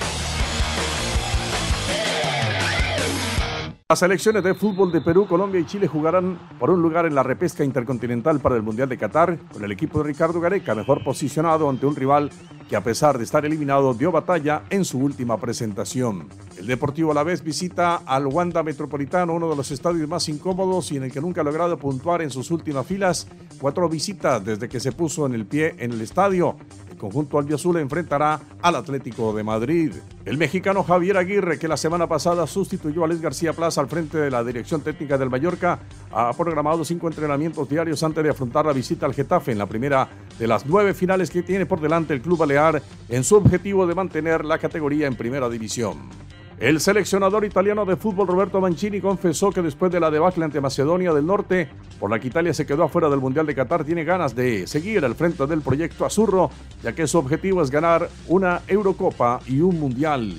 Las 3.90 4.00
selecciones 4.00 4.44
de 4.44 4.54
fútbol 4.54 4.92
de 4.92 5.00
Perú, 5.00 5.26
Colombia 5.26 5.62
y 5.62 5.66
Chile 5.66 5.88
jugarán 5.88 6.38
por 6.60 6.70
un 6.70 6.82
lugar 6.82 7.06
en 7.06 7.16
la 7.16 7.24
repesca 7.24 7.64
intercontinental 7.64 8.42
para 8.42 8.58
el 8.58 8.62
Mundial 8.62 8.90
de 8.90 8.98
Qatar, 8.98 9.40
con 9.54 9.64
el 9.64 9.72
equipo 9.72 10.00
de 10.00 10.10
Ricardo 10.10 10.42
Gareca 10.42 10.76
mejor 10.76 11.06
posicionado 11.06 11.70
ante 11.70 11.86
un 11.86 11.96
rival 11.96 12.30
que 12.68 12.76
a 12.76 12.84
pesar 12.84 13.18
de 13.18 13.24
estar 13.24 13.46
eliminado 13.46 13.94
dio 13.94 14.12
batalla 14.12 14.64
en 14.70 14.84
su 14.84 15.00
última 15.00 15.40
presentación. 15.40 16.28
El 16.58 16.68
Deportivo 16.68 17.12
a 17.12 17.14
la 17.14 17.24
vez 17.24 17.42
visita 17.42 18.02
al 18.06 18.28
Wanda 18.28 18.62
Metropolitano, 18.62 19.34
uno 19.34 19.50
de 19.50 19.56
los 19.56 19.72
estadios 19.72 20.10
más 20.10 20.28
incómodos 20.28 20.92
y 20.92 20.98
en 20.98 21.04
el 21.04 21.12
que 21.14 21.22
nunca 21.22 21.40
ha 21.40 21.46
logrado 21.46 21.78
puntuar 21.78 22.22
en 22.22 22.30
sus 22.30 22.52
últimas 22.52 22.86
filas. 22.86 23.26
Cuatro 23.58 23.88
visitas 23.88 24.44
desde 24.44 24.68
que 24.68 24.82
se 24.82 24.92
puso 24.92 25.26
en 25.26 25.34
el 25.34 25.46
pie 25.46 25.76
en 25.78 25.94
el 25.94 26.02
estadio 26.02 26.58
el 26.98 27.02
conjunto 27.02 27.38
albiazul 27.38 27.78
enfrentará 27.78 28.40
al 28.60 28.76
Atlético 28.76 29.32
de 29.32 29.44
Madrid. 29.44 29.94
El 30.26 30.40
mexicano 30.40 30.84
Javier 30.84 31.18
Aguirre, 31.18 31.60
que 31.60 31.68
la 31.68 31.78
semana 31.78 32.08
pasada 32.08 32.48
sustituyó 32.48 33.04
a 33.04 33.08
Luis 33.08 33.22
García 33.22 33.54
Plaza 33.54 33.82
al 33.82 33.88
frente 33.88 34.18
de 34.18 34.32
la 34.32 34.44
dirección 34.44 34.82
técnica 34.82 35.16
del 35.16 35.30
Mallorca, 35.30 35.78
ha 36.12 36.34
programado 36.34 36.84
cinco 36.84 37.08
entrenamientos 37.08 37.70
diarios 37.70 38.02
antes 38.02 38.24
de 38.24 38.32
afrontar 38.32 38.66
la 38.66 38.74
visita 38.74 39.06
al 39.06 39.14
Getafe 39.14 39.52
en 39.52 39.60
la 39.60 39.68
primera 39.68 40.10
de 40.40 40.48
las 40.48 40.66
nueve 40.66 40.96
finales 40.96 41.30
que 41.30 41.44
tiene 41.44 41.68
por 41.68 41.80
delante 41.80 42.16
el 42.16 42.22
club 42.22 42.40
balear 42.40 42.82
en 43.10 43.24
su 43.24 43.36
objetivo 43.36 43.86
de 43.86 43.94
mantener 43.94 44.44
la 44.44 44.58
categoría 44.58 45.06
en 45.06 45.16
primera 45.16 45.48
división. 45.50 46.27
El 46.60 46.80
seleccionador 46.80 47.46
italiano 47.46 47.86
de 47.86 47.98
fútbol 47.98 48.28
Roberto 48.28 48.60
Mancini 48.60 49.00
confesó 49.00 49.52
que 49.52 49.62
después 49.62 49.92
de 49.92 50.00
la 50.00 50.10
debacle 50.10 50.44
ante 50.44 50.60
Macedonia 50.60 51.14
del 51.14 51.28
Norte, 51.28 51.70
por 52.00 52.10
la 52.10 52.20
que 52.20 52.30
Italia 52.30 52.52
se 52.52 52.66
quedó 52.66 52.84
afuera 52.84 53.10
del 53.10 53.20
Mundial 53.20 53.46
de 53.46 53.54
Qatar, 53.54 53.84
tiene 53.84 54.04
ganas 54.04 54.36
de 54.36 54.66
seguir 54.66 55.06
al 55.06 55.14
frente 55.14 55.46
del 55.46 55.62
proyecto 55.62 56.04
Azurro, 56.04 56.50
ya 56.82 56.96
que 56.96 57.06
su 57.06 57.20
objetivo 57.20 57.62
es 57.62 57.70
ganar 57.70 58.10
una 58.28 58.64
Eurocopa 58.68 59.40
y 59.46 59.62
un 59.62 59.80
Mundial. 59.80 60.34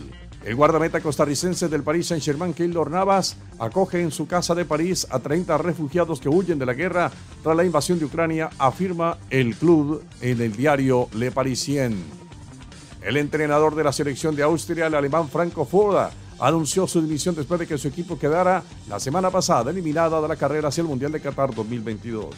El 0.45 0.57
guardameta 0.57 1.01
costarricense 1.01 1.69
del 1.69 1.85
Paris 1.85 2.09
Saint-Germain, 2.09 2.53
Keylor 2.53 2.91
Navas, 2.91 3.37
acoge 3.61 4.01
en 4.01 4.11
su 4.11 4.27
casa 4.27 4.57
de 4.57 4.65
París 4.65 5.07
a 5.11 5.21
30 5.21 5.57
refugiados 5.59 6.19
que 6.19 6.29
huyen 6.29 6.59
de 6.59 6.67
la 6.67 6.75
guerra 6.75 7.13
tras 7.45 7.57
la 7.57 7.65
invasión 7.65 8.01
de 8.01 8.07
Ucrania, 8.07 8.51
afirma 8.59 9.19
el 9.31 9.55
club 9.55 10.03
en 10.21 10.41
el 10.41 10.51
diario 10.57 11.09
Le 11.15 11.31
Parisien. 11.31 12.28
El 13.09 13.17
entrenador 13.17 13.75
de 13.75 13.83
la 13.83 13.91
selección 13.91 14.37
de 14.37 14.43
Austria, 14.43 14.87
el 14.87 14.95
alemán 14.95 15.31
Franco 15.31 15.65
Foda, 15.65 16.11
anunció 16.39 16.87
su 16.87 17.01
dimisión 17.01 17.35
después 17.35 17.59
de 17.59 17.67
que 17.67 17.79
su 17.79 17.89
equipo 17.89 18.19
quedara 18.19 18.63
la 18.87 19.01
semana 19.01 19.31
pasada 19.31 19.71
eliminada 19.71 20.21
de 20.21 20.29
la 20.29 20.37
carrera 20.37 20.69
hacia 20.69 20.83
el 20.83 20.89
Mundial 20.89 21.13
de 21.13 21.21
Qatar 21.23 21.55
2022. 21.55 22.35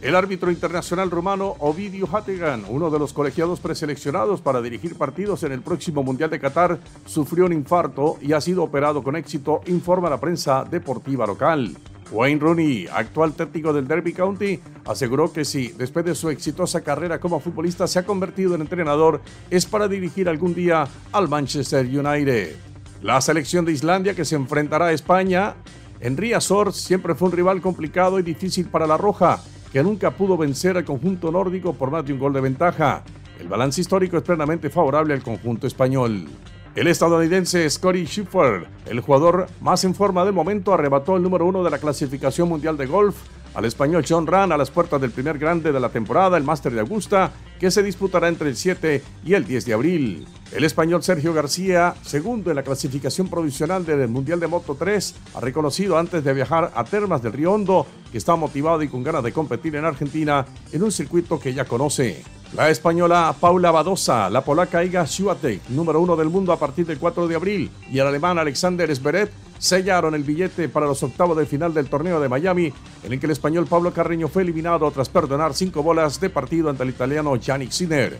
El 0.00 0.16
árbitro 0.16 0.50
internacional 0.50 1.08
rumano 1.08 1.54
Ovidio 1.60 2.08
Hategan, 2.12 2.64
uno 2.68 2.90
de 2.90 2.98
los 2.98 3.12
colegiados 3.12 3.60
preseleccionados 3.60 4.40
para 4.40 4.60
dirigir 4.60 4.98
partidos 4.98 5.44
en 5.44 5.52
el 5.52 5.62
próximo 5.62 6.02
Mundial 6.02 6.30
de 6.30 6.40
Qatar, 6.40 6.80
sufrió 7.06 7.46
un 7.46 7.52
infarto 7.52 8.18
y 8.20 8.32
ha 8.32 8.40
sido 8.40 8.64
operado 8.64 9.04
con 9.04 9.14
éxito, 9.14 9.60
informa 9.66 10.10
la 10.10 10.18
prensa 10.18 10.64
deportiva 10.68 11.28
local. 11.28 11.76
Wayne 12.12 12.40
Rooney, 12.40 12.86
actual 12.92 13.32
técnico 13.32 13.72
del 13.72 13.88
Derby 13.88 14.12
County, 14.12 14.60
aseguró 14.84 15.32
que 15.32 15.44
si, 15.44 15.68
después 15.68 16.04
de 16.04 16.14
su 16.14 16.28
exitosa 16.28 16.82
carrera 16.82 17.18
como 17.18 17.40
futbolista, 17.40 17.86
se 17.86 17.98
ha 17.98 18.06
convertido 18.06 18.54
en 18.54 18.60
entrenador, 18.60 19.20
es 19.50 19.66
para 19.66 19.88
dirigir 19.88 20.28
algún 20.28 20.54
día 20.54 20.86
al 21.12 21.28
Manchester 21.28 21.86
United. 21.86 22.54
La 23.00 23.20
selección 23.20 23.64
de 23.64 23.72
Islandia 23.72 24.14
que 24.14 24.24
se 24.24 24.36
enfrentará 24.36 24.86
a 24.86 24.92
España 24.92 25.54
en 26.00 26.16
Riazor 26.16 26.72
siempre 26.72 27.14
fue 27.14 27.28
un 27.28 27.34
rival 27.34 27.60
complicado 27.60 28.18
y 28.18 28.22
difícil 28.22 28.66
para 28.66 28.86
la 28.86 28.96
Roja, 28.96 29.40
que 29.72 29.82
nunca 29.82 30.10
pudo 30.10 30.36
vencer 30.36 30.76
al 30.76 30.84
conjunto 30.84 31.32
nórdico 31.32 31.72
por 31.72 31.90
más 31.90 32.04
de 32.04 32.12
un 32.12 32.18
gol 32.18 32.32
de 32.32 32.40
ventaja. 32.40 33.02
El 33.40 33.48
balance 33.48 33.80
histórico 33.80 34.18
es 34.18 34.22
plenamente 34.22 34.68
favorable 34.68 35.14
al 35.14 35.22
conjunto 35.22 35.66
español. 35.66 36.26
El 36.74 36.86
estadounidense 36.86 37.68
Scotty 37.68 38.06
Schiffer, 38.06 38.66
el 38.86 39.00
jugador 39.00 39.46
más 39.60 39.84
en 39.84 39.94
forma 39.94 40.24
del 40.24 40.32
momento, 40.32 40.72
arrebató 40.72 41.16
el 41.16 41.22
número 41.22 41.44
uno 41.44 41.62
de 41.62 41.68
la 41.68 41.76
clasificación 41.76 42.48
mundial 42.48 42.78
de 42.78 42.86
golf 42.86 43.14
al 43.52 43.66
español 43.66 44.02
John 44.08 44.26
Ran 44.26 44.52
a 44.52 44.56
las 44.56 44.70
puertas 44.70 44.98
del 44.98 45.10
primer 45.10 45.38
grande 45.38 45.70
de 45.70 45.78
la 45.78 45.90
temporada, 45.90 46.38
el 46.38 46.44
Máster 46.44 46.72
de 46.72 46.80
Augusta, 46.80 47.30
que 47.60 47.70
se 47.70 47.82
disputará 47.82 48.26
entre 48.28 48.48
el 48.48 48.56
7 48.56 49.02
y 49.22 49.34
el 49.34 49.44
10 49.44 49.66
de 49.66 49.74
abril. 49.74 50.26
El 50.50 50.64
español 50.64 51.02
Sergio 51.02 51.34
García, 51.34 51.94
segundo 52.00 52.48
en 52.48 52.56
la 52.56 52.62
clasificación 52.62 53.28
provisional 53.28 53.84
del 53.84 54.08
Mundial 54.08 54.40
de 54.40 54.46
Moto 54.46 54.74
3, 54.74 55.14
ha 55.34 55.40
reconocido 55.40 55.98
antes 55.98 56.24
de 56.24 56.32
viajar 56.32 56.72
a 56.74 56.84
Termas 56.84 57.22
del 57.22 57.34
Río 57.34 57.52
Hondo 57.52 57.86
que 58.10 58.16
está 58.16 58.34
motivado 58.34 58.82
y 58.82 58.88
con 58.88 59.02
ganas 59.02 59.22
de 59.22 59.32
competir 59.32 59.76
en 59.76 59.84
Argentina 59.84 60.46
en 60.72 60.82
un 60.82 60.90
circuito 60.90 61.38
que 61.38 61.52
ya 61.52 61.66
conoce. 61.66 62.22
La 62.54 62.68
española 62.68 63.34
Paula 63.40 63.70
Badosa, 63.70 64.28
la 64.28 64.44
polaca 64.44 64.84
Iga 64.84 65.06
Swiatek, 65.06 65.70
número 65.70 66.00
uno 66.02 66.16
del 66.16 66.28
mundo 66.28 66.52
a 66.52 66.58
partir 66.58 66.84
del 66.84 66.98
4 66.98 67.26
de 67.26 67.34
abril, 67.34 67.70
y 67.90 67.98
el 67.98 68.06
alemán 68.06 68.38
Alexander 68.38 68.94
Zverev 68.94 69.30
sellaron 69.58 70.14
el 70.14 70.22
billete 70.22 70.68
para 70.68 70.84
los 70.84 71.02
octavos 71.02 71.34
de 71.38 71.46
final 71.46 71.72
del 71.72 71.88
torneo 71.88 72.20
de 72.20 72.28
Miami, 72.28 72.70
en 73.04 73.12
el 73.12 73.18
que 73.18 73.24
el 73.24 73.32
español 73.32 73.66
Pablo 73.66 73.94
Carreño 73.94 74.28
fue 74.28 74.42
eliminado 74.42 74.90
tras 74.90 75.08
perdonar 75.08 75.54
cinco 75.54 75.82
bolas 75.82 76.20
de 76.20 76.28
partido 76.28 76.68
ante 76.68 76.82
el 76.82 76.90
italiano 76.90 77.36
Yannick 77.36 77.70
Sinner. 77.70 78.18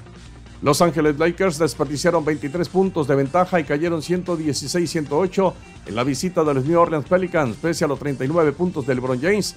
Los 0.62 0.80
Ángeles 0.80 1.18
Lakers 1.18 1.58
desperdiciaron 1.58 2.24
23 2.24 2.68
puntos 2.70 3.08
de 3.08 3.16
ventaja 3.16 3.60
y 3.60 3.64
cayeron 3.64 4.00
116-108 4.00 5.52
en 5.86 5.94
la 5.94 6.04
visita 6.04 6.42
de 6.42 6.54
los 6.54 6.64
New 6.64 6.80
Orleans 6.80 7.06
Pelicans, 7.06 7.56
pese 7.60 7.84
a 7.84 7.88
los 7.88 7.98
39 7.98 8.52
puntos 8.52 8.86
de 8.86 8.94
LeBron 8.94 9.20
James, 9.20 9.56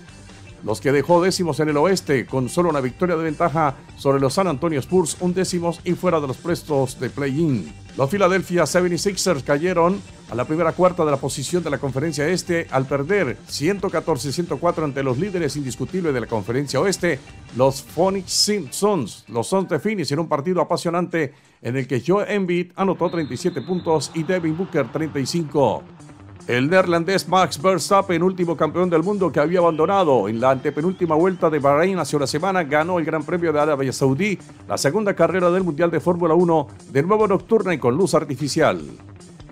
los 0.66 0.82
que 0.82 0.91
dejó 0.91 1.22
décimos 1.22 1.59
en 1.59 1.70
el 1.70 1.78
oeste 1.78 2.26
con 2.26 2.49
solo 2.49 2.70
una 2.70 2.82
victoria 2.82 3.16
de 3.16 3.24
ventaja 3.24 3.76
sobre 3.97 4.20
los 4.20 4.34
San 4.34 4.47
Antonio 4.47 4.80
Spurs, 4.80 5.16
un 5.20 5.34
décimos 5.34 5.80
y 5.86 5.93
fuera 5.93 6.20
de 6.20 6.28
los 6.28 6.38
puestos 6.38 6.99
de 6.99 7.11
play-in. 7.11 7.72
Los 7.95 8.09
Philadelphia 8.09 8.63
76ers 8.63 9.43
cayeron 9.43 10.01
a 10.30 10.36
la 10.36 10.43
primera 10.45 10.72
cuarta 10.74 11.05
de 11.05 11.11
la 11.11 11.18
posición 11.18 11.63
de 11.63 11.70
la 11.70 11.78
conferencia 11.78 12.28
este 12.28 12.68
al 12.72 12.88
perder 12.88 13.38
114-104 13.47 14.84
ante 14.84 15.03
los 15.03 15.20
líderes 15.20 15.55
indiscutibles 15.55 16.13
de 16.13 16.20
la 16.20 16.28
conferencia 16.28 16.82
oeste, 16.82 17.20
los 17.55 17.84
Phoenix 17.84 18.32
Simpsons. 18.34 19.24
Los 19.28 19.47
Suns 19.47 19.70
de 19.70 19.80
Phoenix 19.80 20.11
en 20.11 20.20
un 20.20 20.28
partido 20.28 20.61
apasionante 20.61 21.34
en 21.61 21.78
el 21.78 21.88
que 21.88 22.03
Joe 22.05 22.26
Embiid 22.34 22.72
anotó 22.76 23.09
37 23.09 23.61
puntos 23.61 24.11
y 24.16 24.24
Devin 24.24 24.57
Booker 24.57 24.91
35. 24.91 25.84
El 26.48 26.70
neerlandés 26.70 27.28
Max 27.28 27.60
Verstappen, 27.60 28.22
último 28.22 28.56
campeón 28.56 28.88
del 28.88 29.02
mundo 29.02 29.32
que 29.32 29.39
había 29.39 29.58
abandonado 29.58 30.30
en 30.30 30.39
la 30.39 30.52
antepenúltima 30.52 31.16
vuelta 31.16 31.50
de 31.50 31.58
Bahrein 31.58 31.98
hace 31.98 32.16
una 32.16 32.28
semana, 32.28 32.64
ganó 32.64 33.00
el 33.00 33.06
Gran 33.06 33.24
Premio 33.24 33.52
de 33.52 33.60
Arabia 33.60 33.91
Saudí, 33.91 34.38
la 34.68 34.78
segunda 34.78 35.16
carrera 35.16 35.50
del 35.50 35.64
Mundial 35.64 35.89
de 35.89 36.00
Fórmula 36.00 36.36
1, 36.36 36.68
de 36.91 37.02
nuevo 37.02 37.28
nocturna 37.28 37.74
y 37.74 37.80
con 37.80 37.98
luz 37.98 38.14
artificial. 38.14 38.80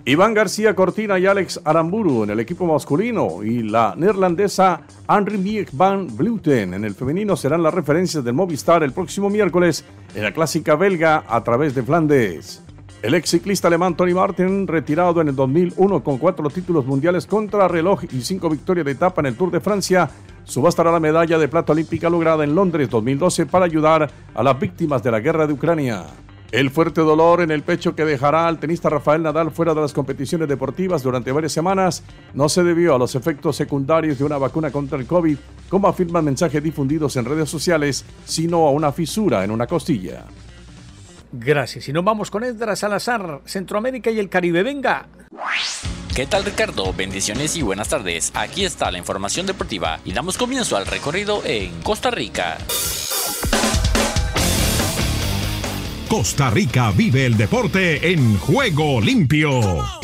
Iván 0.04 0.34
García 0.34 0.76
Cortina 0.76 1.18
y 1.18 1.26
Alex 1.26 1.62
Aramburu 1.64 2.22
en 2.22 2.30
el 2.30 2.38
equipo 2.38 2.64
masculino 2.64 3.42
y 3.42 3.64
la 3.64 3.94
neerlandesa 3.96 4.82
Henry 5.08 5.66
van 5.72 6.16
Vleuten 6.16 6.74
en 6.74 6.84
el 6.84 6.94
femenino 6.94 7.36
serán 7.36 7.62
las 7.62 7.74
referencias 7.74 8.22
del 8.22 8.34
Movistar 8.34 8.84
el 8.84 8.92
próximo 8.92 9.30
miércoles 9.30 9.84
en 10.14 10.22
la 10.22 10.32
clásica 10.32 10.76
belga 10.76 11.24
a 11.26 11.42
través 11.42 11.74
de 11.74 11.82
Flandes. 11.82 12.63
El 13.04 13.12
ex 13.12 13.28
ciclista 13.28 13.68
alemán 13.68 13.94
Tony 13.94 14.14
Martin, 14.14 14.66
retirado 14.66 15.20
en 15.20 15.28
el 15.28 15.36
2001 15.36 16.02
con 16.02 16.16
cuatro 16.16 16.48
títulos 16.48 16.86
mundiales 16.86 17.26
contra 17.26 17.68
reloj 17.68 18.04
y 18.10 18.22
cinco 18.22 18.48
victorias 18.48 18.86
de 18.86 18.92
etapa 18.92 19.20
en 19.20 19.26
el 19.26 19.36
Tour 19.36 19.50
de 19.50 19.60
Francia, 19.60 20.08
subastará 20.44 20.90
la 20.90 21.00
medalla 21.00 21.36
de 21.36 21.46
plata 21.46 21.72
olímpica 21.72 22.08
lograda 22.08 22.44
en 22.44 22.54
Londres 22.54 22.88
2012 22.88 23.44
para 23.44 23.66
ayudar 23.66 24.10
a 24.34 24.42
las 24.42 24.58
víctimas 24.58 25.02
de 25.02 25.10
la 25.10 25.20
guerra 25.20 25.46
de 25.46 25.52
Ucrania. 25.52 26.04
El 26.50 26.70
fuerte 26.70 27.02
dolor 27.02 27.42
en 27.42 27.50
el 27.50 27.62
pecho 27.62 27.94
que 27.94 28.06
dejará 28.06 28.48
al 28.48 28.58
tenista 28.58 28.88
Rafael 28.88 29.22
Nadal 29.22 29.50
fuera 29.50 29.74
de 29.74 29.82
las 29.82 29.92
competiciones 29.92 30.48
deportivas 30.48 31.02
durante 31.02 31.30
varias 31.30 31.52
semanas 31.52 32.02
no 32.32 32.48
se 32.48 32.64
debió 32.64 32.94
a 32.94 32.98
los 32.98 33.14
efectos 33.14 33.54
secundarios 33.54 34.18
de 34.18 34.24
una 34.24 34.38
vacuna 34.38 34.70
contra 34.70 34.96
el 34.96 35.06
COVID, 35.06 35.36
como 35.68 35.88
afirman 35.88 36.24
mensajes 36.24 36.62
difundidos 36.62 37.16
en 37.16 37.26
redes 37.26 37.50
sociales, 37.50 38.02
sino 38.24 38.66
a 38.66 38.70
una 38.70 38.92
fisura 38.92 39.44
en 39.44 39.50
una 39.50 39.66
costilla. 39.66 40.24
Gracias. 41.36 41.88
Y 41.88 41.92
nos 41.92 42.04
vamos 42.04 42.30
con 42.30 42.44
Edra 42.44 42.76
Salazar, 42.76 43.40
Centroamérica 43.44 44.10
y 44.10 44.20
el 44.20 44.28
Caribe. 44.28 44.62
Venga. 44.62 45.06
¿Qué 46.14 46.26
tal 46.26 46.44
Ricardo? 46.44 46.92
Bendiciones 46.92 47.56
y 47.56 47.62
buenas 47.62 47.88
tardes. 47.88 48.30
Aquí 48.34 48.64
está 48.64 48.92
la 48.92 48.98
información 48.98 49.44
deportiva 49.44 49.98
y 50.04 50.12
damos 50.12 50.38
comienzo 50.38 50.76
al 50.76 50.86
recorrido 50.86 51.42
en 51.44 51.82
Costa 51.82 52.12
Rica. 52.12 52.58
Costa 56.08 56.50
Rica 56.50 56.92
vive 56.92 57.26
el 57.26 57.36
deporte 57.36 58.12
en 58.12 58.38
juego 58.38 59.00
limpio. 59.00 60.03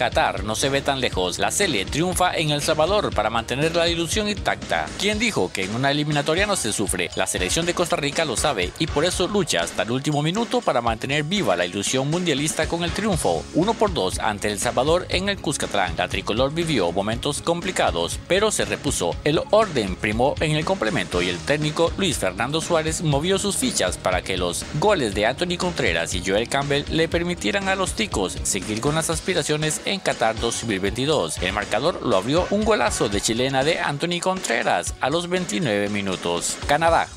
Qatar 0.00 0.44
no 0.44 0.56
se 0.56 0.70
ve 0.70 0.80
tan 0.80 0.98
lejos. 0.98 1.38
La 1.38 1.50
Cele 1.50 1.84
triunfa 1.84 2.34
en 2.34 2.48
El 2.48 2.62
Salvador 2.62 3.14
para 3.14 3.28
mantener 3.28 3.76
la 3.76 3.86
ilusión 3.86 4.30
intacta. 4.30 4.86
¿Quién 4.98 5.18
dijo 5.18 5.52
que 5.52 5.64
en 5.64 5.74
una 5.74 5.90
eliminatoria 5.90 6.46
no 6.46 6.56
se 6.56 6.72
sufre? 6.72 7.10
La 7.16 7.26
selección 7.26 7.66
de 7.66 7.74
Costa 7.74 7.96
Rica 7.96 8.24
lo 8.24 8.34
sabe 8.34 8.72
y 8.78 8.86
por 8.86 9.04
eso 9.04 9.28
lucha 9.28 9.60
hasta 9.60 9.82
el 9.82 9.90
último 9.90 10.22
minuto 10.22 10.62
para 10.62 10.80
mantener 10.80 11.24
viva 11.24 11.54
la 11.54 11.66
ilusión 11.66 12.08
mundialista 12.08 12.66
con 12.66 12.82
el 12.82 12.92
triunfo. 12.92 13.44
1 13.52 13.74
por 13.74 13.92
2 13.92 14.20
ante 14.20 14.50
El 14.50 14.58
Salvador 14.58 15.04
en 15.10 15.28
el 15.28 15.38
Cuscatlán. 15.38 15.94
La 15.98 16.08
tricolor 16.08 16.54
vivió 16.54 16.90
momentos 16.92 17.42
complicados, 17.42 18.18
pero 18.26 18.50
se 18.50 18.64
repuso. 18.64 19.14
El 19.22 19.42
orden 19.50 19.96
primó 19.96 20.34
en 20.40 20.52
el 20.52 20.64
complemento 20.64 21.20
y 21.20 21.28
el 21.28 21.36
técnico 21.40 21.92
Luis 21.98 22.16
Fernando 22.16 22.62
Suárez 22.62 23.02
movió 23.02 23.38
sus 23.38 23.58
fichas 23.58 23.98
para 23.98 24.22
que 24.22 24.38
los 24.38 24.64
goles 24.78 25.14
de 25.14 25.26
Anthony 25.26 25.58
Contreras 25.58 26.14
y 26.14 26.22
Joel 26.24 26.48
Campbell 26.48 26.86
le 26.88 27.06
permitieran 27.06 27.68
a 27.68 27.74
los 27.74 27.92
ticos 27.92 28.38
seguir 28.44 28.80
con 28.80 28.94
las 28.94 29.10
aspiraciones 29.10 29.82
en 29.90 30.00
Qatar 30.00 30.38
2022. 30.38 31.38
El 31.42 31.52
marcador 31.52 32.00
lo 32.06 32.16
abrió 32.16 32.46
un 32.50 32.64
golazo 32.64 33.08
de 33.08 33.20
chilena 33.20 33.64
de 33.64 33.80
Anthony 33.80 34.20
Contreras 34.20 34.94
a 35.00 35.10
los 35.10 35.28
29 35.28 35.88
minutos. 35.88 36.56
Canadá. 36.66 37.08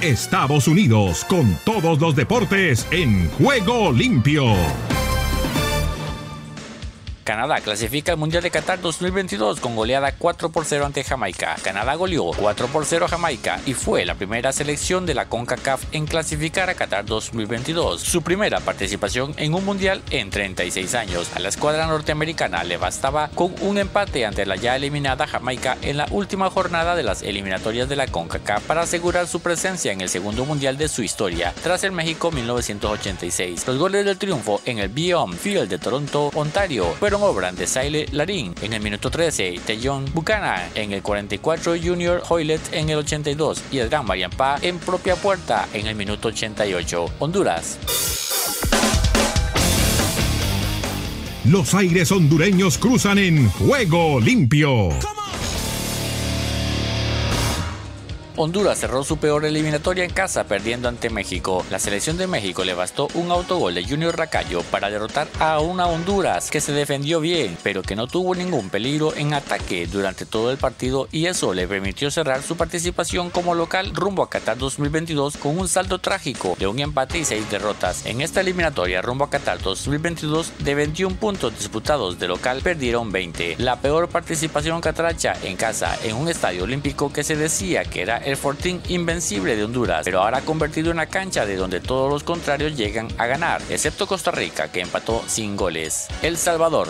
Estados 0.00 0.68
Unidos 0.68 1.24
con 1.24 1.58
todos 1.64 2.00
los 2.00 2.14
deportes 2.14 2.86
en 2.90 3.28
juego 3.30 3.92
limpio. 3.92 4.44
Canadá 7.28 7.60
clasifica 7.60 8.10
al 8.10 8.16
Mundial 8.16 8.42
de 8.42 8.50
Qatar 8.50 8.80
2022 8.80 9.60
con 9.60 9.76
goleada 9.76 10.12
4 10.12 10.48
por 10.48 10.64
0 10.64 10.86
ante 10.86 11.04
Jamaica. 11.04 11.56
Canadá 11.62 11.94
goleó 11.94 12.30
4 12.30 12.68
por 12.68 12.86
0 12.86 13.04
a 13.04 13.08
Jamaica 13.08 13.60
y 13.66 13.74
fue 13.74 14.06
la 14.06 14.14
primera 14.14 14.50
selección 14.50 15.04
de 15.04 15.12
la 15.12 15.26
CONCACAF 15.26 15.92
en 15.92 16.06
clasificar 16.06 16.70
a 16.70 16.74
Qatar 16.74 17.04
2022, 17.04 18.00
su 18.00 18.22
primera 18.22 18.60
participación 18.60 19.34
en 19.36 19.52
un 19.52 19.62
Mundial 19.66 20.00
en 20.08 20.30
36 20.30 20.94
años. 20.94 21.30
A 21.36 21.40
la 21.40 21.50
escuadra 21.50 21.86
norteamericana 21.86 22.64
le 22.64 22.78
bastaba 22.78 23.28
con 23.34 23.54
un 23.60 23.76
empate 23.76 24.24
ante 24.24 24.46
la 24.46 24.56
ya 24.56 24.74
eliminada 24.74 25.26
Jamaica 25.26 25.76
en 25.82 25.98
la 25.98 26.08
última 26.10 26.48
jornada 26.48 26.96
de 26.96 27.02
las 27.02 27.20
eliminatorias 27.20 27.90
de 27.90 27.96
la 27.96 28.06
CONCACAF 28.06 28.62
para 28.62 28.80
asegurar 28.80 29.26
su 29.26 29.40
presencia 29.40 29.92
en 29.92 30.00
el 30.00 30.08
segundo 30.08 30.46
Mundial 30.46 30.78
de 30.78 30.88
su 30.88 31.02
historia, 31.02 31.52
tras 31.62 31.84
el 31.84 31.92
México 31.92 32.30
1986. 32.30 33.66
Los 33.66 33.76
goles 33.76 34.06
del 34.06 34.16
triunfo 34.16 34.62
en 34.64 34.78
el 34.78 34.88
Beyond 34.88 35.36
Field 35.36 35.68
de 35.68 35.76
Toronto, 35.76 36.30
Ontario, 36.34 36.86
fueron 36.98 37.17
obran 37.22 37.56
de 37.56 37.66
Saile 37.66 38.06
Larín 38.12 38.54
en 38.62 38.72
el 38.72 38.82
minuto 38.82 39.10
13, 39.10 39.60
Tejon 39.66 40.04
Buchanan 40.12 40.70
en 40.74 40.92
el 40.92 41.02
44, 41.02 41.74
Junior 41.82 42.22
Hoylet 42.28 42.60
en 42.72 42.88
el 42.90 42.98
82 42.98 43.62
y 43.70 43.80
Adrián 43.80 44.06
Mariampa 44.06 44.58
en 44.62 44.78
propia 44.78 45.16
puerta 45.16 45.68
en 45.72 45.86
el 45.86 45.94
minuto 45.94 46.28
88. 46.28 47.06
Honduras. 47.18 47.78
Los 51.44 51.74
aires 51.74 52.12
hondureños 52.12 52.76
cruzan 52.76 53.18
en 53.18 53.48
juego 53.48 54.20
limpio. 54.20 54.90
Honduras 58.40 58.78
cerró 58.78 59.02
su 59.02 59.16
peor 59.16 59.44
eliminatoria 59.44 60.04
en 60.04 60.12
casa 60.12 60.44
perdiendo 60.44 60.88
ante 60.88 61.10
México. 61.10 61.66
La 61.72 61.80
selección 61.80 62.16
de 62.18 62.28
México 62.28 62.62
le 62.62 62.72
bastó 62.72 63.08
un 63.14 63.32
autogol 63.32 63.74
de 63.74 63.82
Junior 63.82 64.16
Racayo 64.16 64.62
para 64.70 64.90
derrotar 64.90 65.26
a 65.40 65.58
una 65.58 65.88
Honduras 65.88 66.48
que 66.48 66.60
se 66.60 66.70
defendió 66.70 67.18
bien, 67.18 67.58
pero 67.64 67.82
que 67.82 67.96
no 67.96 68.06
tuvo 68.06 68.36
ningún 68.36 68.70
peligro 68.70 69.12
en 69.16 69.34
ataque 69.34 69.88
durante 69.88 70.24
todo 70.24 70.52
el 70.52 70.56
partido 70.56 71.08
y 71.10 71.26
eso 71.26 71.52
le 71.52 71.66
permitió 71.66 72.12
cerrar 72.12 72.42
su 72.42 72.56
participación 72.56 73.30
como 73.30 73.56
local 73.56 73.92
rumbo 73.92 74.22
a 74.22 74.30
Qatar 74.30 74.56
2022 74.56 75.36
con 75.36 75.58
un 75.58 75.66
saldo 75.66 75.98
trágico 75.98 76.54
de 76.60 76.68
un 76.68 76.78
empate 76.78 77.18
y 77.18 77.24
seis 77.24 77.50
derrotas. 77.50 78.06
En 78.06 78.20
esta 78.20 78.42
eliminatoria 78.42 79.02
rumbo 79.02 79.24
a 79.24 79.30
Qatar 79.30 79.60
2022 79.60 80.52
de 80.60 80.74
21 80.76 81.16
puntos 81.16 81.58
disputados 81.58 82.20
de 82.20 82.28
local 82.28 82.60
perdieron 82.62 83.10
20. 83.10 83.56
La 83.58 83.80
peor 83.80 84.08
participación 84.08 84.80
catracha 84.80 85.34
en 85.42 85.56
casa 85.56 85.98
en 86.04 86.14
un 86.14 86.28
estadio 86.28 86.62
olímpico 86.62 87.12
que 87.12 87.24
se 87.24 87.34
decía 87.34 87.82
que 87.82 88.02
era 88.02 88.27
el 88.28 88.36
Fortín 88.36 88.80
invencible 88.88 89.56
de 89.56 89.64
Honduras, 89.64 90.02
pero 90.04 90.22
ahora 90.22 90.42
convertido 90.42 90.90
en 90.90 90.96
una 90.96 91.06
cancha 91.06 91.46
de 91.46 91.56
donde 91.56 91.80
todos 91.80 92.10
los 92.10 92.22
contrarios 92.22 92.76
llegan 92.76 93.08
a 93.16 93.26
ganar, 93.26 93.62
excepto 93.70 94.06
Costa 94.06 94.30
Rica, 94.30 94.70
que 94.70 94.80
empató 94.80 95.22
sin 95.26 95.56
goles. 95.56 96.08
El 96.22 96.36
Salvador. 96.36 96.88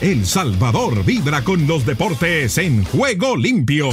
El 0.00 0.26
Salvador 0.26 1.04
vibra 1.04 1.42
con 1.42 1.66
los 1.66 1.86
deportes 1.86 2.58
en 2.58 2.84
juego 2.84 3.36
limpio. 3.36 3.88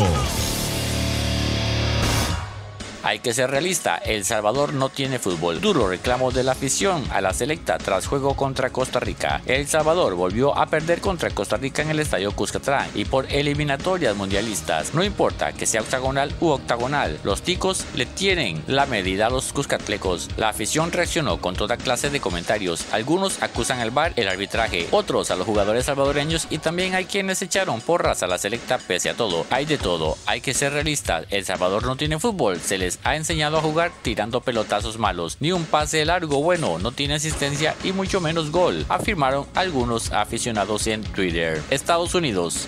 Hay 3.03 3.19
que 3.19 3.33
ser 3.33 3.49
realista, 3.49 3.97
El 3.97 4.25
Salvador 4.25 4.73
no 4.73 4.89
tiene 4.89 5.17
fútbol. 5.17 5.59
Duro 5.59 5.87
reclamo 5.87 6.29
de 6.29 6.43
la 6.43 6.51
afición 6.51 7.03
a 7.11 7.19
la 7.19 7.33
selecta 7.33 7.79
tras 7.79 8.05
juego 8.05 8.35
contra 8.35 8.69
Costa 8.69 8.99
Rica. 8.99 9.41
El 9.47 9.67
Salvador 9.67 10.13
volvió 10.13 10.55
a 10.55 10.67
perder 10.67 11.01
contra 11.01 11.31
Costa 11.31 11.57
Rica 11.57 11.81
en 11.81 11.89
el 11.89 11.99
estadio 11.99 12.31
Cuscatlán 12.31 12.89
y 12.93 13.05
por 13.05 13.25
eliminatorias 13.31 14.15
mundialistas. 14.15 14.93
No 14.93 15.03
importa 15.03 15.51
que 15.51 15.65
sea 15.65 15.81
octagonal 15.81 16.31
u 16.39 16.49
octagonal, 16.49 17.19
los 17.23 17.41
ticos 17.41 17.85
le 17.95 18.05
tienen 18.05 18.63
la 18.67 18.85
medida 18.85 19.27
a 19.27 19.29
los 19.31 19.51
cuscatlecos. 19.51 20.29
La 20.37 20.49
afición 20.49 20.91
reaccionó 20.91 21.41
con 21.41 21.55
toda 21.55 21.77
clase 21.77 22.11
de 22.11 22.19
comentarios. 22.19 22.85
Algunos 22.91 23.41
acusan 23.41 23.79
al 23.79 23.89
bar 23.89 24.13
el 24.15 24.27
arbitraje, 24.27 24.87
otros 24.91 25.31
a 25.31 25.35
los 25.35 25.47
jugadores 25.47 25.85
salvadoreños 25.85 26.45
y 26.51 26.59
también 26.59 26.93
hay 26.93 27.05
quienes 27.05 27.41
echaron 27.41 27.81
porras 27.81 28.21
a 28.21 28.27
la 28.27 28.37
selecta 28.37 28.77
pese 28.77 29.09
a 29.09 29.15
todo. 29.15 29.47
Hay 29.49 29.65
de 29.65 29.79
todo, 29.79 30.17
hay 30.27 30.41
que 30.41 30.53
ser 30.53 30.73
realistas. 30.73 31.25
El 31.31 31.45
Salvador 31.45 31.85
no 31.85 31.95
tiene 31.95 32.19
fútbol, 32.19 32.59
se 32.59 32.77
les 32.77 32.90
ha 33.03 33.15
enseñado 33.15 33.57
a 33.57 33.61
jugar 33.61 33.91
tirando 34.01 34.41
pelotazos 34.41 34.97
malos. 34.97 35.37
Ni 35.39 35.51
un 35.51 35.65
pase 35.65 36.03
largo 36.05 36.41
bueno, 36.41 36.79
no 36.79 36.91
tiene 36.91 37.15
asistencia 37.15 37.75
y 37.83 37.91
mucho 37.91 38.21
menos 38.21 38.51
gol, 38.51 38.85
afirmaron 38.89 39.45
algunos 39.55 40.11
aficionados 40.11 40.87
en 40.87 41.03
Twitter. 41.03 41.61
Estados 41.69 42.15
Unidos. 42.15 42.67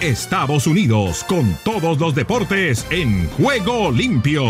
Estados 0.00 0.66
Unidos 0.66 1.24
con 1.24 1.56
todos 1.64 1.98
los 1.98 2.14
deportes 2.14 2.86
en 2.90 3.28
juego 3.30 3.90
limpio. 3.90 4.44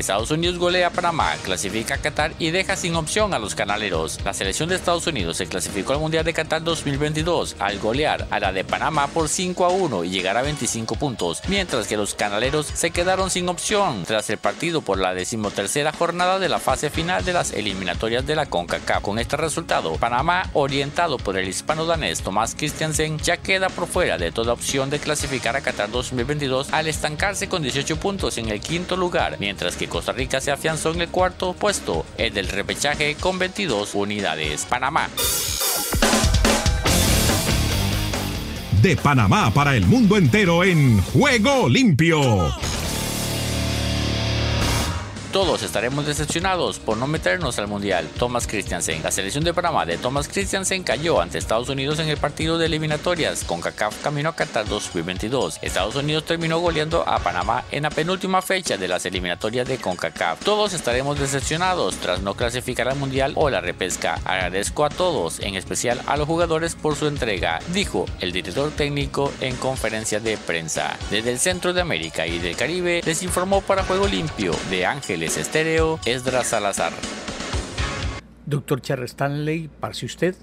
Estados 0.00 0.30
Unidos 0.30 0.58
golea 0.58 0.88
a 0.88 0.90
Panamá, 0.90 1.36
clasifica 1.42 1.94
a 1.94 1.98
Qatar 1.98 2.32
y 2.38 2.50
deja 2.50 2.74
sin 2.76 2.96
opción 2.96 3.34
a 3.34 3.38
los 3.38 3.54
canaleros. 3.54 4.18
La 4.24 4.34
selección 4.34 4.68
de 4.68 4.76
Estados 4.76 5.06
Unidos 5.06 5.36
se 5.36 5.46
clasificó 5.46 5.92
al 5.92 6.00
Mundial 6.00 6.24
de 6.24 6.32
Qatar 6.32 6.64
2022 6.64 7.56
al 7.58 7.78
golear 7.78 8.26
a 8.30 8.40
la 8.40 8.52
de 8.52 8.64
Panamá 8.64 9.06
por 9.08 9.28
5 9.28 9.64
a 9.64 9.68
1 9.68 10.04
y 10.04 10.10
llegar 10.10 10.36
a 10.36 10.42
25 10.42 10.96
puntos, 10.96 11.42
mientras 11.48 11.86
que 11.86 11.96
los 11.96 12.14
canaleros 12.14 12.66
se 12.66 12.90
quedaron 12.90 13.30
sin 13.30 13.48
opción 13.48 14.04
tras 14.06 14.30
el 14.30 14.38
partido 14.38 14.80
por 14.80 14.98
la 14.98 15.14
decimotercera 15.14 15.92
jornada 15.92 16.38
de 16.38 16.48
la 16.48 16.58
fase 16.58 16.90
final 16.90 17.24
de 17.24 17.34
las 17.34 17.52
eliminatorias 17.52 18.26
de 18.26 18.36
la 18.36 18.46
CONCACAF. 18.46 19.02
Con 19.02 19.18
este 19.18 19.36
resultado, 19.36 19.94
Panamá, 19.96 20.50
orientado 20.54 21.18
por 21.18 21.36
el 21.36 21.48
hispano-danés 21.48 22.22
Tomás 22.22 22.54
Christiansen, 22.54 23.18
ya 23.18 23.36
queda 23.36 23.68
por 23.68 23.86
fuera 23.86 24.18
de 24.18 24.32
toda 24.32 24.54
opción 24.54 24.88
de 24.88 24.98
clasificar 24.98 25.56
a 25.56 25.60
Qatar 25.60 25.90
2022 25.90 26.72
al 26.72 26.88
estancarse 26.88 27.48
con 27.48 27.62
18 27.62 27.96
puntos 27.96 28.38
en 28.38 28.48
el 28.48 28.60
quinto 28.60 28.96
lugar, 28.96 29.36
mientras 29.38 29.76
que 29.76 29.88
Costa 29.90 30.12
Rica 30.12 30.40
se 30.40 30.50
afianzó 30.50 30.92
en 30.92 31.02
el 31.02 31.08
cuarto 31.08 31.52
puesto, 31.52 32.06
el 32.16 32.32
del 32.32 32.48
repechaje 32.48 33.16
con 33.16 33.38
22 33.38 33.94
unidades. 33.94 34.64
Panamá. 34.64 35.10
De 38.80 38.96
Panamá 38.96 39.52
para 39.52 39.76
el 39.76 39.84
mundo 39.84 40.16
entero 40.16 40.64
en 40.64 41.02
Juego 41.02 41.68
Limpio. 41.68 42.54
Todos 45.32 45.62
estaremos 45.62 46.06
decepcionados 46.06 46.80
por 46.80 46.96
no 46.96 47.06
meternos 47.06 47.60
al 47.60 47.68
Mundial. 47.68 48.08
Thomas 48.18 48.48
Christiansen. 48.48 49.00
La 49.04 49.12
selección 49.12 49.44
de 49.44 49.54
Panamá 49.54 49.86
de 49.86 49.96
Thomas 49.96 50.26
Christiansen 50.26 50.82
cayó 50.82 51.20
ante 51.20 51.38
Estados 51.38 51.68
Unidos 51.68 52.00
en 52.00 52.08
el 52.08 52.16
partido 52.16 52.58
de 52.58 52.66
eliminatorias 52.66 53.44
con 53.44 53.60
CACAF 53.60 54.02
camino 54.02 54.30
a 54.30 54.34
Qatar 54.34 54.66
2022. 54.66 55.60
Estados 55.62 55.94
Unidos 55.94 56.24
terminó 56.24 56.58
goleando 56.58 57.08
a 57.08 57.20
Panamá 57.20 57.62
en 57.70 57.84
la 57.84 57.90
penúltima 57.90 58.42
fecha 58.42 58.76
de 58.76 58.88
las 58.88 59.06
eliminatorias 59.06 59.68
de 59.68 59.78
CONCACAF. 59.78 60.42
Todos 60.42 60.72
estaremos 60.72 61.20
decepcionados 61.20 61.98
tras 61.98 62.22
no 62.22 62.34
clasificar 62.34 62.88
al 62.88 62.98
Mundial 62.98 63.34
o 63.36 63.50
la 63.50 63.60
repesca. 63.60 64.14
Agradezco 64.24 64.84
a 64.84 64.90
todos, 64.90 65.38
en 65.38 65.54
especial 65.54 66.02
a 66.08 66.16
los 66.16 66.26
jugadores 66.26 66.74
por 66.74 66.96
su 66.96 67.06
entrega, 67.06 67.60
dijo 67.72 68.04
el 68.18 68.32
director 68.32 68.72
técnico 68.72 69.32
en 69.40 69.54
conferencia 69.54 70.18
de 70.18 70.36
prensa. 70.38 70.98
Desde 71.08 71.30
el 71.30 71.38
centro 71.38 71.72
de 71.72 71.82
América 71.82 72.26
y 72.26 72.40
del 72.40 72.56
Caribe 72.56 73.00
les 73.04 73.22
informó 73.22 73.60
para 73.60 73.84
Juego 73.84 74.08
Limpio 74.08 74.56
de 74.70 74.86
Ángel 74.86 75.19
Estéreo, 75.22 76.00
Esdras 76.06 76.46
Salazar. 76.48 76.92
Doctor 78.46 78.80
Charles 78.80 79.10
Stanley, 79.10 79.68
si 79.92 80.06
usted. 80.06 80.34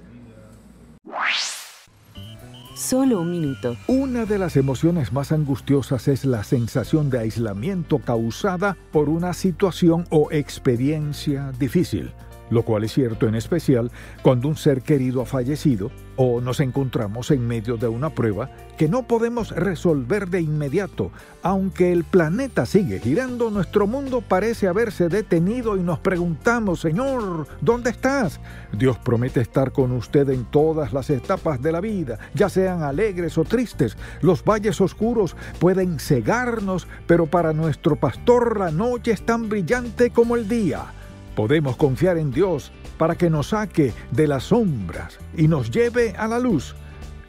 Solo 2.76 3.22
un 3.22 3.32
minuto. 3.32 3.76
Una 3.88 4.26
de 4.26 4.38
las 4.38 4.56
emociones 4.56 5.12
más 5.12 5.32
angustiosas 5.32 6.08
es 6.08 6.26
la 6.26 6.44
sensación 6.44 7.10
de 7.10 7.20
aislamiento 7.20 7.98
causada 7.98 8.78
por 8.92 9.10
una 9.10 9.34
situación 9.34 10.06
o 10.12 10.32
experiencia 10.32 11.52
difícil 11.58 12.14
lo 12.50 12.64
cual 12.64 12.84
es 12.84 12.94
cierto 12.94 13.28
en 13.28 13.36
especial 13.36 13.92
cuando 14.22 14.48
un 14.48 14.56
ser 14.56 14.82
querido 14.82 15.22
ha 15.22 15.26
fallecido 15.26 15.92
o 16.18 16.42
nos 16.42 16.60
encontramos 16.60 17.32
en 17.32 17.48
medio 17.48 17.78
de 17.78 17.88
una 17.88 18.10
prueba 18.10 18.50
que 18.78 18.88
no 18.88 19.04
podemos 19.04 19.52
resolver 19.52 20.30
de 20.30 20.42
inmediato. 20.42 21.12
Aunque 21.44 21.92
el 21.92 22.04
planeta 22.04 22.66
sigue 22.66 23.00
girando, 23.00 23.50
nuestro 23.50 23.88
mundo 23.88 24.22
parece 24.28 24.68
haberse 24.68 25.10
detenido 25.10 25.78
y 25.78 25.82
nos 25.82 26.00
preguntamos, 26.00 26.82
Señor, 26.82 27.48
¿dónde 27.62 27.92
estás? 27.92 28.40
Dios 28.74 28.98
promete 28.98 29.42
estar 29.42 29.72
con 29.72 29.92
usted 29.92 30.30
en 30.30 30.46
todas 30.46 30.92
las 30.92 31.10
etapas 31.10 31.62
de 31.62 31.72
la 31.72 31.82
vida, 31.82 32.18
ya 32.34 32.50
sean 32.50 32.84
alegres 32.84 33.38
o 33.38 33.44
tristes. 33.44 33.96
Los 34.22 34.44
valles 34.44 34.82
oscuros 34.82 35.36
pueden 35.60 36.00
cegarnos, 36.00 36.88
pero 37.06 37.28
para 37.28 37.54
nuestro 37.54 37.96
pastor 37.96 38.60
la 38.60 38.72
noche 38.72 39.12
es 39.12 39.24
tan 39.24 39.50
brillante 39.50 40.10
como 40.10 40.36
el 40.36 40.48
día. 40.48 40.97
Podemos 41.38 41.78
confiar 41.78 42.18
en 42.18 42.32
Dios 42.32 42.72
para 42.98 43.14
que 43.16 43.30
nos 43.30 43.50
saque 43.50 43.94
de 44.10 44.28
las 44.28 44.46
sombras 44.46 45.20
y 45.38 45.48
nos 45.48 45.70
lleve 45.70 46.16
a 46.18 46.28
la 46.28 46.40
luz. 46.40 46.74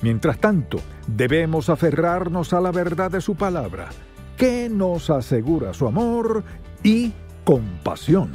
Mientras 0.01 0.39
tanto, 0.39 0.81
debemos 1.07 1.69
aferrarnos 1.69 2.55
a 2.55 2.61
la 2.63 2.73
verdad 2.73 3.11
de 3.11 3.21
su 3.21 3.35
palabra, 3.35 3.91
que 4.39 4.71
nos 4.71 5.11
asegura 5.11 5.75
su 5.75 5.87
amor 5.87 6.43
y 6.83 7.13
compasión. 7.45 8.33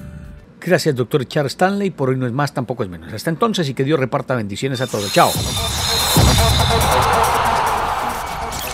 Gracias, 0.61 0.95
doctor 0.95 1.25
Charles 1.25 1.53
Stanley. 1.53 1.89
Por 1.89 2.09
hoy 2.09 2.17
no 2.17 2.27
es 2.27 2.33
más, 2.33 2.53
tampoco 2.53 2.83
es 2.83 2.89
menos. 2.89 3.11
Hasta 3.11 3.31
entonces 3.31 3.67
y 3.67 3.73
que 3.73 3.83
Dios 3.83 3.99
reparta 3.99 4.35
bendiciones 4.35 4.79
a 4.79 4.85
todos. 4.85 5.11
Chao. 5.11 5.31